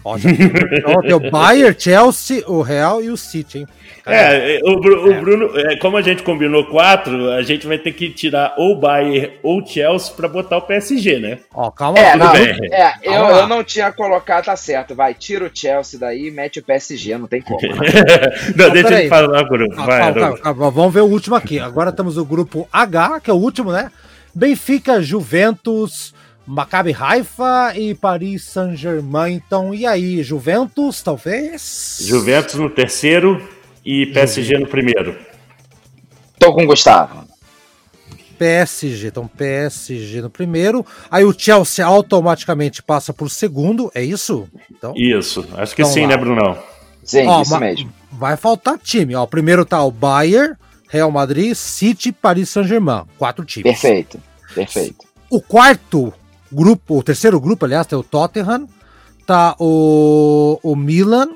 [0.05, 3.67] Ó, Então, tem o Bayern, Chelsea, o Real e o City, hein?
[4.07, 7.93] É, o, Bru- o Bruno, é, como a gente combinou quatro, a gente vai ter
[7.93, 11.39] que tirar ou o Bayern ou o Chelsea pra botar o PSG, né?
[11.55, 14.95] Ó, calma É, não, é eu, eu não tinha colocado, tá certo.
[14.95, 17.61] Vai, tira o Chelsea daí e mete o PSG, não tem como.
[17.61, 17.77] né?
[18.57, 19.01] Não, deixa peraí.
[19.03, 19.69] ele falar, Bruno.
[19.77, 20.71] Calma, Vai, calma, calma, calma.
[20.71, 21.59] Vamos ver o último aqui.
[21.59, 23.93] Agora temos o grupo H, que é o último, né?
[24.35, 26.15] Benfica, Juventus,
[26.53, 29.35] Maccabi Haifa e Paris Saint-Germain.
[29.35, 31.99] Então, e aí, Juventus, talvez?
[32.01, 33.41] Juventus no terceiro
[33.85, 35.17] e PSG no primeiro.
[36.41, 37.25] Tô com o Gustavo.
[38.37, 40.85] PSG, então PSG no primeiro.
[41.09, 44.49] Aí o Chelsea automaticamente passa por segundo, é isso?
[44.71, 46.09] Então, Isso, acho que Então sim, lá.
[46.09, 46.59] né, Brunão?
[47.05, 47.93] Sim, Ó, isso mesmo.
[48.11, 49.15] vai faltar time.
[49.15, 50.55] Ó, primeiro tá o Bayern,
[50.89, 53.05] Real Madrid, City, Paris Saint-Germain.
[53.19, 53.71] Quatro times.
[53.79, 54.19] Perfeito,
[54.55, 55.05] perfeito.
[55.29, 56.13] O quarto
[56.53, 58.67] grupo, o terceiro grupo, aliás, tem o Tottenham,
[59.27, 61.29] tá o, o Milan,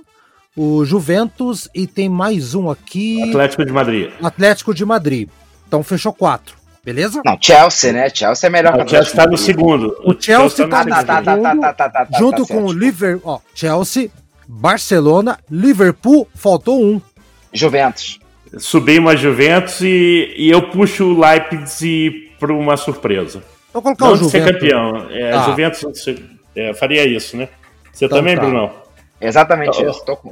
[0.57, 4.11] o Juventus e tem mais um aqui, Atlético de Madrid.
[4.21, 5.29] o Atlético de Madrid.
[5.67, 7.21] Então fechou quatro, beleza?
[7.25, 8.09] Não, Chelsea, né?
[8.11, 9.97] Chelsea é melhor O Chelsea está no segundo.
[10.05, 11.43] O Chelsea tá no tá, tá, segundo.
[11.43, 12.73] tá, tá, tá, tá, tá, Junto tá com o.
[12.73, 14.11] Liverpool, ó, Chelsea,
[14.47, 17.01] Barcelona, Liverpool, faltou um.
[17.53, 18.19] Juventus.
[18.59, 23.43] Subi uma Juventus e, e eu puxo o Leipzig para uma surpresa.
[23.75, 24.61] Vou colocar Não o de ser Juventus.
[24.61, 25.11] campeão.
[25.11, 25.45] É, Tá.
[25.51, 25.85] Juventus
[26.57, 27.49] é, faria isso, né?
[27.93, 28.41] Você Então também, tá.
[28.43, 28.73] Brunão?
[29.21, 29.91] Exatamente Tá.
[29.91, 30.03] isso.
[30.07, 30.31] Tô com...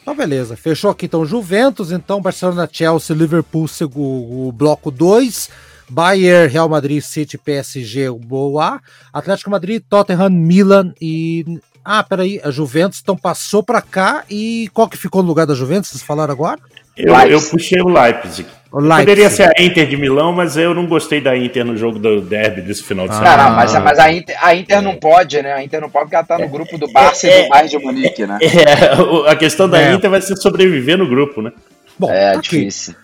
[0.00, 0.56] Então, beleza.
[0.56, 5.50] Fechou aqui então Juventus, então Barcelona, Chelsea, Liverpool, segu- o bloco 2.
[5.88, 8.80] Bayern, Real Madrid, City, PSG, o Boa.
[9.12, 11.44] Atlético Madrid, Tottenham, Milan e.
[11.84, 15.54] Ah, peraí, a Juventus então passou pra cá e qual que ficou no lugar da
[15.54, 15.90] Juventus?
[15.90, 16.58] Vocês falaram agora?
[16.96, 18.46] Eu, eu puxei o Leipzig.
[18.70, 19.00] O Leipzig.
[19.02, 22.20] Poderia ser a Inter de Milão, mas eu não gostei da Inter no jogo do
[22.20, 23.18] derby desse final de Ah.
[23.18, 23.36] semana.
[23.48, 25.52] Não, mas, mas a, Inter, a Inter não pode, né?
[25.52, 27.78] A Inter não pode porque ela tá no grupo do Barça e do Bayern de
[27.78, 28.38] Munique, né?
[29.26, 29.92] É, a questão da É.
[29.92, 31.52] Inter vai ser sobreviver no grupo, né?
[31.98, 32.58] Bom, É tá aqui.
[32.58, 32.94] difícil.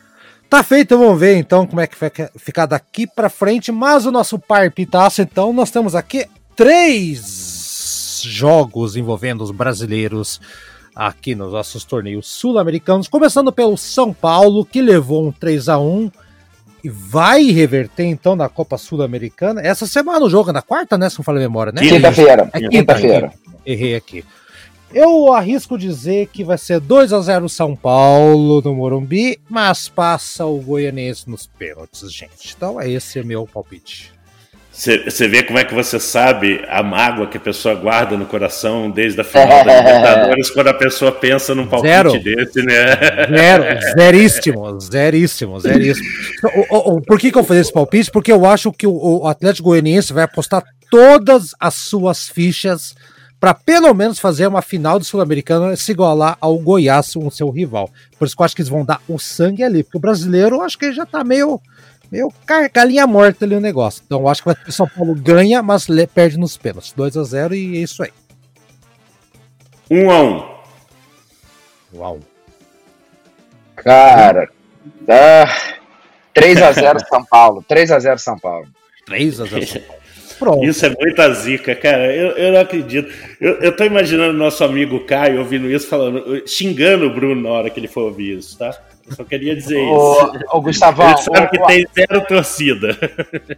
[0.48, 3.70] Tá feito, vamos ver então como é que vai ficar daqui pra frente.
[3.70, 6.26] Mas o nosso parpitaço, então, nós temos aqui
[6.56, 10.40] três jogos envolvendo os brasileiros
[10.94, 13.08] aqui nos nossos torneios sul-americanos.
[13.08, 16.10] Começando pelo São Paulo, que levou um 3 a 1
[16.82, 19.60] e vai reverter então na Copa Sul-Americana.
[19.60, 21.08] Essa semana o jogo é na quarta, né?
[21.10, 21.80] Se não falha a memória, né?
[21.82, 22.50] Quinta-feira.
[22.52, 23.32] É Quinta-feira.
[23.64, 24.24] Errei aqui.
[24.92, 30.44] Eu arrisco dizer que vai ser 2 a 0 São Paulo no Morumbi, mas passa
[30.46, 32.54] o Goianense nos pênaltis, gente.
[32.56, 34.12] Então é esse meu palpite.
[34.72, 38.88] Você vê como é que você sabe a mágoa que a pessoa guarda no coração
[38.90, 42.12] desde a final da Libertadores quando a pessoa pensa num palpite Zero.
[42.22, 42.96] desse, né?
[43.36, 43.64] Zero,
[43.98, 46.06] zeríssimo, zeríssimo, zeríssimo.
[46.70, 48.10] O- o- o- por que, que eu fiz esse palpite?
[48.10, 48.92] Porque eu acho que o,
[49.22, 52.94] o Atlético Goianiense vai apostar todas as suas fichas
[53.40, 57.90] para pelo menos fazer uma final do Sul-Americano se igualar ao Goiás, o seu rival.
[58.18, 60.56] Por isso que eu acho que eles vão dar o sangue ali, porque o brasileiro
[60.56, 61.58] eu acho que já tá meio,
[62.10, 64.02] meio car- galinha morta ali o negócio.
[64.04, 66.92] Então eu acho que vai- o São Paulo ganha, mas perde nos pênaltis.
[66.92, 68.10] 2 a 0 e é isso aí.
[69.90, 70.60] Um a um.
[71.94, 72.20] Uau.
[73.76, 74.48] Cara.
[75.08, 75.46] Ah,
[76.34, 77.64] 3x0 São Paulo.
[77.68, 78.66] 3x0 São Paulo.
[79.06, 80.00] 3 a 0 São Paulo.
[80.38, 80.64] Pronto.
[80.64, 82.14] Isso é muita zica, cara.
[82.14, 83.12] Eu, eu não acredito.
[83.40, 87.68] Eu, eu tô imaginando nosso amigo Caio ouvindo isso, falando, xingando o Bruno na hora
[87.70, 88.74] que ele for ouvir isso, tá?
[89.08, 89.92] Eu só queria dizer isso.
[89.92, 92.96] Ô, ô, Gustavão, Ele sabe que o, tem zero torcida.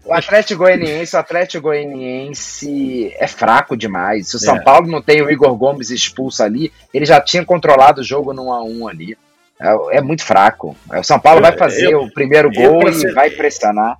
[0.04, 4.28] o Atlético Goianiense, o Atlético Goianiense é fraco demais.
[4.28, 4.60] Se o São É.
[4.60, 8.52] Paulo não tem o Igor Gomes expulso ali, ele já tinha controlado o jogo num
[8.52, 9.16] a um ali.
[9.60, 10.76] É, é muito fraco.
[10.92, 13.96] O São Paulo Eu- vai fazer eu- o primeiro gol e ser- vai pressionar.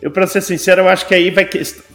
[0.00, 1.48] Eu, pra ser sincero, eu acho que aí vai,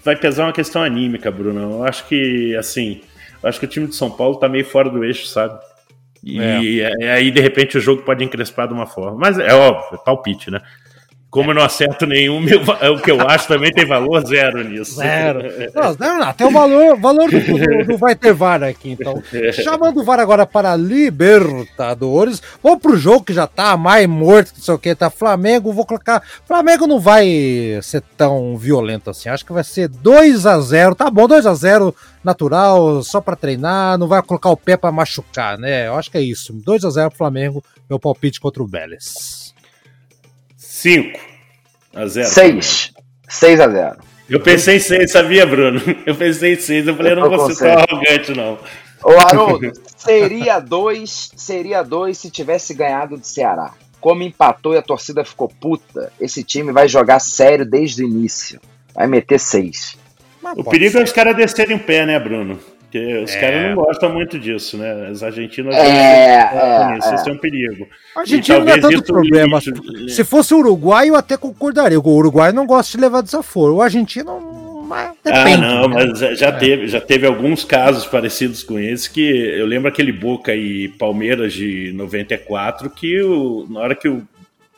[0.04, 1.62] vai pesar uma questão anímica, Bruno.
[1.80, 3.02] Eu acho que, assim,
[3.44, 5.60] eu acho que o time de São Paulo tá meio fora do eixo, sabe?
[6.24, 9.18] E é- aí, de repente, o jogo pode encrespar de uma forma.
[9.18, 10.62] Mas é óbvio, é palpite, né?
[11.30, 12.60] Como eu não acerto nenhum, meu
[12.94, 14.96] o que eu acho também tem valor zero nisso.
[14.96, 15.42] Zero.
[15.76, 16.34] Não, não.
[16.34, 19.22] Tem o valor, valor do, do- vai ter VAR aqui, então.
[19.54, 22.42] Chamando o VAR agora para Libertadores.
[22.64, 25.72] Vamos pro jogo que já tá mais morto, não sei o que, tá Flamengo.
[25.72, 26.24] Vou colocar.
[26.48, 27.28] Flamengo não vai
[27.84, 29.30] ser tão violento assim.
[29.30, 31.94] Acho que vai ser 2 a 0 Tá bom, 2 a 0
[32.24, 33.98] natural, só para treinar.
[33.98, 35.88] Não vai colocar o pé para machucar, né?
[35.88, 36.54] Eu acho que é isso.
[36.54, 39.49] 2 a 0 pro Flamengo, meu palpite contra o Vélez.
[40.80, 41.20] 5
[41.94, 42.28] a 0.
[42.28, 42.94] 6.
[43.28, 43.98] 6 a 0
[44.30, 45.82] Eu pensei em 6, sabia, Bruno?
[46.06, 46.88] Eu pensei em 6.
[46.88, 48.58] Eu falei, eu não vou ser tão arrogante, não.
[49.04, 53.74] Ô, Haroldo, seria dois, seria dois se tivesse ganhado do Ceará.
[54.00, 58.60] Como empatou e a torcida ficou puta, esse time vai jogar sério desde o início.
[58.96, 59.98] Vai meter seis.
[60.42, 61.02] Mas O pode perigo ser.
[61.02, 62.58] é os caras descerem o pé, né, Bruno?
[62.92, 63.40] Porque os É.
[63.40, 65.10] caras não gostam muito disso, né?
[65.12, 67.16] Os argentinos É, é, isso, é.
[67.16, 67.88] isso é um perigo.
[68.16, 69.60] A Argentina não é tanto problema.
[69.60, 72.00] limite- Se fosse o Uruguai, eu até concordaria.
[72.00, 73.76] O Uruguai não gosta de levar desaforo.
[73.76, 75.54] O argentino, mas depende.
[75.54, 75.96] ah, não, né?
[76.08, 80.12] mas já- já, teve, já teve alguns casos parecidos com esse que eu lembro aquele
[80.12, 84.24] Boca e Palmeiras de 94 que o, na hora que o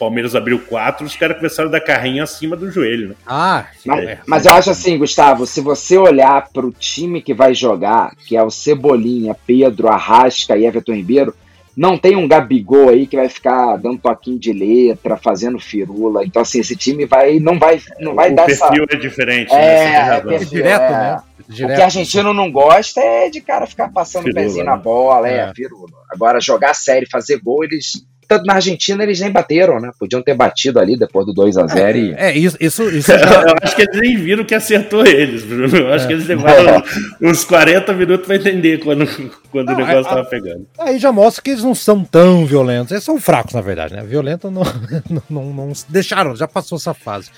[0.01, 3.15] Palmeiras abriu quatro, os caras começaram a dar carrinho acima do joelho, né?
[3.25, 4.19] Ah, Mas, é.
[4.25, 8.35] mas eu acho assim, Gustavo, se você olhar para o time que vai jogar, que
[8.35, 11.35] é o Cebolinha, Pedro, Arrasca e Everton Ribeiro,
[11.77, 16.25] não tem um Gabigol aí que vai ficar dando toquinho de letra, fazendo firula.
[16.25, 18.67] Então, assim, esse time vai, não vai, não vai o dar essa.
[18.67, 19.85] perfil é diferente, né?
[19.85, 20.49] É, tem é perfil.
[20.49, 20.91] direto, é.
[20.91, 21.21] né?
[21.47, 21.75] O Direto.
[21.75, 24.71] que argentino não gosta é de cara ficar passando o Firula, pezinho né?
[24.71, 25.53] na bola, é, É.
[25.53, 25.91] firula.
[26.09, 28.05] Agora, jogar sério, fazer gol, eles.
[28.31, 29.91] Tanto na Argentina eles nem bateram, né?
[29.99, 32.13] Podiam ter batido ali depois do 2x0 e.
[32.17, 35.75] É, isso, isso, isso já, Eu acho que eles nem viram que acertou eles, Bruno.
[35.75, 36.81] Eu acho que eles levaram
[37.21, 39.05] uns 40 minutos para entender quando,
[39.51, 40.65] quando Não, o negócio é- estava pegando.
[40.79, 42.91] Aí já mostra que eles não são tão violentos.
[42.91, 44.01] Eles são fracos, na verdade, né?
[44.03, 44.63] Violento não,
[45.09, 47.29] não, não, não deixaram, já passou essa fase.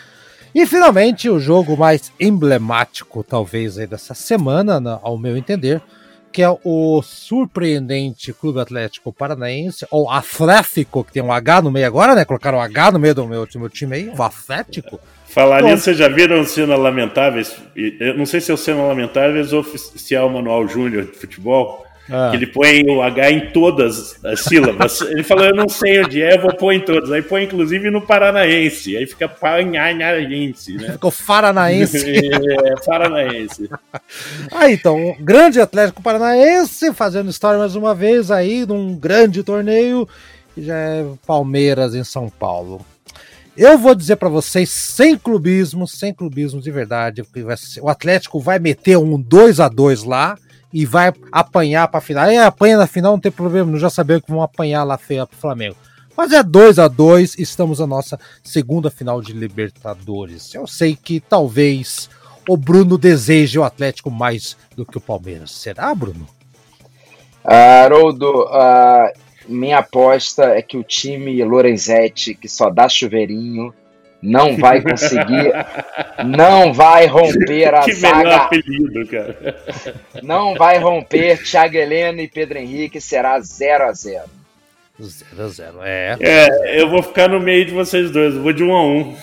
[0.54, 5.82] E finalmente o jogo mais emblemático, talvez, aí dessa semana, na- ao meu entender,
[6.34, 11.86] que é o surpreendente Clube Atlético Paranaense, ou Atlético, que tem um H no meio
[11.86, 12.26] agora, né?
[12.26, 15.00] Colocaram um H no meio do meu, do meu time aí, o Atlético.
[15.28, 15.70] Falar Bom.
[15.70, 17.56] nisso, vocês já viram Cena Lamentáveis?
[17.76, 21.14] Eu não sei se é o Cena Lamentáveis ou se é o Manual Júnior de
[21.14, 22.32] futebol, Ah.
[22.32, 25.00] que ele põe o H em todas as sílabas.
[25.10, 27.12] ele falou, eu não sei onde é, eu vou pôr em todas.
[27.12, 30.92] Aí põe inclusive no Paranaense, aí fica Paranaense, né?
[30.92, 32.04] Ficou Faranaense.
[32.64, 33.70] É, Paranaense.
[34.52, 40.08] Ah, então, um grande Atlético Paranaense fazendo história mais uma vez aí num grande torneio,
[40.54, 42.86] que já é Palmeiras em São Paulo.
[43.56, 47.24] Eu vou dizer pra vocês, sem clubismo, sem clubismo de verdade,
[47.82, 50.36] o Atlético vai meter um 2 a 2 lá
[50.74, 52.26] e vai apanhar pra final.
[52.26, 55.38] Aí apanha na final, não tem problema, já sabemos que vão apanhar lá feia pro
[55.38, 55.76] Flamengo.
[56.18, 60.54] Mas é 2 a 2 estamos na nossa segunda final de Libertadores.
[60.54, 62.10] Eu sei que talvez
[62.48, 65.52] o Bruno deseje o Atlético mais do que o Palmeiras.
[65.52, 66.28] Será, Bruno?
[67.44, 69.12] Ah, Haroldo, ah,
[69.48, 73.74] minha aposta é que o time Lorenzetti, que só dá chuveirinho,
[74.24, 75.52] não vai conseguir,
[76.26, 79.56] não vai romper a Que melhor zaga, apelido, cara.
[80.24, 84.24] não vai romper Thiago Heleno e Pedro Henrique, será 0 a 0
[85.02, 86.16] 0 a 0 É.
[86.22, 89.16] É, eu vou ficar no meio de vocês dois, eu vou de um a um.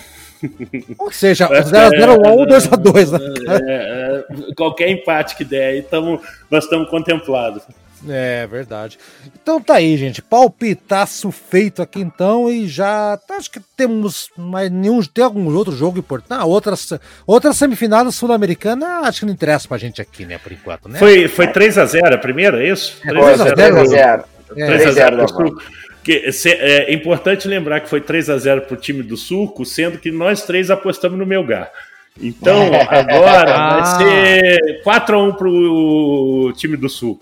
[0.97, 3.19] Ou seja, 0x0 ou 2x2, né?
[3.67, 6.19] É, é, qualquer empate que der aí, tamo,
[6.49, 7.63] nós estamos contemplados.
[8.09, 8.97] É verdade.
[9.41, 10.21] Então tá aí, gente.
[10.21, 12.49] Palpitaço feito aqui então.
[12.49, 13.19] E já.
[13.29, 15.01] Acho que temos mais nenhum.
[15.03, 16.39] Tem algum outro jogo importante?
[16.39, 16.73] Ah, outra,
[17.27, 19.01] outra semifinal sul-americana.
[19.03, 20.37] Acho que não interessa pra gente aqui, né?
[20.39, 20.97] Por enquanto, né?
[20.97, 22.97] Foi, foi 3x0 a primeira, é isso?
[23.05, 23.55] É, 3 a 0.
[23.55, 24.23] 3 a 0
[24.57, 25.61] É, 3 a 0 3 a 0 pro Sul.
[26.03, 29.99] Que, se- é importante lembrar que foi 3 a 0 pro time do Sulco, sendo
[29.99, 31.69] que nós três apostamos no Melgar.
[32.19, 33.77] Então, agora Ah.
[33.77, 37.19] vai ser 4 a 1 pro time do Sul.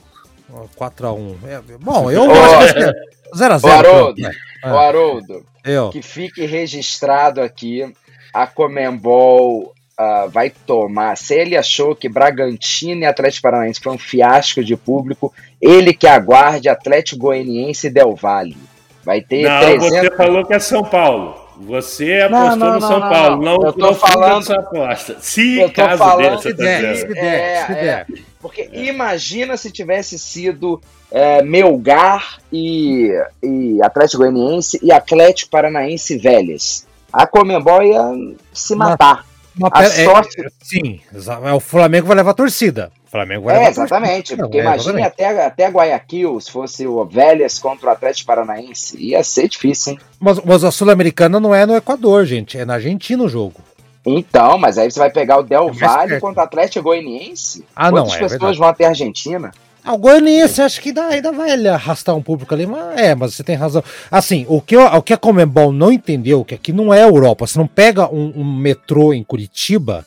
[0.78, 1.36] 4x1.
[1.48, 2.94] É, bom, eu acho que é
[3.36, 3.64] 0x0.
[3.64, 4.72] Ô, Haroldo, É.
[4.72, 5.90] Ô, Haroldo, Eu.
[5.90, 7.94] que fique registrado aqui,
[8.34, 11.18] a Comembol ah, vai tomar.
[11.18, 16.08] Se ele achou que Bragantino e Atlético Paranaense foi um fiasco de público, ele que
[16.08, 18.56] aguarde Atlético Goianiense e Del Valle.
[19.04, 19.90] Vai ter Não, 300...
[19.90, 21.49] você falou que é São Paulo.
[21.60, 23.44] Você apostou não, no não, São não, Paulo.
[23.44, 23.58] não.
[23.58, 25.18] Não, Eu tô falando- sua aposta.
[25.20, 26.98] Se Eu tô caso falando- desse, Se der, dizendo.
[26.98, 28.08] se der, se É, der.
[28.42, 30.82] Porque imagina se tivesse sido
[31.12, 33.10] é, Melgar e,
[33.44, 36.88] e Atlético Goianiense e Atlético Paranaense velhas.
[37.12, 38.02] A Comembol ia
[38.54, 39.26] se Mas- matar.
[39.60, 41.02] Uma A é- sorte- sim,
[41.46, 42.92] é, o Flamengo vai levar a torcida.
[43.08, 43.86] O Flamengo vai É, levar torcida.
[43.98, 44.32] exatamente.
[44.36, 45.08] Não, Porque é, imagine exatamente.
[45.08, 48.98] até, até Guayaquil, se fosse o Velhas contra o Atlético Paranaense.
[48.98, 50.00] Ia ser difícil, hein?
[50.20, 52.58] Mas, mas a Sul-Americana não é no Equador, gente.
[52.58, 53.56] É na Argentina o jogo.
[54.06, 57.66] Então, mas aí você vai pegar o Del É Valle contra o Atlético Goianiense?
[57.76, 58.58] Ah, não, Quantas é pessoas verdade.
[58.60, 59.52] vão até a Argentina?
[59.84, 63.34] Ah, o Goianiense acho que ainda, ainda vai arrastar um público ali, mas é, mas
[63.34, 63.84] você tem razão.
[64.12, 67.58] Assim, o que, o que a Comembol não entendeu, que aqui não é Europa, você
[67.58, 70.06] não pega um, um metrô em Curitiba,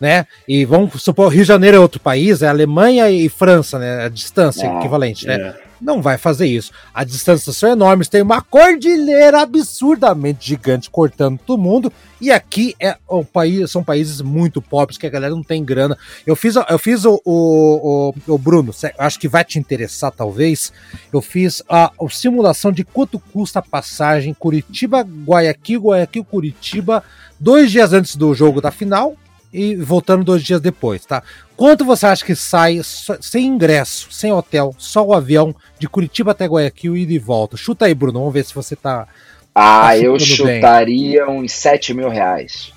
[0.00, 0.26] né?
[0.46, 4.04] E vamos supor, Rio de Janeiro é outro país, é Alemanha e França, né?
[4.04, 5.54] A distância É, equivalente, né?
[5.82, 6.70] Não vai fazer isso.
[6.94, 11.92] As distâncias são enormes, tem uma cordilheira absurdamente gigante cortando todo mundo.
[12.20, 15.98] E aqui é o país, são países muito pobres que a galera não tem grana.
[16.24, 20.72] Eu fiz, eu fiz o, o, o, o Bruno, acho que vai te interessar talvez.
[21.12, 27.02] Eu fiz a, a simulação de quanto custa a passagem Curitiba, Guayaquil, Guayaquil, Curitiba,
[27.40, 29.16] dois dias antes do jogo da final.
[29.52, 31.22] E voltando dois dias depois, tá?
[31.56, 36.46] Quanto você acha que sai sem ingresso, sem hotel, só o avião de Curitiba até
[36.46, 37.56] Guayaquil e de volta?
[37.56, 39.06] Chuta aí, Bruno, vamos ver se você tá.
[39.54, 41.40] Ah, tá eu chutaria bem.
[41.40, 42.72] uns 7 mil reais.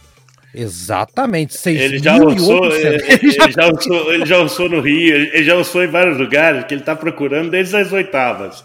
[0.57, 5.43] Exatamente, 6 ele já lançou, ele, ele, já lançou, ele já lançou no Rio, ele
[5.43, 8.63] já lançou em vários lugares que ele está procurando desde as oitavas.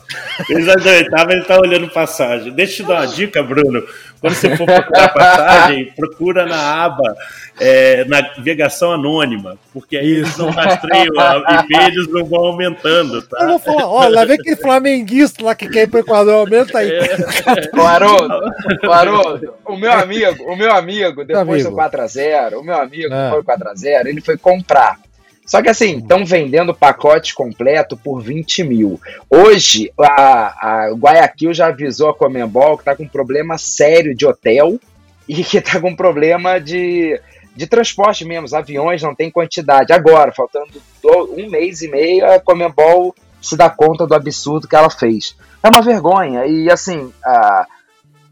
[0.49, 2.53] Desde as oitavas ele está olhando passagem.
[2.53, 3.82] Deixa eu te dar uma dica, Bruno.
[4.20, 7.16] Quando você for procurar passagem, procura na aba
[7.59, 13.42] é, navegação anônima, porque aí eles não rastreiam a IP, eles não vão aumentando, tá?
[13.42, 16.78] Eu vou falar, olha, lá vem aquele flamenguista lá que quer ir pro Equador, aumenta
[16.78, 16.90] aí.
[16.90, 17.16] É.
[17.74, 18.40] O Haroldo,
[18.84, 21.70] o Haroldo, o meu amigo, o meu amigo, depois amigo.
[21.70, 23.30] do 4x0, o meu amigo é.
[23.30, 24.98] foi 4x0, ele foi comprar.
[25.51, 29.01] Só que assim, estão vendendo pacote completo por 20 mil.
[29.28, 34.78] Hoje, a, a Guayaquil já avisou a Comembol que está com problema sério de hotel
[35.28, 37.20] e que está com problema de
[37.56, 39.93] de transporte mesmo, os aviões não tem quantidade.
[39.93, 40.70] Agora, faltando
[41.05, 43.12] um mês e meio, a Comembol
[43.43, 45.36] se dá conta do absurdo que ela fez.
[45.60, 46.47] É uma vergonha.
[46.47, 47.12] E assim,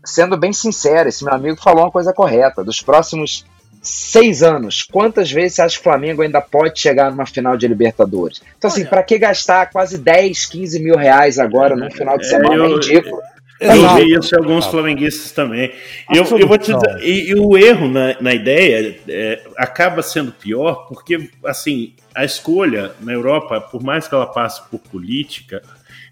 [0.05, 2.63] sendo bem sincero, esse meu amigo falou uma coisa correta.
[2.63, 3.45] Dos próximos
[3.83, 7.67] seis anos, quantas vezes você acha que o Flamengo ainda pode chegar numa final de
[7.67, 8.43] Libertadores?
[8.57, 12.29] Então, assim, para que gastar quase 10, 15 mil reais agora num final de é,
[12.29, 12.55] semana?
[12.55, 13.21] É, eu, é ridículo.
[13.61, 15.73] Eu vi isso em alguns flamenguistas também.
[16.15, 20.31] Eu, eu vou te dizer, e, e, o erro na, na ideia é, acaba sendo
[20.31, 25.61] pior, porque assim, a escolha na Europa, por mais que ela passe por política,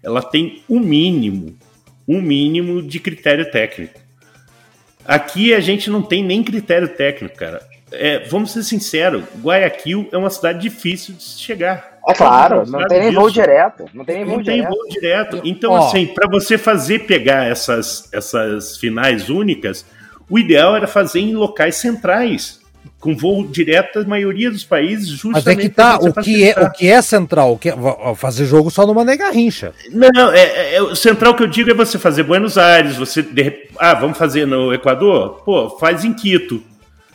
[0.03, 1.55] ela tem um mínimo,
[2.05, 4.06] um mínimo de critério técnico.
[5.07, 7.61] Aqui a gente não tem nem critério técnico, cara.
[7.91, 11.97] É, vamos ser sinceros, Guayaquil é uma cidade difícil de chegar.
[12.05, 13.85] É claro, não tem nem voo direto.
[13.93, 14.61] Não tem nem voo, não direto.
[14.61, 15.41] Tem voo direto.
[15.45, 19.85] Então, assim, para você fazer pegar essas, essas finais únicas,
[20.29, 22.59] o ideal era fazer em locais centrais.
[22.99, 25.45] Com voo direto da maioria dos países, justamente.
[25.45, 27.57] Mas é que tá, o que é, o que é central?
[27.57, 27.75] Que é,
[28.15, 29.73] fazer jogo só numa Garrincha.
[29.91, 33.25] Não, é, é, é, o central que eu digo é você fazer Buenos Aires, você.
[33.77, 35.41] Ah, vamos fazer no Equador?
[35.43, 36.63] Pô, faz em Quito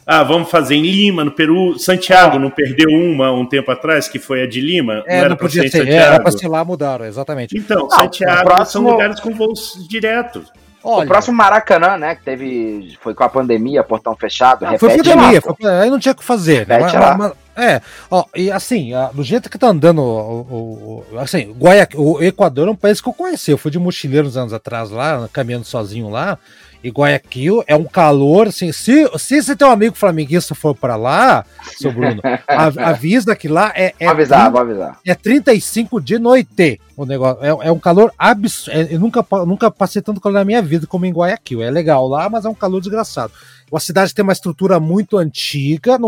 [0.04, 1.78] ah, vamos fazer em Lima, no Peru.
[1.78, 5.04] Santiago não perdeu uma um tempo atrás, que foi a de Lima?
[5.06, 7.56] É, não, não podia ser, é, era para ser lá, mudaram, exatamente.
[7.56, 8.66] Então, ah, Santiago próximo...
[8.66, 10.50] são lugares com voos diretos.
[10.84, 14.96] Olha, o próximo Maracanã, né, que teve, foi com a pandemia, portão fechado, ah, foi
[14.96, 16.66] pandemia, foi, aí não tinha o que fazer.
[16.66, 16.78] Né?
[16.78, 17.80] Mas, mas, é,
[18.10, 21.54] ó, e assim, do jeito que tá andando, o, o, assim,
[21.94, 24.90] o Equador é um país que eu conheci, eu fui de mochileiro uns anos atrás
[24.90, 26.38] lá, caminhando sozinho lá,
[26.82, 31.44] e Guayaquil é um calor, assim, se, se esse teu amigo flamenguista for para lá,
[31.76, 32.20] seu Bruno,
[32.78, 35.00] avisa que lá é, é, vou avisar, 30, vou avisar.
[35.06, 39.70] é 35 de noite o negócio, é, é um calor absurdo, é, eu nunca, nunca
[39.70, 42.54] passei tanto calor na minha vida como em Guayaquil, é legal lá, mas é um
[42.54, 43.32] calor desgraçado.
[43.74, 45.98] A cidade tem uma estrutura muito antiga,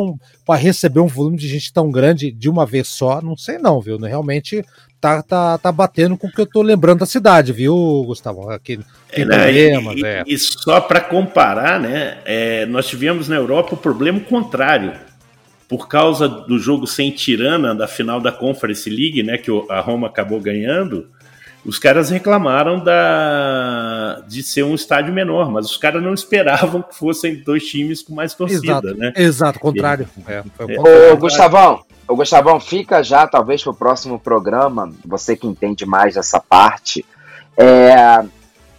[0.45, 3.81] para receber um volume de gente tão grande de uma vez só, não sei não,
[3.81, 3.97] viu?
[3.99, 4.63] Realmente
[5.05, 7.75] tá, tá, tá batendo com o que eu tô lembrando da cidade, viu,
[8.07, 8.49] Gustavo?
[8.49, 8.81] Aqui
[9.13, 10.25] tem é, problemas, e, é.
[10.27, 12.17] e só para comparar, né?
[12.25, 14.95] É, nós tivemos na Europa o problema contrário.
[15.69, 19.37] Por causa do jogo sem Tirana da final da Conference League, né?
[19.37, 21.09] Que a Roma acabou ganhando,
[21.65, 26.95] os caras reclamaram da de ser um estádio menor, mas os caras não esperavam que
[26.95, 29.13] fossem dois times com mais torcida, exato, né?
[29.17, 30.09] Exato, contrário.
[30.27, 30.43] É,
[31.13, 36.15] Ô, Gustavão, Ô, Gustavão, fica já, talvez, para o próximo programa, você que entende mais
[36.15, 37.05] dessa parte.
[37.57, 37.95] É,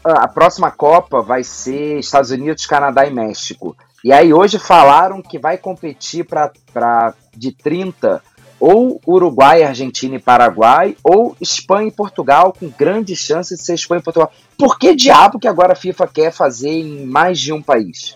[0.03, 3.75] a próxima Copa vai ser Estados Unidos, Canadá e México.
[4.03, 8.21] E aí hoje falaram que vai competir para de 30
[8.59, 13.99] ou Uruguai, Argentina e Paraguai, ou Espanha e Portugal, com grandes chances de ser Espanha
[13.99, 14.31] e Portugal.
[14.57, 18.15] Por que diabo que agora a FIFA quer fazer em mais de um país?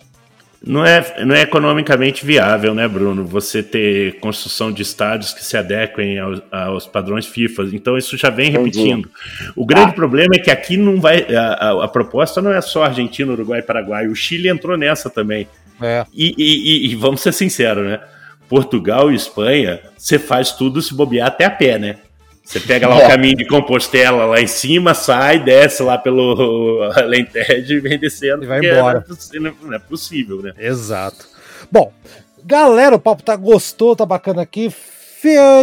[0.62, 3.24] Não é, não é economicamente viável, né, Bruno?
[3.24, 7.62] Você ter construção de estádios que se adequem aos, aos padrões FIFA.
[7.72, 9.10] Então isso já vem repetindo.
[9.56, 9.94] O grande ah.
[9.94, 11.34] problema é que aqui não vai.
[11.34, 14.06] A, a, a, proposta não é só Argentina, Uruguai e Paraguai.
[14.06, 15.48] O Chile entrou nessa também.
[15.80, 16.04] É.
[16.12, 17.98] E, e, e, e vamos ser sinceros, né?
[18.46, 21.96] Portugal e Espanha, você faz tudo se bobear até a pé, né?
[22.50, 23.04] Você pega lá é.
[23.04, 28.42] o caminho de Compostela lá em cima, sai, desce lá pelo Alentejo e vem descendo.
[28.42, 29.06] E vai embora.
[29.62, 30.52] Não é possível, né?
[30.58, 31.28] Exato.
[31.70, 31.92] Bom,
[32.44, 34.74] galera, o papo tá gostoso, tá bacana aqui.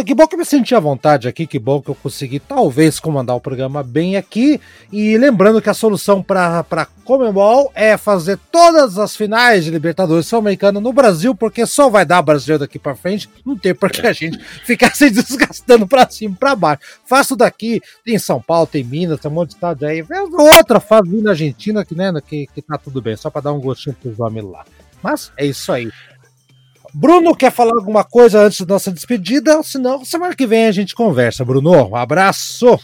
[0.04, 3.00] Que bom que eu me senti à vontade aqui, que bom que eu consegui talvez
[3.00, 4.60] comandar o programa bem aqui.
[4.92, 10.80] E lembrando que a solução para Comembol é fazer todas as finais de Libertadores Sul-Americana
[10.80, 14.12] no Brasil, porque só vai dar Brasil daqui para frente, não tem por que a
[14.12, 16.82] gente ficar se desgastando para cima e para baixo.
[17.04, 20.04] Faço daqui, tem São Paulo, tem Minas, tem um monte de estado aí.
[20.56, 23.60] Outra faz na Argentina que, né, que, que tá tudo bem, só para dar um
[23.60, 24.64] gostinho pros homens lá.
[25.02, 25.90] Mas é isso aí.
[26.92, 29.62] Bruno quer falar alguma coisa antes da nossa despedida?
[29.62, 31.88] Senão, semana que vem a gente conversa, Bruno.
[31.88, 32.78] Um abraço.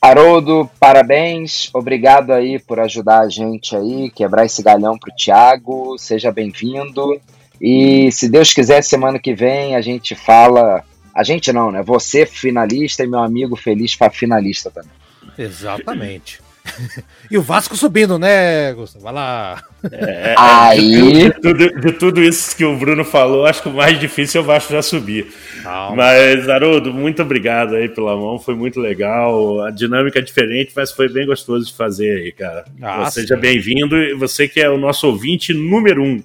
[0.00, 1.70] Haroldo, parabéns.
[1.72, 5.96] Obrigado aí por ajudar a gente aí, quebrar esse galhão pro Thiago.
[5.96, 7.20] Seja bem-vindo.
[7.60, 10.82] E se Deus quiser, semana que vem a gente fala.
[11.14, 11.82] A gente não, né?
[11.82, 14.90] Você finalista e meu amigo feliz finalista também.
[15.38, 16.40] Exatamente.
[17.30, 19.04] e o Vasco subindo, né, Gustavo?
[19.04, 19.62] Vai lá.
[19.90, 21.24] É, Aí.
[21.24, 24.44] De tudo, de tudo, isso que o Bruno falou, acho que o mais difícil é
[24.44, 25.32] o Vasco já subir.
[25.62, 25.96] Calma.
[25.96, 29.62] Mas, Haroldo, muito obrigado aí pela mão, foi muito legal.
[29.62, 32.64] A dinâmica é diferente, mas foi bem gostoso de fazer aí, cara.
[32.80, 36.22] Ah, Seja bem-vindo e você que é o nosso ouvinte número um.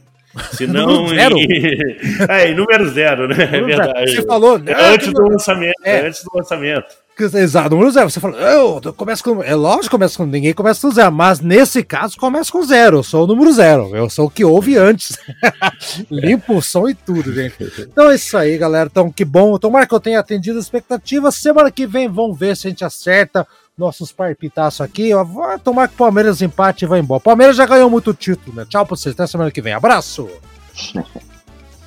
[0.52, 1.08] Se não.
[1.08, 1.36] zero.
[2.30, 3.36] é, número zero, né?
[3.52, 4.16] É verdade.
[4.16, 4.62] Você falou.
[4.66, 5.74] É antes do lançamento.
[5.84, 6.08] É.
[6.08, 7.07] Antes do lançamento.
[7.20, 8.10] Exato, número zero.
[8.10, 9.44] Você fala, eu começo com.
[9.44, 10.26] É lógico que começa com.
[10.26, 12.98] Ninguém começa com zero, mas nesse caso começa com zero.
[12.98, 13.96] Eu sou o número zero.
[13.96, 15.18] Eu sou o que ouve antes.
[16.12, 17.56] Limpo o som e tudo, gente.
[17.80, 18.90] Então é isso aí, galera.
[18.92, 19.58] Então, que bom.
[19.58, 21.36] Tomara que eu tenha atendido as expectativas.
[21.36, 25.14] Semana que vem vamos ver se a gente acerta nossos parpitaços aqui.
[25.14, 27.20] Vou tomar que o Palmeiras empate e vai embora.
[27.20, 28.66] Palmeiras já ganhou muito título, né?
[28.68, 29.14] Tchau pra vocês.
[29.14, 29.74] Até semana que vem.
[29.74, 30.28] Abraço.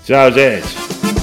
[0.05, 1.20] Tchau, gente.